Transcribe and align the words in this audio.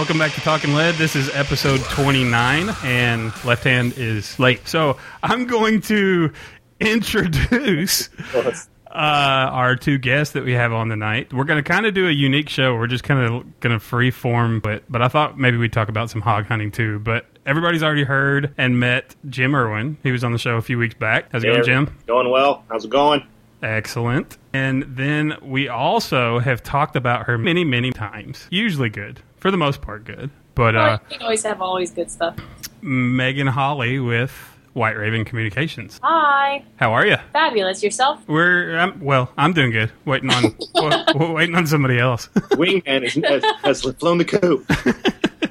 Welcome 0.00 0.18
back 0.18 0.32
to 0.32 0.40
Talking 0.40 0.72
Lead. 0.72 0.94
This 0.94 1.14
is 1.14 1.28
episode 1.34 1.78
29, 1.82 2.70
and 2.84 3.44
Left 3.44 3.64
Hand 3.64 3.98
is 3.98 4.38
late. 4.38 4.66
So 4.66 4.96
I'm 5.22 5.44
going 5.44 5.82
to 5.82 6.32
introduce 6.80 8.08
uh, 8.34 8.94
our 8.94 9.76
two 9.76 9.98
guests 9.98 10.32
that 10.32 10.42
we 10.42 10.54
have 10.54 10.72
on 10.72 10.88
tonight. 10.88 11.34
We're 11.34 11.44
going 11.44 11.62
to 11.62 11.70
kind 11.70 11.84
of 11.84 11.92
do 11.92 12.08
a 12.08 12.10
unique 12.10 12.48
show. 12.48 12.76
We're 12.76 12.86
just 12.86 13.04
kind 13.04 13.20
of 13.20 13.60
going 13.60 13.74
to 13.74 13.78
free 13.78 14.10
form, 14.10 14.60
but 14.60 14.84
but 14.88 15.02
I 15.02 15.08
thought 15.08 15.38
maybe 15.38 15.58
we'd 15.58 15.74
talk 15.74 15.90
about 15.90 16.08
some 16.08 16.22
hog 16.22 16.46
hunting 16.46 16.70
too. 16.70 16.98
But 17.00 17.26
everybody's 17.44 17.82
already 17.82 18.04
heard 18.04 18.54
and 18.56 18.80
met 18.80 19.14
Jim 19.28 19.54
Irwin. 19.54 19.98
He 20.02 20.12
was 20.12 20.24
on 20.24 20.32
the 20.32 20.38
show 20.38 20.56
a 20.56 20.62
few 20.62 20.78
weeks 20.78 20.94
back. 20.94 21.26
How's 21.30 21.44
it 21.44 21.48
going, 21.48 21.62
Jim? 21.62 21.98
Going 22.06 22.30
well. 22.30 22.64
How's 22.70 22.86
it 22.86 22.90
going? 22.90 23.26
Excellent. 23.62 24.38
And 24.52 24.84
then 24.88 25.36
we 25.42 25.68
also 25.68 26.38
have 26.38 26.62
talked 26.62 26.96
about 26.96 27.26
her 27.26 27.36
many, 27.38 27.64
many 27.64 27.90
times. 27.92 28.46
Usually 28.50 28.88
good. 28.90 29.20
For 29.36 29.50
the 29.50 29.56
most 29.56 29.80
part, 29.80 30.04
good. 30.04 30.30
But 30.54 30.76
uh, 30.76 30.98
you 31.10 31.18
always 31.20 31.42
have 31.44 31.60
always 31.62 31.90
good 31.90 32.10
stuff. 32.10 32.36
Megan 32.82 33.46
Holly 33.46 33.98
with 33.98 34.30
White 34.72 34.96
Raven 34.96 35.24
Communications. 35.24 35.98
Hi. 36.02 36.64
How 36.76 36.92
are 36.92 37.06
you? 37.06 37.16
Fabulous. 37.32 37.82
Yourself? 37.82 38.20
We're 38.26 38.78
um, 38.78 39.00
well. 39.00 39.32
I'm 39.38 39.52
doing 39.52 39.70
good. 39.70 39.90
Waiting 40.04 40.30
on 40.30 40.54
w- 40.74 41.32
waiting 41.32 41.54
on 41.54 41.66
somebody 41.66 41.98
else. 41.98 42.28
Wingman 42.34 43.04
is, 43.04 43.14
has, 43.24 43.44
has 43.62 43.82
flown 43.98 44.18
the 44.18 44.24
coop. 44.24 44.66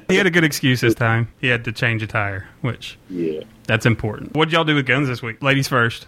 he 0.08 0.16
had 0.16 0.26
a 0.26 0.30
good 0.30 0.44
excuse 0.44 0.80
this 0.80 0.94
time. 0.94 1.28
He 1.40 1.48
had 1.48 1.64
to 1.64 1.72
change 1.72 2.02
a 2.02 2.06
tire, 2.06 2.48
which 2.60 2.98
Yeah. 3.08 3.40
that's 3.64 3.86
important. 3.86 4.34
What 4.34 4.46
did 4.46 4.52
y'all 4.54 4.64
do 4.64 4.74
with 4.74 4.86
guns 4.86 5.08
this 5.08 5.22
week? 5.22 5.42
Ladies 5.42 5.68
first. 5.68 6.06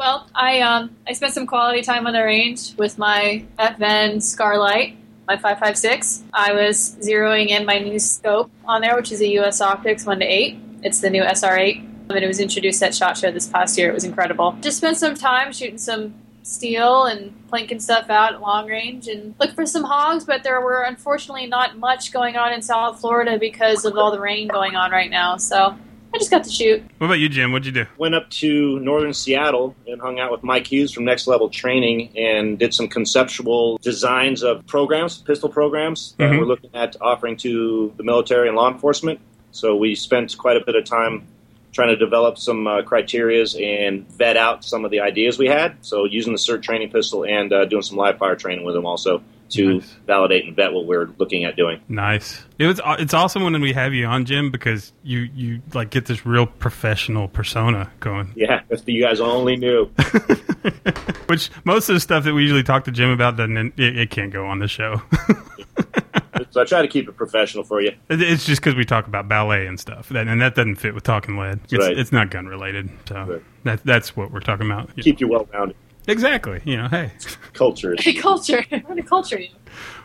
Well, 0.00 0.26
I 0.34 0.62
um 0.62 0.96
I 1.06 1.12
spent 1.12 1.34
some 1.34 1.46
quality 1.46 1.82
time 1.82 2.06
on 2.06 2.14
the 2.14 2.24
range 2.24 2.74
with 2.78 2.96
my 2.96 3.44
FN 3.58 4.22
Scar 4.22 4.56
Light, 4.56 4.96
my 5.28 5.36
556. 5.36 6.22
I 6.32 6.54
was 6.54 6.96
zeroing 7.02 7.48
in 7.48 7.66
my 7.66 7.80
new 7.80 7.98
scope 7.98 8.50
on 8.64 8.80
there, 8.80 8.96
which 8.96 9.12
is 9.12 9.20
a 9.20 9.28
US 9.40 9.60
Optics 9.60 10.06
1 10.06 10.20
to 10.20 10.24
8. 10.24 10.58
It's 10.82 11.02
the 11.02 11.10
new 11.10 11.22
SR8. 11.22 12.08
And 12.08 12.24
it 12.24 12.26
was 12.26 12.40
introduced 12.40 12.82
at 12.82 12.94
SHOT 12.94 13.18
Show 13.18 13.30
this 13.30 13.46
past 13.46 13.76
year. 13.76 13.90
It 13.90 13.94
was 13.94 14.04
incredible. 14.04 14.56
Just 14.62 14.78
spent 14.78 14.96
some 14.96 15.14
time 15.14 15.52
shooting 15.52 15.76
some 15.76 16.14
steel 16.44 17.04
and 17.04 17.34
planking 17.48 17.78
stuff 17.78 18.08
out 18.08 18.32
at 18.32 18.40
long 18.40 18.68
range 18.68 19.06
and 19.06 19.34
looked 19.38 19.54
for 19.54 19.66
some 19.66 19.84
hogs, 19.84 20.24
but 20.24 20.42
there 20.42 20.62
were 20.62 20.80
unfortunately 20.84 21.46
not 21.46 21.76
much 21.76 22.10
going 22.10 22.36
on 22.36 22.54
in 22.54 22.62
South 22.62 22.98
Florida 23.02 23.38
because 23.38 23.84
of 23.84 23.98
all 23.98 24.10
the 24.10 24.18
rain 24.18 24.48
going 24.48 24.76
on 24.76 24.92
right 24.92 25.10
now. 25.10 25.36
So 25.36 25.76
I 26.12 26.18
just 26.18 26.30
got 26.30 26.42
to 26.44 26.50
shoot. 26.50 26.82
What 26.98 27.06
about 27.06 27.18
you, 27.20 27.28
Jim? 27.28 27.52
What'd 27.52 27.66
you 27.66 27.72
do? 27.72 27.86
Went 27.96 28.14
up 28.16 28.28
to 28.30 28.80
northern 28.80 29.14
Seattle 29.14 29.76
and 29.86 30.00
hung 30.00 30.18
out 30.18 30.32
with 30.32 30.42
Mike 30.42 30.66
Hughes 30.66 30.92
from 30.92 31.04
Next 31.04 31.26
Level 31.28 31.48
Training 31.48 32.10
and 32.16 32.58
did 32.58 32.74
some 32.74 32.88
conceptual 32.88 33.78
designs 33.78 34.42
of 34.42 34.66
programs, 34.66 35.18
pistol 35.18 35.48
programs 35.48 36.14
that 36.18 36.30
Mhm. 36.32 36.38
we're 36.40 36.46
looking 36.46 36.70
at 36.74 36.96
offering 37.00 37.36
to 37.38 37.92
the 37.96 38.02
military 38.02 38.48
and 38.48 38.56
law 38.56 38.68
enforcement. 38.70 39.20
So 39.52 39.76
we 39.76 39.94
spent 39.94 40.36
quite 40.36 40.56
a 40.56 40.64
bit 40.64 40.74
of 40.74 40.84
time 40.84 41.26
trying 41.72 41.88
to 41.88 41.96
develop 41.96 42.36
some 42.38 42.66
uh, 42.66 42.82
criterias 42.82 43.54
and 43.60 44.04
vet 44.10 44.36
out 44.36 44.64
some 44.64 44.84
of 44.84 44.90
the 44.90 44.98
ideas 45.00 45.38
we 45.38 45.46
had. 45.46 45.76
So 45.82 46.04
using 46.04 46.32
the 46.32 46.38
SIRT 46.38 46.62
training 46.64 46.90
pistol 46.90 47.24
and 47.24 47.52
uh, 47.52 47.64
doing 47.66 47.82
some 47.82 47.96
live 47.96 48.18
fire 48.18 48.34
training 48.34 48.64
with 48.64 48.74
them 48.74 48.84
also 48.86 49.22
to 49.50 49.74
Nice. 49.74 49.96
validate 50.06 50.44
and 50.46 50.54
vet 50.56 50.72
what 50.72 50.86
we're 50.86 51.08
looking 51.18 51.44
at 51.44 51.56
doing. 51.56 51.80
Nice. 51.88 52.44
It 52.58 52.66
was. 52.66 52.80
Uh, 52.80 52.96
it's 52.98 53.14
awesome 53.14 53.42
when 53.42 53.60
we 53.60 53.72
have 53.72 53.92
you 53.94 54.06
on, 54.06 54.24
Jim, 54.24 54.50
because 54.50 54.92
you 55.02 55.28
you 55.34 55.60
like 55.74 55.90
get 55.90 56.06
this 56.06 56.24
real 56.26 56.46
professional 56.46 57.28
persona 57.28 57.90
going. 58.00 58.32
Yeah, 58.36 58.62
if 58.70 58.82
you 58.86 59.02
guys 59.02 59.20
only 59.20 59.56
knew. 59.56 59.86
Which 61.26 61.50
most 61.64 61.88
of 61.88 61.94
the 61.94 62.00
stuff 62.00 62.24
that 62.24 62.34
we 62.34 62.42
usually 62.42 62.62
talk 62.62 62.84
to 62.84 62.90
Jim 62.90 63.10
about 63.10 63.36
doesn't. 63.36 63.78
It, 63.78 63.96
it 63.98 64.10
can't 64.10 64.32
go 64.32 64.46
on 64.46 64.58
the 64.58 64.68
show. 64.68 65.00
so 66.50 66.60
I 66.60 66.64
try 66.64 66.82
to 66.82 66.88
keep 66.88 67.08
it 67.08 67.16
professional 67.16 67.64
for 67.64 67.80
you. 67.80 67.92
It's 68.08 68.44
just 68.44 68.60
because 68.60 68.74
we 68.74 68.84
talk 68.84 69.06
about 69.06 69.28
ballet 69.28 69.66
and 69.66 69.78
stuff, 69.78 70.10
and 70.10 70.40
that 70.42 70.54
doesn't 70.54 70.76
fit 70.76 70.94
with 70.94 71.04
talking 71.04 71.36
lead. 71.36 71.60
It's, 71.64 71.72
Right. 71.74 71.96
it's 71.98 72.12
not 72.12 72.30
gun 72.30 72.46
related, 72.46 72.90
so 73.08 73.14
Right. 73.24 73.42
that 73.64 73.84
that's 73.84 74.16
what 74.16 74.30
we're 74.32 74.40
talking 74.40 74.66
about. 74.66 74.94
Keep 74.96 75.20
you 75.20 75.28
well 75.28 75.48
rounded. 75.52 75.76
Exactly. 76.10 76.60
You 76.64 76.76
know, 76.76 76.88
hey, 76.88 77.12
Culture. 77.52 77.94
Hey, 77.98 78.14
culture. 78.14 78.64
What 78.86 78.98
a 78.98 79.02
culture 79.02 79.40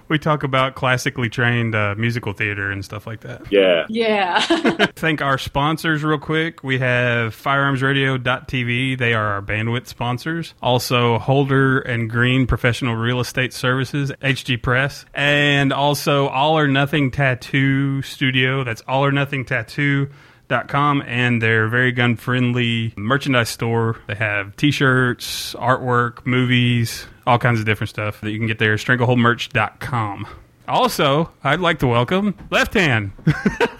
we 0.07 0.19
talk 0.19 0.43
about 0.43 0.75
classically 0.75 1.29
trained 1.29 1.73
uh, 1.73 1.95
musical 1.97 2.33
theater 2.33 2.71
and 2.71 2.83
stuff 2.85 3.07
like 3.07 3.21
that. 3.21 3.51
Yeah. 3.51 3.85
Yeah. 3.89 4.39
Thank 4.95 5.21
our 5.21 5.37
sponsors 5.37 6.03
real 6.03 6.19
quick. 6.19 6.63
We 6.63 6.79
have 6.79 7.35
firearmsradio.tv. 7.35 8.97
They 8.97 9.13
are 9.13 9.25
our 9.25 9.41
bandwidth 9.41 9.87
sponsors. 9.87 10.53
Also, 10.61 11.17
Holder 11.17 11.79
and 11.79 12.09
Green 12.09 12.45
Professional 12.45 12.95
Real 12.95 13.19
Estate 13.19 13.53
Services, 13.53 14.11
HG 14.21 14.61
Press. 14.61 15.05
And 15.13 15.73
also 15.73 16.27
All 16.27 16.57
or 16.57 16.67
Nothing 16.67 17.11
Tattoo 17.11 18.01
Studio. 18.01 18.63
That's 18.63 18.81
All 18.87 19.05
or 19.05 19.11
Nothing 19.11 19.45
Tattoo. 19.45 20.09
Dot 20.47 20.67
com 20.67 21.01
and 21.07 21.41
their 21.41 21.67
very 21.67 21.91
gun 21.91 22.15
friendly 22.15 22.93
merchandise 22.95 23.49
store. 23.49 23.97
They 24.07 24.15
have 24.15 24.55
t 24.55 24.69
shirts, 24.71 25.55
artwork, 25.55 26.25
movies, 26.25 27.07
all 27.25 27.39
kinds 27.39 27.59
of 27.59 27.65
different 27.65 27.89
stuff 27.89 28.21
that 28.21 28.31
you 28.31 28.37
can 28.37 28.47
get 28.47 28.59
there. 28.59 28.75
Strangleholdmerch.com. 28.75 30.27
Also, 30.67 31.31
I'd 31.43 31.59
like 31.59 31.79
to 31.79 31.87
welcome 31.87 32.35
Left 32.49 32.73
Hand. 32.73 33.11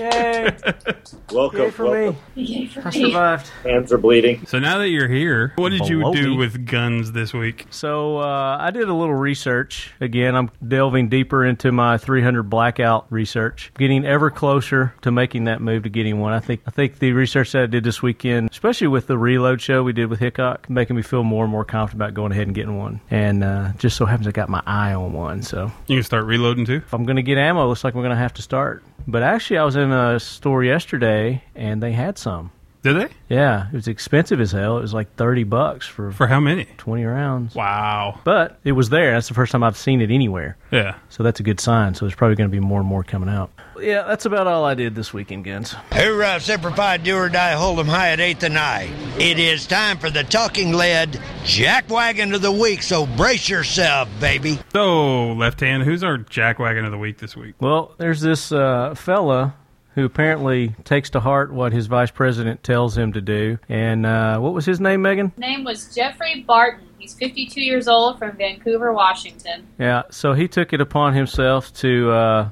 Yay! 0.00 0.56
Welcome. 1.32 1.60
Yay 1.60 1.70
for 1.70 1.84
welcome. 1.84 2.16
me. 2.34 2.42
Yay 2.42 2.66
for 2.66 2.80
I 2.80 2.90
me. 2.90 3.04
survived. 3.04 3.48
Hands 3.62 3.92
are 3.92 3.98
bleeding. 3.98 4.46
So 4.46 4.58
now 4.58 4.78
that 4.78 4.88
you're 4.88 5.08
here, 5.08 5.52
what 5.56 5.68
did 5.70 5.88
you 5.88 6.00
Below 6.00 6.12
do 6.14 6.30
me. 6.30 6.36
with 6.38 6.66
guns 6.66 7.12
this 7.12 7.32
week? 7.32 7.66
So 7.70 8.18
uh, 8.18 8.56
I 8.58 8.70
did 8.70 8.88
a 8.88 8.94
little 8.94 9.14
research. 9.14 9.92
Again, 10.00 10.34
I'm 10.34 10.50
delving 10.66 11.08
deeper 11.08 11.44
into 11.44 11.70
my 11.70 11.98
300 11.98 12.44
blackout 12.44 13.06
research, 13.10 13.70
getting 13.78 14.04
ever 14.04 14.30
closer 14.30 14.94
to 15.02 15.10
making 15.10 15.44
that 15.44 15.60
move 15.60 15.82
to 15.84 15.88
getting 15.88 16.18
one. 16.18 16.32
I 16.32 16.40
think 16.40 16.62
I 16.66 16.70
think 16.70 16.98
the 16.98 17.12
research 17.12 17.52
that 17.52 17.62
I 17.62 17.66
did 17.66 17.84
this 17.84 18.02
weekend, 18.02 18.50
especially 18.50 18.88
with 18.88 19.06
the 19.06 19.18
reload 19.18 19.60
show 19.60 19.82
we 19.82 19.92
did 19.92 20.06
with 20.06 20.18
Hickok, 20.18 20.68
making 20.70 20.96
me 20.96 21.02
feel 21.02 21.22
more 21.22 21.44
and 21.44 21.52
more 21.52 21.64
confident 21.64 22.02
about 22.02 22.14
going 22.14 22.32
ahead 22.32 22.46
and 22.46 22.54
getting 22.54 22.76
one. 22.78 23.00
And 23.10 23.44
uh, 23.44 23.72
just 23.78 23.96
so 23.96 24.06
happens 24.06 24.26
I 24.26 24.32
got 24.32 24.48
my 24.48 24.62
eye 24.66 24.94
on 24.94 25.12
one. 25.12 25.42
So 25.42 25.70
You 25.86 25.96
can 25.98 26.02
start 26.04 26.24
reloading 26.24 26.64
too. 26.64 26.76
if 26.84 26.92
I'm 26.94 27.04
going 27.04 27.16
to 27.16 27.22
get 27.22 27.38
ammo, 27.38 27.64
it 27.64 27.68
looks 27.68 27.84
like 27.84 27.94
we're 27.94 28.02
going 28.02 28.10
to 28.16 28.16
have 28.16 28.34
to 28.34 28.42
start. 28.42 28.82
But 29.06 29.22
actually, 29.22 29.58
I 29.58 29.64
was 29.64 29.76
in 29.76 29.90
a 29.90 30.20
store 30.20 30.62
yesterday 30.62 31.42
and 31.54 31.82
they 31.82 31.92
had 31.92 32.18
some. 32.18 32.52
Did 32.82 32.96
they? 32.96 33.08
Yeah, 33.28 33.68
it 33.68 33.74
was 33.74 33.88
expensive 33.88 34.40
as 34.40 34.52
hell. 34.52 34.78
It 34.78 34.82
was 34.82 34.94
like 34.94 35.14
30 35.16 35.44
bucks 35.44 35.86
for 35.86 36.10
For 36.12 36.26
how 36.26 36.40
many? 36.40 36.66
20 36.78 37.04
rounds. 37.04 37.54
Wow. 37.54 38.18
But 38.24 38.58
it 38.64 38.72
was 38.72 38.88
there. 38.88 39.12
That's 39.12 39.28
the 39.28 39.34
first 39.34 39.52
time 39.52 39.62
I've 39.62 39.76
seen 39.76 40.00
it 40.00 40.10
anywhere. 40.10 40.56
Yeah. 40.70 40.96
So 41.10 41.22
that's 41.22 41.40
a 41.40 41.42
good 41.42 41.60
sign. 41.60 41.94
So 41.94 42.06
there's 42.06 42.14
probably 42.14 42.36
going 42.36 42.48
to 42.50 42.54
be 42.54 42.60
more 42.60 42.80
and 42.80 42.88
more 42.88 43.04
coming 43.04 43.28
out. 43.28 43.50
Yeah, 43.78 44.02
that's 44.02 44.26
about 44.26 44.46
all 44.46 44.64
I 44.64 44.74
did 44.74 44.94
this 44.94 45.12
weekend, 45.14 45.44
Guns. 45.44 45.74
Hoorah, 45.92 46.40
Semper 46.40 46.70
Fi, 46.70 46.96
do 46.98 47.16
or 47.16 47.28
die, 47.30 47.52
hold 47.52 47.78
'em 47.78 47.86
high 47.86 48.10
at 48.10 48.18
8th 48.18 48.42
and 48.42 48.58
I. 48.58 48.90
It 49.18 49.38
is 49.38 49.66
time 49.66 49.96
for 49.98 50.10
the 50.10 50.22
talking 50.22 50.72
lead 50.72 51.18
jackwagon 51.44 52.34
of 52.34 52.42
the 52.42 52.52
week, 52.52 52.82
so 52.82 53.06
brace 53.06 53.48
yourself, 53.48 54.08
baby. 54.20 54.58
So, 54.72 55.32
left 55.32 55.60
hand, 55.60 55.82
who's 55.84 56.04
our 56.04 56.18
jackwagon 56.18 56.84
of 56.84 56.90
the 56.90 56.98
week 56.98 57.18
this 57.18 57.34
week? 57.36 57.54
Well, 57.60 57.94
there's 57.96 58.20
this 58.20 58.52
uh, 58.52 58.94
fella 58.94 59.54
who 60.00 60.06
apparently 60.06 60.74
takes 60.84 61.10
to 61.10 61.20
heart 61.20 61.52
what 61.52 61.74
his 61.74 61.86
vice 61.86 62.10
president 62.10 62.62
tells 62.62 62.96
him 62.96 63.12
to 63.12 63.20
do. 63.20 63.58
And 63.68 64.06
uh, 64.06 64.38
what 64.38 64.54
was 64.54 64.64
his 64.64 64.80
name, 64.80 65.02
Megan? 65.02 65.28
His 65.28 65.38
name 65.38 65.62
was 65.62 65.94
Jeffrey 65.94 66.42
Barton. 66.46 66.88
He's 66.98 67.12
52 67.14 67.60
years 67.60 67.86
old 67.86 68.18
from 68.18 68.34
Vancouver, 68.36 68.94
Washington. 68.94 69.66
Yeah, 69.78 70.04
so 70.10 70.32
he 70.32 70.48
took 70.48 70.72
it 70.72 70.80
upon 70.80 71.14
himself 71.14 71.72
to. 71.74 72.10
Uh, 72.10 72.50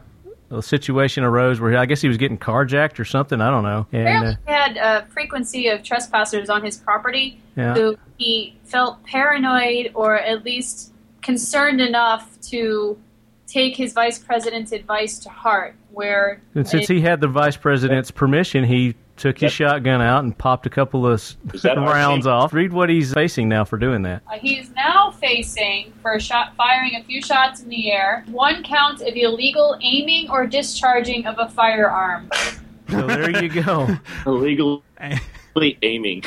a 0.51 0.63
situation 0.63 1.25
arose 1.25 1.61
where 1.61 1.77
I 1.77 1.85
guess 1.85 2.01
he 2.01 2.09
was 2.09 2.17
getting 2.17 2.39
carjacked 2.39 2.99
or 2.99 3.05
something. 3.05 3.39
I 3.39 3.51
don't 3.51 3.65
know. 3.65 3.87
And 3.93 4.01
Apparently, 4.01 4.33
uh, 4.33 4.37
he 4.47 4.51
had 4.51 4.77
a 4.79 5.07
frequency 5.09 5.69
of 5.69 5.83
trespassers 5.83 6.49
on 6.49 6.65
his 6.65 6.79
property 6.79 7.39
yeah, 7.55 7.75
who 7.75 7.99
he 8.17 8.57
felt 8.65 9.05
paranoid 9.05 9.93
or 9.93 10.19
at 10.19 10.47
least 10.47 10.95
concerned 11.21 11.83
enough 11.83 12.41
to 12.41 12.99
take 13.49 13.75
his 13.77 13.93
vice 13.93 14.19
president's 14.19 14.71
advice 14.73 15.19
to 15.21 15.29
heart. 15.31 15.75
Where 15.93 16.41
and 16.55 16.69
since 16.69 16.89
it- 16.89 16.95
he 16.95 17.01
had 17.01 17.21
the 17.21 17.27
vice 17.29 17.57
president's 17.57 18.11
permission, 18.13 18.63
he 18.63 18.95
took 19.17 19.39
his 19.41 19.53
shotgun 19.53 20.01
out 20.01 20.23
and 20.23 20.37
popped 20.39 20.65
a 20.65 20.71
couple 20.71 21.05
of 21.05 21.15
s- 21.15 21.37
Is 21.53 21.63
that 21.63 21.77
our 21.79 21.87
rounds 21.93 22.25
thing? 22.27 22.33
off. 22.33 22.53
Read 22.53 22.73
what 22.73 22.89
he's 22.89 23.13
facing 23.13 23.49
now 23.49 23.65
for 23.65 23.77
doing 23.77 24.03
that. 24.03 24.23
Uh, 24.33 24.39
he's 24.39 24.71
now 24.77 25.11
facing 25.11 25.93
for 26.03 26.21
shot 26.21 26.55
firing 26.57 26.95
a 26.95 27.03
few 27.03 27.21
shots 27.21 27.61
in 27.61 27.69
the 27.69 27.91
air, 27.91 28.25
one 28.29 28.63
count 28.63 29.01
of 29.01 29.15
illegal 29.17 29.77
aiming 29.81 30.31
or 30.31 30.47
discharging 30.47 31.27
of 31.27 31.35
a 31.41 31.49
firearm. 31.49 32.31
So 32.91 33.07
there 33.09 33.43
you 33.43 33.49
go. 33.63 33.89
Illegally 35.59 35.79
aiming. 35.83 36.23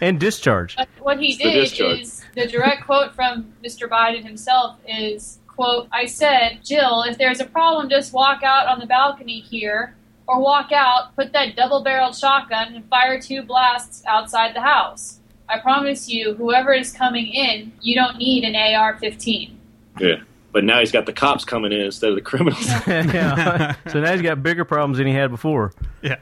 and 0.00 0.18
discharge. 0.20 0.76
But 0.76 0.88
what 1.00 1.18
he 1.20 1.28
It's 1.28 1.38
did 1.38 1.52
discharge. 1.52 2.00
is 2.00 2.24
the 2.34 2.46
direct 2.46 2.84
quote 2.84 3.14
from 3.14 3.52
Mr. 3.64 3.88
Biden 3.88 4.22
himself 4.24 4.76
is 4.88 5.38
quote 5.46 5.88
I 5.92 6.06
said, 6.06 6.60
Jill, 6.64 7.02
if 7.02 7.18
there's 7.18 7.40
a 7.40 7.46
problem, 7.46 7.88
just 7.88 8.12
walk 8.12 8.42
out 8.42 8.66
on 8.66 8.78
the 8.80 8.86
balcony 8.86 9.40
here. 9.40 9.94
Or 10.28 10.40
walk 10.40 10.72
out, 10.72 11.14
put 11.14 11.32
that 11.34 11.54
double 11.54 11.84
barreled 11.84 12.16
shotgun, 12.16 12.74
and 12.74 12.84
fire 12.88 13.20
two 13.20 13.42
blasts 13.42 14.02
outside 14.08 14.56
the 14.56 14.60
house. 14.60 15.20
I 15.48 15.60
promise 15.60 16.08
you, 16.08 16.34
whoever 16.34 16.72
is 16.72 16.90
coming 16.92 17.28
in, 17.28 17.70
you 17.80 17.94
don't 17.94 18.16
need 18.16 18.42
an 18.42 18.56
AR 18.56 18.96
15. 18.98 19.56
yeah. 20.00 20.16
but 20.50 20.64
now 20.64 20.80
he's 20.80 20.90
got 20.90 21.06
the 21.06 21.12
cops 21.12 21.44
coming 21.44 21.70
in 21.70 21.80
instead 21.80 22.10
of 22.10 22.16
the 22.16 22.22
criminals. 22.22 22.66
yeah. 22.88 23.76
so 23.86 24.00
now 24.00 24.10
he's 24.10 24.20
got 24.22 24.42
bigger 24.42 24.64
problems 24.64 24.98
than 24.98 25.06
he 25.06 25.12
had 25.14 25.30
before. 25.30 25.72
Yeah. 26.02 26.16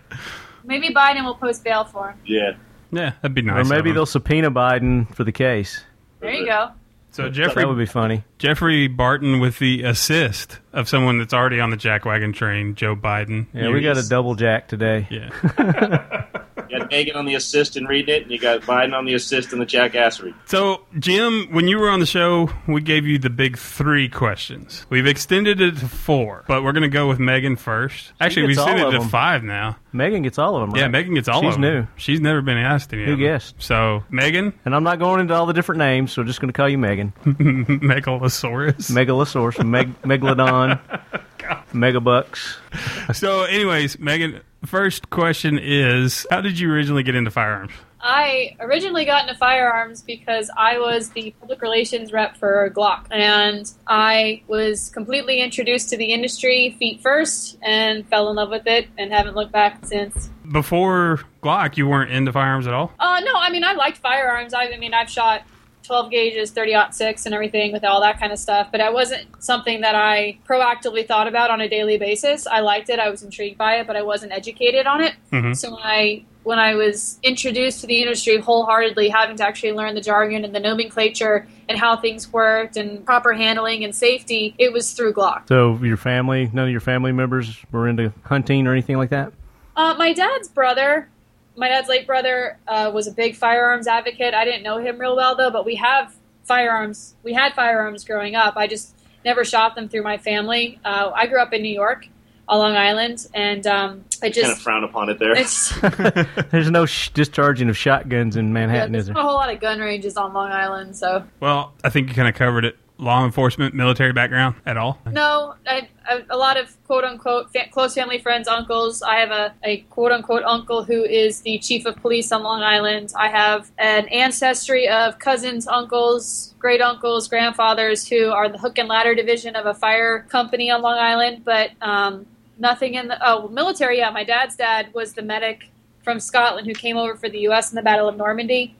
Maybe 0.64 0.94
Biden 0.94 1.25
will 1.25 1.34
post 1.37 1.62
bail 1.64 1.84
for 1.84 2.11
him. 2.11 2.19
yeah. 2.25 2.52
Yeah, 2.90 3.12
that'd 3.22 3.34
be 3.34 3.43
nice. 3.43 3.66
or 3.66 3.75
maybe 3.75 3.90
they'll 3.90 4.06
subpoena 4.06 4.52
Biden 4.52 5.12
for 5.16 5.25
the 5.25 5.32
case. 5.32 5.82
There 6.20 6.31
you 6.32 6.46
go. 6.46 6.70
So 7.11 7.28
Jeffrey 7.28 7.62
That 7.62 7.69
would 7.69 7.78
be 7.78 7.87
funny. 7.87 8.25
Jeffrey 8.38 8.87
Barton 8.87 9.40
with 9.40 9.58
the 9.58 9.82
assist 9.82 10.61
of 10.72 10.88
someone 10.88 11.19
that's 11.19 11.34
already 11.34 11.58
on 11.61 11.70
the 11.70 11.76
jackwagon 11.76 12.32
train, 12.34 12.75
Joe 12.76 12.94
Biden. 12.94 13.46
Yeah, 13.52 13.70
we 13.70 13.81
got 13.82 13.99
a 13.99 14.08
double 14.08 14.34
jack 14.37 14.69
today. 14.69 15.08
Yeah. 15.11 16.26
You 16.70 16.78
got 16.78 16.90
Megan 16.90 17.16
on 17.16 17.25
the 17.26 17.34
assist 17.34 17.76
and 17.76 17.88
reading 17.88 18.14
it, 18.14 18.22
and 18.22 18.31
you 18.31 18.38
got 18.38 18.62
Biden 18.62 18.94
on 18.96 19.05
the 19.05 19.14
assist 19.14 19.52
and 19.52 19.61
the 19.61 19.66
jackassery. 19.66 20.34
So, 20.46 20.84
Jim, 20.99 21.49
when 21.50 21.69
you 21.69 21.78
were 21.78 21.88
on 21.90 22.00
the 22.00 22.06
show, 22.06 22.50
we 22.66 22.81
gave 22.81 23.06
you 23.06 23.19
the 23.19 23.31
big 23.31 23.56
three 23.58 24.08
questions. 24.08 24.87
We've 24.90 25.06
extended 25.06 25.61
it 25.61 25.76
to 25.78 25.87
four, 25.88 26.44
but 26.49 26.62
we're 26.62 26.72
going 26.72 26.82
to 26.82 26.88
go 26.88 27.08
with 27.08 27.19
Megan 27.19 27.56
first. 27.56 28.12
Actually, 28.20 28.43
we 28.43 28.49
gets 28.55 28.61
extended 28.61 28.88
it 28.88 28.90
to 28.93 28.99
them. 29.00 29.08
five 29.08 29.43
now. 29.44 29.76
Megan 29.93 30.22
gets 30.22 30.38
all 30.38 30.56
of 30.56 30.62
them. 30.62 30.70
Right? 30.70 30.81
Yeah, 30.81 30.88
Megan 30.88 31.14
gets 31.14 31.28
all 31.28 31.40
She's 31.43 31.55
of 31.55 31.61
them. 31.61 31.62
She's 31.62 31.70
new. 31.70 32.14
She's 32.14 32.20
never 32.20 32.43
been 32.43 32.56
asked 32.58 32.93
any 32.93 33.05
Who 33.05 33.12
of 33.12 33.19
them. 33.19 33.26
guessed? 33.26 33.55
So, 33.58 34.02
Megan, 34.10 34.52
And 34.64 34.75
I'm 34.75 34.82
not 34.82 34.99
going 34.99 35.20
into 35.20 35.34
all 35.34 35.46
the 35.46 35.52
different 35.52 35.78
names, 35.78 36.12
so 36.12 36.22
I'm 36.22 36.26
just 36.26 36.40
going 36.40 36.52
to 36.52 36.56
call 36.56 36.69
you 36.69 36.78
Megan. 36.78 37.12
Megalosaurus. 37.25 38.90
Megalosaurus, 38.90 39.64
Meg- 39.67 40.00
Megalodon, 40.02 40.81
Megabucks. 41.74 42.56
so, 43.14 43.42
anyways, 43.44 43.98
Megan, 43.98 44.40
first 44.64 45.10
question 45.10 45.58
is 45.60 46.26
How 46.30 46.40
did 46.40 46.58
you 46.58 46.72
originally 46.72 47.02
get 47.02 47.14
into 47.14 47.30
firearms? 47.30 47.72
I 48.06 48.54
originally 48.60 49.06
got 49.06 49.26
into 49.26 49.34
firearms 49.38 50.02
because 50.02 50.50
I 50.58 50.78
was 50.78 51.08
the 51.10 51.34
public 51.40 51.62
relations 51.62 52.12
rep 52.12 52.36
for 52.36 52.70
Glock, 52.76 53.06
and 53.10 53.72
I 53.86 54.42
was 54.46 54.90
completely 54.90 55.40
introduced 55.40 55.88
to 55.88 55.96
the 55.96 56.12
industry 56.12 56.76
feet 56.78 57.00
first 57.00 57.56
and 57.62 58.06
fell 58.08 58.28
in 58.28 58.36
love 58.36 58.50
with 58.50 58.66
it 58.66 58.88
and 58.98 59.10
haven't 59.10 59.36
looked 59.36 59.52
back 59.52 59.86
since. 59.86 60.28
Before 60.52 61.20
Glock, 61.42 61.78
you 61.78 61.88
weren't 61.88 62.10
into 62.10 62.30
firearms 62.30 62.66
at 62.66 62.74
all? 62.74 62.92
Uh, 63.00 63.22
no, 63.24 63.32
I 63.36 63.50
mean 63.50 63.64
I 63.64 63.72
liked 63.72 63.96
firearms. 63.96 64.52
I, 64.52 64.66
I 64.66 64.76
mean 64.76 64.92
I've 64.92 65.08
shot 65.08 65.42
12 65.84 66.10
gauges, 66.10 66.50
30 66.50 66.75
six, 66.90 67.26
and 67.26 67.34
everything 67.34 67.72
with 67.72 67.84
all 67.84 68.00
that 68.00 68.19
kind 68.19 68.32
of 68.32 68.38
stuff. 68.38 68.69
But 68.70 68.81
it 68.81 68.92
wasn't 68.92 69.26
something 69.38 69.82
that 69.82 69.94
I 69.94 70.38
proactively 70.48 71.06
thought 71.06 71.28
about 71.28 71.50
on 71.50 71.60
a 71.60 71.69
daily 71.69 71.98
basis. 71.98 72.46
I 72.46 72.60
liked 72.60 72.88
it. 72.88 72.98
I 72.98 73.10
was 73.10 73.22
intrigued 73.22 73.58
by 73.58 73.76
it, 73.76 73.86
but 73.86 73.96
I 73.96 74.02
wasn't 74.02 74.32
educated 74.32 74.86
on 74.86 75.02
it. 75.02 75.14
Mhm. 75.31 75.56
So 75.56 75.70
when 75.72 75.82
I 75.82 76.25
when 76.44 76.58
I 76.58 76.75
was 76.75 77.19
introduced 77.22 77.81
to 77.81 77.86
the 77.86 78.02
industry 78.02 78.36
wholeheartedly, 78.36 79.08
having 79.08 79.36
to 79.36 79.46
actually 79.46 79.72
learn 79.72 79.94
the 79.94 80.02
jargon 80.02 80.44
and 80.44 80.54
the 80.54 80.60
nomenclature 80.60 81.46
and 81.70 81.78
how 81.78 81.96
things 81.96 82.31
worked 82.31 82.76
and 82.76 83.02
proper 83.06 83.32
handling 83.32 83.82
and 83.82 83.94
safety, 83.94 84.54
it 84.58 84.70
was 84.70 84.92
through 84.92 85.14
Glock. 85.14 85.48
So 85.48 85.78
your 85.82 85.96
family, 85.96 86.50
none 86.52 86.66
of 86.66 86.70
your 86.70 86.82
family 86.82 87.12
members 87.12 87.56
were 87.72 87.88
into 87.88 88.12
hunting 88.25 88.66
or 88.66 88.72
anything 88.72 88.98
like 88.98 89.08
that? 89.08 89.32
Uh, 89.75 89.94
my 89.96 90.12
dad's 90.12 90.48
brother, 90.48 91.08
my 91.56 91.68
dad's 91.68 91.88
late 91.88 92.06
brother, 92.06 92.58
uh, 92.66 92.90
was 92.92 93.06
a 93.06 93.12
big 93.12 93.36
firearms 93.36 93.86
advocate. 93.86 94.34
I 94.34 94.44
didn't 94.44 94.62
know 94.62 94.78
him 94.78 94.98
real 94.98 95.16
well 95.16 95.36
though, 95.36 95.50
but 95.50 95.64
we 95.64 95.76
have 95.76 96.14
firearms. 96.44 97.14
We 97.22 97.32
had 97.32 97.54
firearms 97.54 98.04
growing 98.04 98.34
up. 98.34 98.56
I 98.56 98.66
just 98.66 98.94
never 99.24 99.44
shot 99.44 99.74
them 99.74 99.88
through 99.88 100.02
my 100.02 100.18
family. 100.18 100.78
Uh, 100.84 101.10
I 101.14 101.26
grew 101.26 101.40
up 101.40 101.52
in 101.52 101.62
New 101.62 101.72
York, 101.72 102.06
on 102.46 102.58
Long 102.58 102.76
Island, 102.76 103.26
and 103.32 103.66
um, 103.66 104.04
I 104.22 104.26
Kind 104.30 104.36
of 104.36 104.42
just. 104.44 104.62
frown 104.62 104.84
upon 104.84 105.08
it 105.08 105.18
there. 105.18 105.32
It's, 105.34 105.72
There's 106.50 106.70
no 106.70 106.84
sh- 106.84 107.08
discharging 107.10 107.70
of 107.70 107.76
shotguns 107.76 108.36
in 108.36 108.52
Manhattan, 108.52 108.92
there's 108.92 109.04
is 109.04 109.06
there? 109.06 109.14
not 109.14 109.20
a 109.24 109.26
whole 109.26 109.34
lot 109.36 109.50
of 109.52 109.60
gun 109.60 109.80
ranges 109.80 110.18
on 110.18 110.34
Long 110.34 110.50
Island, 110.52 110.94
so 110.94 111.24
Well, 111.40 111.72
I 111.82 111.88
think 111.88 112.08
you 112.10 112.14
kind 112.14 112.28
of 112.28 112.34
covered 112.34 112.66
it. 112.66 112.76
Law 112.96 113.25
enforcement, 113.25 113.75
military 113.75 114.12
background 114.12 114.55
at 114.67 114.76
all? 114.76 115.00
No, 115.11 115.56
I, 115.67 115.88
I, 116.08 116.23
a 116.31 116.37
lot 116.37 116.56
of 116.56 116.76
quote 116.85 117.02
unquote 117.02 117.52
fa- 117.52 117.69
close 117.73 117.94
family 117.94 118.19
friends, 118.19 118.46
uncles. 118.46 119.02
I 119.02 119.17
have 119.17 119.32
a, 119.32 119.52
a 119.64 119.79
quote 119.91 120.12
unquote 120.12 120.44
uncle 120.44 120.85
who 120.85 121.02
is 121.02 121.41
the 121.41 121.58
chief 121.58 121.87
of 121.87 121.96
police 121.96 122.31
on 122.31 122.44
Long 122.44 122.62
Island. 122.62 123.12
I 123.19 123.29
have 123.29 123.73
an 123.79 124.06
ancestry 124.08 124.88
of 124.88 125.19
cousins, 125.19 125.67
uncles, 125.67 126.55
great 126.61 126.81
uncles, 126.81 127.26
grandfathers 127.26 128.06
who 128.08 128.31
are 128.31 128.49
the 128.49 128.58
hook 128.58 128.79
and 128.79 128.88
ladder 128.88 129.17
division 129.17 129.56
of 129.56 129.67
a 129.67 129.75
fire 129.75 130.20
company 130.29 130.70
on 130.70 130.81
Long 130.81 130.99
Island, 130.99 131.44
but 131.44 131.70
um, 131.82 132.26
nothing 132.58 132.94
in 132.94 133.08
the 133.08 133.19
oh 133.29 133.49
military. 133.49 133.99
Yeah, 133.99 134.11
my 134.11 134.23
dad's 134.23 134.55
dad 134.55 134.94
was 134.94 135.14
the 135.14 135.23
medic 135.23 135.69
from 136.05 136.20
Scotland 136.20 136.67
who 136.67 136.75
came 136.75 136.96
over 136.96 137.17
for 137.17 137.29
the 137.29 137.41
U.S. 137.41 137.73
in 137.73 137.76
the 137.76 137.82
Battle 137.82 138.08
of 138.08 138.17
Normandy, 138.17 138.76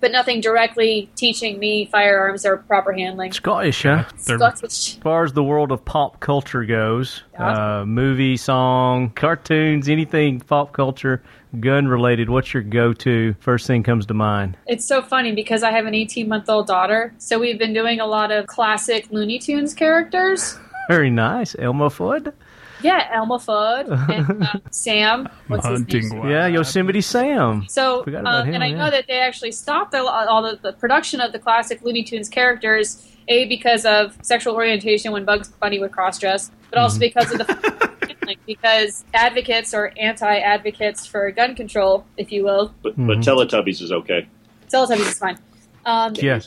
but 0.00 0.10
nothing 0.12 0.40
directly 0.40 1.10
teaching 1.14 1.58
me 1.58 1.86
firearms 1.92 2.44
or 2.46 2.56
proper 2.58 2.92
handling. 2.92 3.32
Scottish, 3.32 3.82
huh? 3.82 4.04
They're- 4.26 4.38
Scottish. 4.38 4.62
As 4.64 4.94
far 5.02 5.24
as 5.24 5.32
the 5.34 5.44
world 5.44 5.70
of 5.72 5.84
pop 5.84 6.20
culture 6.20 6.64
goes, 6.64 7.22
Yeah. 7.34 7.80
uh, 7.80 7.84
movie, 7.86 8.36
song, 8.36 9.10
cartoons, 9.14 9.88
anything 9.88 10.40
pop 10.40 10.72
culture, 10.72 11.22
gun 11.60 11.86
related, 11.88 12.30
what's 12.30 12.54
your 12.54 12.62
go 12.62 12.92
to? 12.94 13.34
First 13.40 13.66
thing 13.66 13.82
comes 13.82 14.06
to 14.06 14.14
mind. 14.14 14.56
It's 14.66 14.84
so 14.86 15.02
funny 15.02 15.32
because 15.32 15.62
I 15.62 15.70
have 15.72 15.86
an 15.86 15.94
18 15.94 16.28
month 16.28 16.48
old 16.48 16.66
daughter. 16.66 17.12
So 17.18 17.38
we've 17.38 17.58
been 17.58 17.72
doing 17.74 18.00
a 18.00 18.06
lot 18.06 18.30
of 18.32 18.46
classic 18.46 19.06
Looney 19.10 19.38
Tunes 19.38 19.74
characters. 19.74 20.58
Very 20.88 21.10
nice. 21.10 21.54
Elmer 21.58 21.88
Fudd? 21.88 22.32
Yeah, 22.82 23.08
Elmer 23.12 23.36
Fudd 23.36 23.88
and 24.28 24.42
uh, 24.44 24.54
Sam. 24.70 25.28
What's 25.48 25.66
his 25.66 26.12
name? 26.12 26.28
Yeah, 26.28 26.46
Yosemite 26.46 27.00
Sam. 27.00 27.66
So, 27.68 28.00
um, 28.06 28.46
him, 28.46 28.54
and 28.54 28.62
I 28.64 28.68
yeah. 28.68 28.76
know 28.76 28.90
that 28.90 29.06
they 29.06 29.18
actually 29.20 29.52
stopped 29.52 29.92
the, 29.92 29.98
all 30.02 30.42
the, 30.42 30.58
the 30.62 30.72
production 30.72 31.20
of 31.20 31.32
the 31.32 31.38
classic 31.38 31.82
Looney 31.82 32.02
Tunes 32.02 32.28
characters, 32.28 33.06
A, 33.28 33.46
because 33.46 33.84
of 33.84 34.16
sexual 34.22 34.54
orientation 34.54 35.12
when 35.12 35.24
Bugs 35.24 35.48
Bunny 35.48 35.78
would 35.78 35.92
cross 35.92 36.18
dress, 36.18 36.50
but 36.70 36.78
also 36.78 36.96
Mm-hmm. 36.96 37.00
because 37.00 37.32
of 37.32 37.38
the. 37.38 37.90
because 38.46 39.04
advocates 39.12 39.74
or 39.74 39.92
anti 39.98 40.36
advocates 40.38 41.04
for 41.06 41.30
gun 41.32 41.54
control, 41.56 42.04
if 42.16 42.30
you 42.30 42.44
will, 42.44 42.72
But, 42.82 42.96
but 42.96 43.18
Mhm. 43.18 43.24
Teletubbies 43.24 43.82
is 43.82 43.90
okay. 43.92 44.28
Teletubbies 44.72 45.00
is 45.00 45.18
fine. 45.18 45.36
Um, 45.84 46.12
Yeah. 46.16 46.38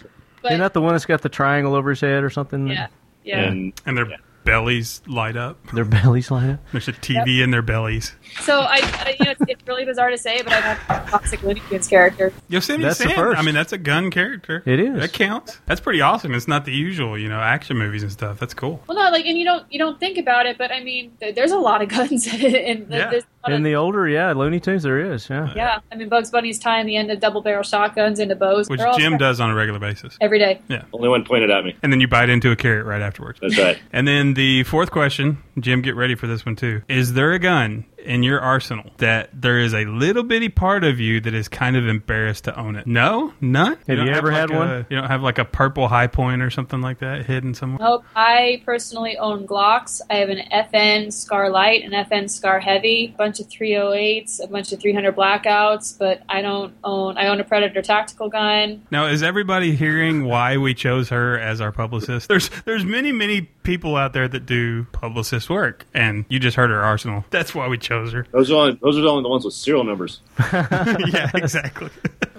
but, 0.42 0.52
Isn't 0.54 0.62
that 0.62 0.74
the 0.74 0.82
one 0.82 0.94
that's 0.94 1.06
got 1.06 1.22
the 1.22 1.30
triangle 1.30 1.76
over 1.76 1.90
his 1.90 2.00
head 2.02 2.24
or 2.24 2.30
something? 2.30 2.68
yeah, 2.68 2.88
yeah. 3.26 3.40
And 3.42 3.74
And 3.86 3.98
their 3.98 4.10
Yeah. 4.10 4.16
Bellies 4.44 5.02
light 5.08 5.36
up. 5.38 5.58
Their 5.72 5.86
bellies 5.86 6.30
light 6.32 6.50
up. 6.50 6.60
There's 6.72 6.88
a 6.88 6.94
TV 6.94 7.42
in 7.44 7.52
their 7.52 7.62
bellies. 7.62 8.16
So 8.42 8.60
I, 8.62 8.78
I 8.84 9.16
you 9.20 9.26
know, 9.26 9.32
it's, 9.32 9.42
it's 9.48 9.68
really 9.68 9.86
bizarre 9.86 10.10
to 10.10 10.18
say, 10.18 10.42
but 10.42 10.54
I 10.54 10.60
have 10.60 10.80
a 10.90 11.10
classic 11.10 11.42
Looney 11.44 11.62
Tunes 11.70 11.88
character. 11.88 12.34
Yosemite 12.50 12.84
That's 12.84 12.98
the 13.00 13.06
Sam. 13.06 13.16
first. 13.16 13.40
I 13.40 13.44
mean, 13.44 13.56
that's 13.56 13.74
a 13.74 13.78
gun 13.78 14.12
character. 14.12 14.64
It 14.66 14.80
is. 14.80 15.00
That 15.00 15.14
counts. 15.14 15.60
That's 15.66 15.82
pretty 15.82 16.02
awesome. 16.02 16.34
It's 16.34 16.48
not 16.48 16.66
the 16.66 16.74
usual, 16.74 17.18
you 17.18 17.30
know, 17.30 17.40
action 17.40 17.78
movies 17.78 18.04
and 18.04 18.12
stuff. 18.12 18.40
That's 18.40 18.54
cool. 18.54 18.84
Well, 18.88 18.98
no, 18.98 19.10
like, 19.12 19.26
and 19.26 19.38
you 19.38 19.46
don't 19.46 19.66
you 19.72 19.80
don't 19.80 20.00
think 20.00 20.18
about 20.18 20.46
it, 20.46 20.58
but 20.58 20.72
I 20.72 20.84
mean, 20.84 21.16
there's 21.20 21.52
a 21.52 21.58
lot 21.58 21.82
of 21.82 21.90
guns 21.90 22.28
in 22.28 22.88
Yeah. 22.90 23.10
there's 23.10 23.24
a 23.24 23.28
lot 23.28 23.33
In 23.48 23.54
of- 23.54 23.64
the 23.64 23.76
older, 23.76 24.08
yeah, 24.08 24.32
Looney 24.32 24.60
Tunes, 24.60 24.84
there 24.84 25.14
is, 25.14 25.30
yeah. 25.30 25.52
yeah. 25.56 25.80
I 25.92 25.96
mean, 25.96 26.10
Bugs 26.10 26.32
Bunny's 26.32 26.60
tying 26.60 26.86
the 26.86 26.96
end 26.96 27.12
of 27.12 27.20
double 27.20 27.42
barrel 27.42 27.64
shotguns 27.64 28.20
into 28.20 28.36
bows, 28.36 28.70
Which 28.70 28.80
They're 28.80 28.94
Jim 28.94 29.14
set 29.14 29.20
does 29.20 29.40
on 29.42 29.50
a 29.50 29.56
regular 29.56 29.80
basis. 29.80 30.18
every 30.22 30.40
day. 30.40 30.62
Yeah. 30.70 30.84
Only 30.94 31.10
one 31.10 31.26
pointed 31.26 31.52
at 31.52 31.66
me. 31.66 31.76
And 31.84 31.92
then 31.92 32.00
you 32.00 32.08
bite 32.08 32.30
into 32.30 32.52
a 32.52 32.56
carrot 32.56 32.86
right 32.86 33.02
afterwards. 33.02 33.40
That's 33.42 33.58
right. 33.58 33.78
And 33.92 34.08
then 34.08 34.34
the 34.34 34.64
fourth 34.64 34.92
question, 34.92 35.38
Jim, 35.60 35.82
get 35.82 35.96
ready 35.96 36.16
for 36.16 36.28
this 36.28 36.46
one 36.46 36.56
too. 36.56 36.82
Is 36.88 37.14
there 37.14 37.32
a 37.34 37.40
gun 37.40 37.86
in 38.04 38.22
your 38.22 38.42
arsenal 38.42 38.92
that 38.98 39.30
there 39.34 39.60
is 39.60 39.74
a 39.74 39.86
little 39.86 40.24
bitty 40.24 40.50
part 40.50 40.84
of 40.84 41.00
you 41.00 41.22
that 41.22 41.34
is 41.34 41.48
kind 41.48 41.78
of 41.78 41.88
embarrassed 41.88 42.44
to 42.46 42.60
own 42.60 42.76
it? 42.76 42.86
No, 42.88 43.34
none. 43.40 43.78
Have 43.88 43.98
don't 43.98 44.08
you 44.08 44.14
ever 44.14 44.32
like 44.32 44.40
had 44.40 44.50
one? 44.50 44.68
a- 44.70 44.88
you 44.90 44.98
don't 44.98 45.08
have 45.10 45.22
like 45.22 45.38
a 45.38 45.46
purple 45.46 45.88
high 45.88 46.08
point 46.08 46.42
or 46.42 46.50
something 46.50 46.82
like 46.82 47.00
that 47.00 47.26
hidden 47.26 47.54
somewhere. 47.54 47.80
Nope. 47.80 48.04
I 48.16 48.62
personally 48.66 49.18
own 49.18 49.48
Glocks. 49.48 50.02
I 50.10 50.16
have 50.16 50.30
an 50.30 50.42
FN 50.52 51.12
Scar 51.14 51.50
Light, 51.50 51.84
an 51.84 51.92
FN 51.92 52.30
Scar 52.30 52.60
Heavy, 52.60 53.12
a 53.14 53.18
bunch 53.18 53.40
of 53.40 53.48
308s, 53.48 54.44
a 54.44 54.48
bunch 54.48 54.72
of 54.72 54.82
300 54.82 55.16
Blackouts, 55.16 55.98
but 55.98 56.24
I 56.28 56.42
don't 56.42 56.74
own. 56.84 57.18
I 57.18 57.28
own 57.28 57.40
a 57.40 57.44
Predator 57.44 57.82
tactical 57.82 58.30
gun. 58.30 58.82
Now, 58.92 59.06
is 59.08 59.24
everybody 59.24 59.76
hearing 59.76 60.26
why 60.26 60.58
we 60.58 60.74
chose 60.74 61.10
her 61.10 61.38
as 61.40 61.62
our 61.62 61.72
publicist? 61.72 62.28
There's 62.28 62.50
there's 62.66 62.84
many 62.86 63.12
many 63.12 63.42
people 63.64 63.96
out 63.96 64.14
there 64.14 64.28
that 64.28 64.46
do 64.46 64.86
publicist 64.92 65.50
work, 65.50 65.86
and 65.94 66.26
you 66.30 66.40
just 66.40 66.56
heard 66.56 66.70
her 66.70 66.82
arsenal. 66.82 67.26
That's 67.30 67.56
why 67.56 67.68
we 67.68 67.78
chose 67.78 68.12
her. 68.14 68.26
Those 68.32 68.52
are 68.52 68.56
only, 68.56 68.80
those 68.82 68.98
are 68.98 69.06
only 69.08 69.24
the 69.24 69.30
ones 69.30 69.46
with 69.46 69.54
serial 69.54 69.84
numbers. 69.84 70.22
yeah, 70.54 71.32
exactly. 71.34 71.90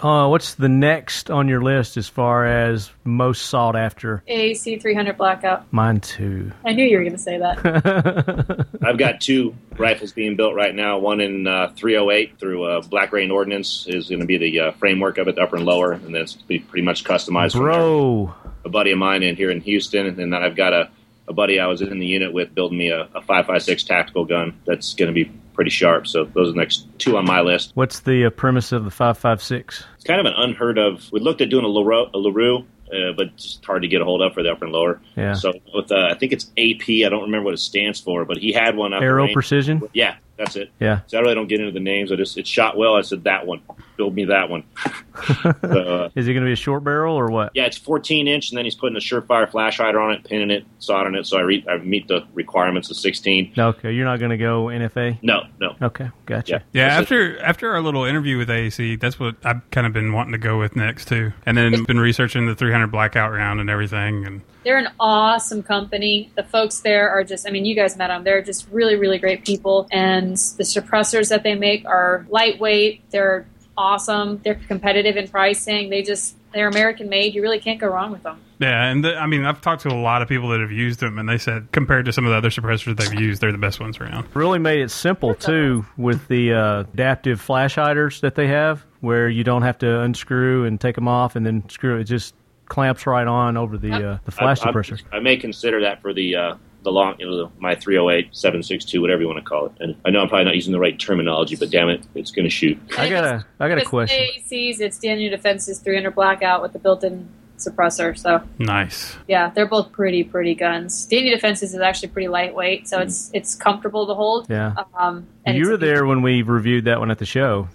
Uh, 0.03 0.29
what's 0.29 0.55
the 0.55 0.69
next 0.69 1.31
on 1.31 1.49
your 1.49 1.63
list 1.63 1.97
as 1.97 2.09
far 2.09 2.45
as 2.47 2.91
most 3.05 3.47
sought 3.47 3.75
after? 3.77 4.23
AAC 4.29 4.83
300 4.83 5.17
Blackout. 5.17 5.73
Mine 5.73 6.01
too. 6.01 6.53
I 6.65 6.73
knew 6.73 6.85
you 6.85 6.99
were 6.99 7.05
going 7.05 7.17
to 7.17 7.19
say 7.19 7.39
that. 7.39 8.67
I've 8.83 8.99
got 8.99 9.21
two 9.21 9.55
rifles 9.79 10.13
being 10.13 10.37
built 10.37 10.55
right 10.55 10.75
now. 10.75 10.99
One 10.99 11.21
in 11.21 11.47
uh, 11.47 11.73
308 11.77 12.39
through 12.39 12.65
uh, 12.65 12.81
Black 12.83 13.13
Rain 13.13 13.31
Ordnance 13.31 13.87
is 13.89 14.09
going 14.09 14.21
to 14.21 14.27
be 14.27 14.37
the 14.37 14.61
uh, 14.61 14.73
framework 14.73 15.17
of 15.19 15.29
it, 15.29 15.37
the 15.37 15.43
upper 15.43 15.57
and 15.57 15.65
lower, 15.65 15.93
and 15.93 16.15
then 16.15 16.17
it's 16.23 16.35
be 16.35 16.59
pretty 16.59 16.85
much 16.85 17.05
customized. 17.05 17.53
from 17.53 17.65
there. 17.65 17.73
Bro. 17.73 18.35
a 18.65 18.69
buddy 18.69 18.91
of 18.91 18.99
mine 18.99 19.23
in 19.23 19.37
here 19.37 19.51
in 19.51 19.61
Houston, 19.63 20.07
and 20.07 20.19
then 20.19 20.35
I've 20.35 20.57
got 20.57 20.73
a, 20.75 20.91
a 21.29 21.33
buddy 21.33 21.59
I 21.59 21.67
was 21.67 21.81
in 21.83 21.99
the 21.99 22.07
unit 22.07 22.33
with 22.33 22.55
building 22.55 22.79
me 22.79 22.91
a, 22.91 23.03
a 23.15 23.21
5.56 23.23 23.87
tactical 23.87 24.25
gun 24.25 24.61
that's 24.67 24.95
going 24.95 25.09
to 25.09 25.15
be 25.15 25.31
pretty 25.55 25.71
sharp. 25.71 26.07
So 26.07 26.25
those 26.25 26.49
are 26.49 26.53
the 26.53 26.59
next 26.59 26.87
two 26.99 27.17
on 27.17 27.25
my 27.25 27.41
list. 27.41 27.73
What's 27.75 28.01
the 28.01 28.27
uh, 28.27 28.31
premise 28.31 28.73
of 28.73 28.85
the 28.85 28.91
556? 28.91 29.85
It's 29.95 30.05
kind 30.05 30.21
of 30.21 30.27
an 30.27 30.35
unheard 30.37 30.79
of. 30.79 31.11
We 31.13 31.21
looked 31.21 31.41
at 31.41 31.49
doing 31.49 31.65
a 31.65 31.69
LaRue, 31.69 32.07
a 32.13 32.19
LaRue 32.19 32.67
uh, 32.95 33.13
but 33.17 33.37
just 33.37 33.65
hard 33.65 33.83
to 33.83 33.89
get 33.89 34.01
a 34.01 34.05
hold 34.05 34.23
of 34.23 34.35
for 34.35 34.43
the 34.43 34.51
upper 34.51 34.65
and 34.65 34.73
lower. 34.73 35.01
Yeah. 35.17 35.35
So 35.35 35.53
with 35.75 35.91
uh, 35.91 36.09
I 36.11 36.15
think 36.15 36.33
it's 36.33 36.47
AP. 36.59 36.89
I 37.05 37.09
don't 37.09 37.23
remember 37.23 37.47
what 37.47 37.55
it 37.55 37.59
stands 37.59 38.01
for, 38.01 38.25
but 38.25 38.39
he 38.39 38.53
had 38.53 38.77
one. 38.77 38.93
out 38.93 39.01
the 39.01 39.07
Aero 39.07 39.25
range. 39.25 39.35
Precision. 39.35 39.83
Yeah, 39.93 40.17
that's 40.37 40.57
it. 40.57 40.71
Yeah. 40.81 41.01
So 41.07 41.19
I 41.19 41.21
really 41.23 41.35
don't 41.35 41.49
get 41.49 41.61
into 41.61 41.73
the 41.73 41.81
names. 41.81 42.13
I 42.13 42.17
just 42.17 42.37
it 42.39 42.47
shot 42.47 42.77
well. 42.77 42.95
I 42.95 43.03
said 43.03 43.25
that 43.25 43.47
one. 43.47 43.63
Build 43.97 44.15
me 44.15 44.25
that 44.27 44.51
one. 44.51 44.65
so, 45.43 45.51
uh, 45.63 46.09
Is 46.15 46.27
it 46.27 46.33
going 46.33 46.45
to 46.45 46.49
be 46.49 46.53
a 46.53 46.57
short 46.57 46.83
barrel 46.85 47.17
or 47.17 47.29
what? 47.31 47.53
yeah, 47.55 47.65
it's 47.67 47.77
14 47.79 48.27
inch, 48.27 48.51
and 48.51 48.59
then 48.59 48.65
he's 48.65 48.75
putting 48.75 48.97
a 48.97 49.01
Surefire 49.01 49.49
flash 49.51 49.79
hider 49.79 50.01
on 50.01 50.13
it, 50.13 50.25
pinning 50.25 50.51
it, 50.51 50.65
soldering 50.81 51.15
it. 51.15 51.27
So 51.27 51.39
I, 51.39 51.43
re- 51.43 51.65
I 51.69 51.79
meet 51.79 52.09
the 52.09 52.25
requirements 52.35 52.91
of 52.91 52.97
16. 52.97 53.53
Okay, 53.57 53.93
you're 53.93 54.05
not 54.05 54.19
going 54.19 54.31
to 54.33 54.37
go 54.37 54.67
NFA. 54.67 55.19
No, 55.23 55.45
no. 55.61 55.77
Okay, 55.81 56.11
gotcha. 56.27 56.53
Yeah. 56.53 56.59
Yeah, 56.73 56.89
That's 56.89 57.11
it. 57.11 57.15
after 57.15 57.39
after 57.41 57.73
our 57.73 57.81
little 57.83 58.05
interview 58.05 58.37
with 58.39 58.49
AAC, 58.49 58.99
that's 59.01 59.19
what 59.21 59.37
I've 59.45 59.69
kind 59.71 59.87
of 59.87 59.93
been 59.93 60.13
wanting 60.13 60.33
to 60.33 60.39
go 60.39 60.59
with 60.59 60.75
next 60.77 61.09
too, 61.09 61.33
and 61.47 61.57
then 61.57 61.85
been 61.85 62.01
researching 62.01 62.47
the 62.47 62.55
300 62.55 62.89
blackout 62.89 63.33
round 63.33 63.61
and 63.61 63.71
everything. 63.71 64.27
And 64.27 64.41
They're 64.65 64.79
an 64.79 64.89
awesome 64.99 65.63
company. 65.63 66.33
The 66.37 66.43
folks 66.43 66.81
there 66.81 67.09
are 67.11 67.23
just, 67.25 67.47
I 67.47 67.51
mean, 67.51 67.65
you 67.65 67.75
guys 67.77 67.97
met 67.97 68.09
them. 68.09 68.25
They're 68.25 68.43
just 68.43 68.67
really, 68.71 68.97
really 68.97 69.19
great 69.19 69.45
people. 69.45 69.87
And 69.93 70.33
the 70.33 70.65
suppressors 70.65 71.29
that 71.29 71.43
they 71.45 71.55
make 71.55 71.87
are 71.87 72.27
lightweight. 72.29 73.11
They're 73.11 73.47
awesome. 73.77 74.41
They're 74.45 74.55
competitive 74.55 75.17
in 75.17 75.29
pricing. 75.29 75.91
They 75.91 76.03
just, 76.03 76.37
they're 76.53 76.69
American 76.69 77.09
made. 77.09 77.35
You 77.35 77.43
really 77.43 77.59
can't 77.61 77.81
go 77.81 77.89
wrong 77.89 78.13
with 78.13 78.23
them. 78.23 78.41
yeah, 78.61 78.85
and 78.87 79.05
the, 79.05 79.17
I 79.17 79.27
mean, 79.27 79.45
I've 79.45 79.61
talked 79.61 79.83
to 79.83 79.89
a 79.89 79.95
lot 80.01 80.23
of 80.23 80.29
people 80.29 80.49
that 80.51 80.61
have 80.61 80.71
used 80.73 81.01
them, 81.01 81.19
and 81.19 81.29
they 81.29 81.39
said 81.39 81.69
compared 81.73 82.05
to 82.07 82.13
some 82.13 82.25
of 82.25 82.31
the 82.31 82.37
other 82.37 82.51
suppressors 82.51 82.97
they've 82.97 83.21
used, 83.21 83.41
they're 83.43 83.53
the 83.53 83.59
best 83.59 83.81
ones 83.81 83.99
around. 83.99 84.27
Really 84.35 84.59
made 84.59 84.81
it 84.81 84.91
simple 84.91 85.35
too 85.35 85.85
with 85.97 86.27
the 86.29 86.53
uh, 86.53 86.81
adaptive 86.81 87.41
flash 87.41 87.75
hiders 87.75 88.21
that 88.21 88.35
they 88.37 88.47
have, 88.47 88.85
where 89.01 89.29
you 89.29 89.43
don't 89.45 89.63
have 89.63 89.79
to 89.79 90.01
unscrew 90.01 90.65
and 90.65 90.81
take 90.81 90.95
them 90.95 91.09
off 91.09 91.35
and 91.37 91.45
then 91.45 91.69
screw 91.69 91.97
it. 91.99 92.03
It 92.03 92.05
just 92.05 92.35
clamps 92.67 93.07
right 93.07 93.27
on 93.27 93.57
over 93.57 93.77
the 93.77 93.93
uh, 93.93 94.19
the 94.25 94.31
flash 94.31 94.63
I, 94.63 94.69
I- 94.69 94.73
suppressor. 94.73 95.03
I 95.13 95.19
may 95.19 95.37
consider 95.37 95.81
that 95.83 96.01
for 96.01 96.15
the 96.15 96.37
uh, 96.37 96.55
the 96.85 96.93
long, 96.93 97.17
you 97.19 97.27
know, 97.27 97.37
the, 97.37 97.51
my 97.59 97.75
308, 97.75 98.29
762, 98.37 99.01
whatever 99.01 99.21
you 99.23 99.27
want 99.27 99.39
to 99.41 99.45
call 99.45 99.67
it. 99.67 99.73
And 99.81 99.97
I 100.05 100.11
know 100.11 100.21
I'm 100.21 100.29
probably 100.29 100.45
not 100.45 100.55
using 100.55 100.73
the 100.73 100.79
right 100.79 100.99
terminology, 100.99 101.57
but 101.57 101.71
damn 101.71 101.89
it, 101.89 102.03
it's 102.15 102.31
going 102.31 102.45
to 102.45 102.51
shoot. 102.51 102.79
I 102.97 103.09
got 103.11 103.25
a 103.25 103.45
I 103.59 103.69
got 103.69 103.79
a 103.79 103.81
It's 103.81 103.91
question. 103.91 104.21
AAC's, 104.21 104.81
it's 104.81 104.99
Daniel 104.99 105.31
Defense's 105.31 105.79
300 105.81 106.15
Blackout 106.15 106.63
with 106.63 106.73
the 106.73 106.79
built-in 106.79 107.29
suppressor. 107.59 108.17
So 108.19 108.43
Nice. 108.59 109.17
yeah, 109.29 109.51
they're 109.51 109.67
both 109.69 109.93
pretty, 109.93 110.25
pretty 110.25 110.55
guns. 110.55 111.07
Daniel 111.07 111.35
Defense's 111.35 111.73
is 111.75 111.81
actually 111.81 112.09
pretty 112.09 112.29
lightweight, 112.29 112.87
so 112.89 113.01
it's 113.01 113.31
it's 113.33 113.55
comfortable 113.55 114.07
to 114.07 114.15
hold. 114.15 114.47
Yeah. 114.51 114.75
Um, 114.99 115.27
and 115.47 115.57
You 115.57 115.71
were 115.71 115.77
there 115.77 116.05
when 116.05 116.21
we 116.23 116.43
reviewed 116.43 116.85
that 116.87 116.99
one 117.01 117.11
at 117.11 117.19
the 117.19 117.27
show. 117.27 117.69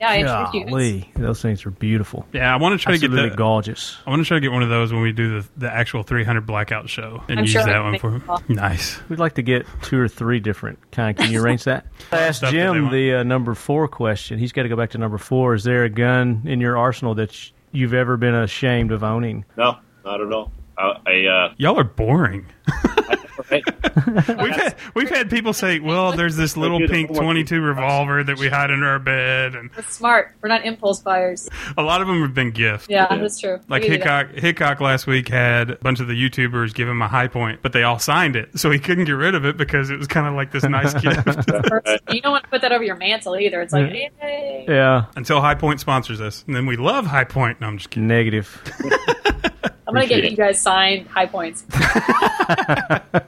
Yeah, 0.00 0.10
I 0.10 0.18
introduced 0.18 0.54
you. 0.54 0.64
Golly, 0.66 1.10
those 1.16 1.42
things 1.42 1.66
are 1.66 1.70
beautiful. 1.70 2.26
Yeah, 2.32 2.52
I 2.52 2.56
want 2.56 2.78
to 2.78 2.82
try 2.82 2.92
to 2.92 2.94
Absolutely 2.96 3.22
get 3.24 3.30
that. 3.30 3.36
gorgeous. 3.36 3.96
I 4.06 4.10
want 4.10 4.22
to 4.22 4.26
try 4.28 4.36
to 4.36 4.40
get 4.40 4.52
one 4.52 4.62
of 4.62 4.68
those 4.68 4.92
when 4.92 5.02
we 5.02 5.12
do 5.12 5.40
the, 5.40 5.48
the 5.56 5.72
actual 5.72 6.02
300 6.02 6.46
blackout 6.46 6.88
show 6.88 7.22
and 7.28 7.38
I'm 7.40 7.44
use 7.44 7.52
sure 7.52 7.64
that 7.64 7.80
one 7.82 7.98
for 7.98 8.16
it 8.16 8.26
call. 8.26 8.42
nice. 8.48 9.00
We'd 9.08 9.18
like 9.18 9.34
to 9.34 9.42
get 9.42 9.66
two 9.82 9.98
or 9.98 10.08
three 10.08 10.38
different 10.40 10.78
kind. 10.92 11.16
Can 11.16 11.32
you 11.32 11.42
arrange 11.42 11.64
that? 11.64 11.86
I 12.12 12.18
asked 12.20 12.38
Stuff 12.38 12.52
that 12.52 12.56
Jim 12.56 12.90
the 12.90 13.14
uh, 13.16 13.22
number 13.24 13.54
four 13.54 13.88
question. 13.88 14.38
He's 14.38 14.52
got 14.52 14.62
to 14.64 14.68
go 14.68 14.76
back 14.76 14.90
to 14.90 14.98
number 14.98 15.18
four. 15.18 15.54
Is 15.54 15.64
there 15.64 15.84
a 15.84 15.90
gun 15.90 16.42
in 16.44 16.60
your 16.60 16.76
arsenal 16.78 17.14
that 17.16 17.32
sh- 17.32 17.50
you've 17.72 17.94
ever 17.94 18.16
been 18.16 18.34
ashamed 18.34 18.92
of 18.92 19.02
owning? 19.02 19.44
No, 19.56 19.78
not 20.04 20.20
at 20.20 20.32
all. 20.32 20.52
I, 20.76 20.94
I 21.06 21.24
uh, 21.26 21.54
Y'all 21.56 21.78
are 21.78 21.84
boring. 21.84 22.46
hey, 22.66 23.16
We've 23.50 24.54
had 24.54 24.74
we've 24.94 25.08
had 25.10 25.30
people 25.30 25.52
say, 25.52 25.78
"Well, 25.80 26.12
there's 26.12 26.36
this 26.36 26.56
little 26.56 26.78
pink 26.86 27.14
22 27.14 27.60
revolver 27.60 28.22
that 28.24 28.38
we 28.38 28.48
hide 28.48 28.70
under 28.70 28.86
our 28.86 28.98
bed," 28.98 29.54
and 29.54 29.70
We're 29.76 29.82
smart. 29.84 30.34
We're 30.42 30.48
not 30.48 30.64
impulse 30.64 31.00
buyers. 31.00 31.48
a 31.76 31.82
lot 31.82 32.00
of 32.00 32.06
them 32.08 32.22
have 32.22 32.34
been 32.34 32.50
gifts. 32.50 32.86
Yeah, 32.88 33.06
Yeah. 33.10 33.18
that's 33.18 33.40
true. 33.40 33.58
Like 33.68 33.82
We 33.82 33.88
can 33.88 34.00
that. 34.00 34.28
Hickok, 34.30 34.42
Hickok 34.42 34.80
last 34.80 35.06
week 35.06 35.28
had 35.28 35.70
a 35.70 35.76
bunch 35.76 36.00
of 36.00 36.08
the 36.08 36.14
YouTubers 36.14 36.74
give 36.74 36.88
him 36.88 37.00
a 37.02 37.08
high 37.08 37.28
point, 37.28 37.60
but 37.62 37.72
they 37.72 37.82
all 37.82 37.98
signed 37.98 38.36
it, 38.36 38.58
so 38.58 38.70
he 38.70 38.78
couldn't 38.78 39.04
get 39.04 39.12
rid 39.12 39.34
of 39.34 39.44
it 39.44 39.56
because 39.56 39.90
it 39.90 39.98
was 39.98 40.06
kind 40.08 40.26
of 40.26 40.34
like 40.34 40.52
this 40.52 40.64
nice 40.64 40.94
gift. 41.02 41.22
First- 41.68 42.00
you 42.10 42.20
don't 42.20 42.32
want 42.32 42.44
to 42.44 42.50
put 42.50 42.60
that 42.62 42.72
over 42.72 42.84
your 42.84 42.96
mantle 42.96 43.36
either. 43.36 43.60
It's 43.62 43.72
like, 43.72 43.90
yay. 43.92 44.64
Yeah, 44.68 45.06
Until 45.16 45.40
High 45.40 45.54
Point 45.54 45.80
sponsors 45.80 46.20
us, 46.20 46.44
and 46.46 46.54
then 46.54 46.66
we 46.66 46.76
love 46.76 47.06
High 47.06 47.24
Point. 47.24 47.60
No, 47.60 47.66
I'm 47.66 47.78
just 47.78 47.90
kidding. 47.90 48.06
negative. 48.08 48.62
I'm 49.88 49.94
gonna 49.94 50.06
get 50.06 50.18
Appreciate 50.18 50.30
you 50.32 50.36
guys 50.36 50.60
signed 50.60 51.06
high 51.08 51.24
points, 51.26 51.64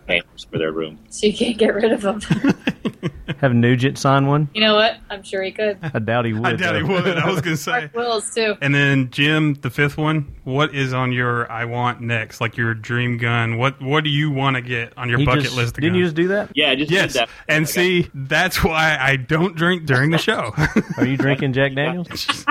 hammers 0.09 0.47
for 0.51 0.59
their 0.59 0.73
room. 0.73 0.99
so 1.09 1.27
you 1.27 1.33
can't 1.33 1.57
get 1.57 1.75
rid 1.75 1.91
of 1.91 2.03
them. 2.03 2.21
Have 3.41 3.55
Nugent 3.55 3.97
sign 3.97 4.27
one? 4.27 4.51
you 4.53 4.61
know 4.61 4.75
what? 4.75 4.99
I'm 5.09 5.23
sure 5.23 5.43
he 5.43 5.53
could. 5.53 5.79
I 5.83 5.99
doubt 6.01 6.27
he 6.27 6.35
would. 6.35 6.45
I 6.45 6.57
doubt 6.57 6.77
he 6.77 6.83
would. 6.83 7.17
I 7.17 7.31
was 7.31 7.41
gonna 7.41 7.57
say. 7.57 7.73
Mark 7.73 7.95
Wills 7.95 8.35
too. 8.35 8.57
And 8.61 8.75
then 8.75 9.09
Jim, 9.11 9.55
the 9.55 9.71
fifth 9.71 9.97
one. 9.97 10.35
What 10.45 10.75
is 10.75 10.93
on 10.93 11.13
your 11.13 11.51
I 11.51 11.65
want 11.65 12.03
next? 12.03 12.43
Like 12.43 12.59
your 12.59 12.75
dream 12.75 13.17
gun? 13.17 13.57
What 13.57 13.81
What 13.81 14.05
do 14.05 14.11
you 14.11 14.31
want 14.31 14.57
to 14.57 14.63
get 14.63 14.93
on 14.99 15.09
your 15.09 15.19
He 15.21 15.25
bucket 15.25 15.45
just- 15.45 15.57
list? 15.57 15.79
Of 15.79 15.83
Didn't 15.83 15.97
you 15.97 16.05
just 16.05 16.17
do 16.17 16.29
that? 16.29 16.51
Yeah, 16.55 16.71
I 16.73 16.75
just 16.75 16.91
Yes, 16.91 17.15
did 17.15 17.21
that. 17.23 17.29
and 17.49 17.57
I 17.65 17.67
got- 17.67 17.69
see, 17.71 18.11
that's 18.13 18.63
why 18.63 18.99
I 19.01 19.17
don't 19.17 19.57
drink 19.57 19.87
during 19.87 20.11
the 20.11 20.19
show. 20.29 20.53
Are 20.99 21.07
you 21.07 21.17
drinking 21.17 21.55
Jack 21.55 21.73
Daniels? 21.75 22.45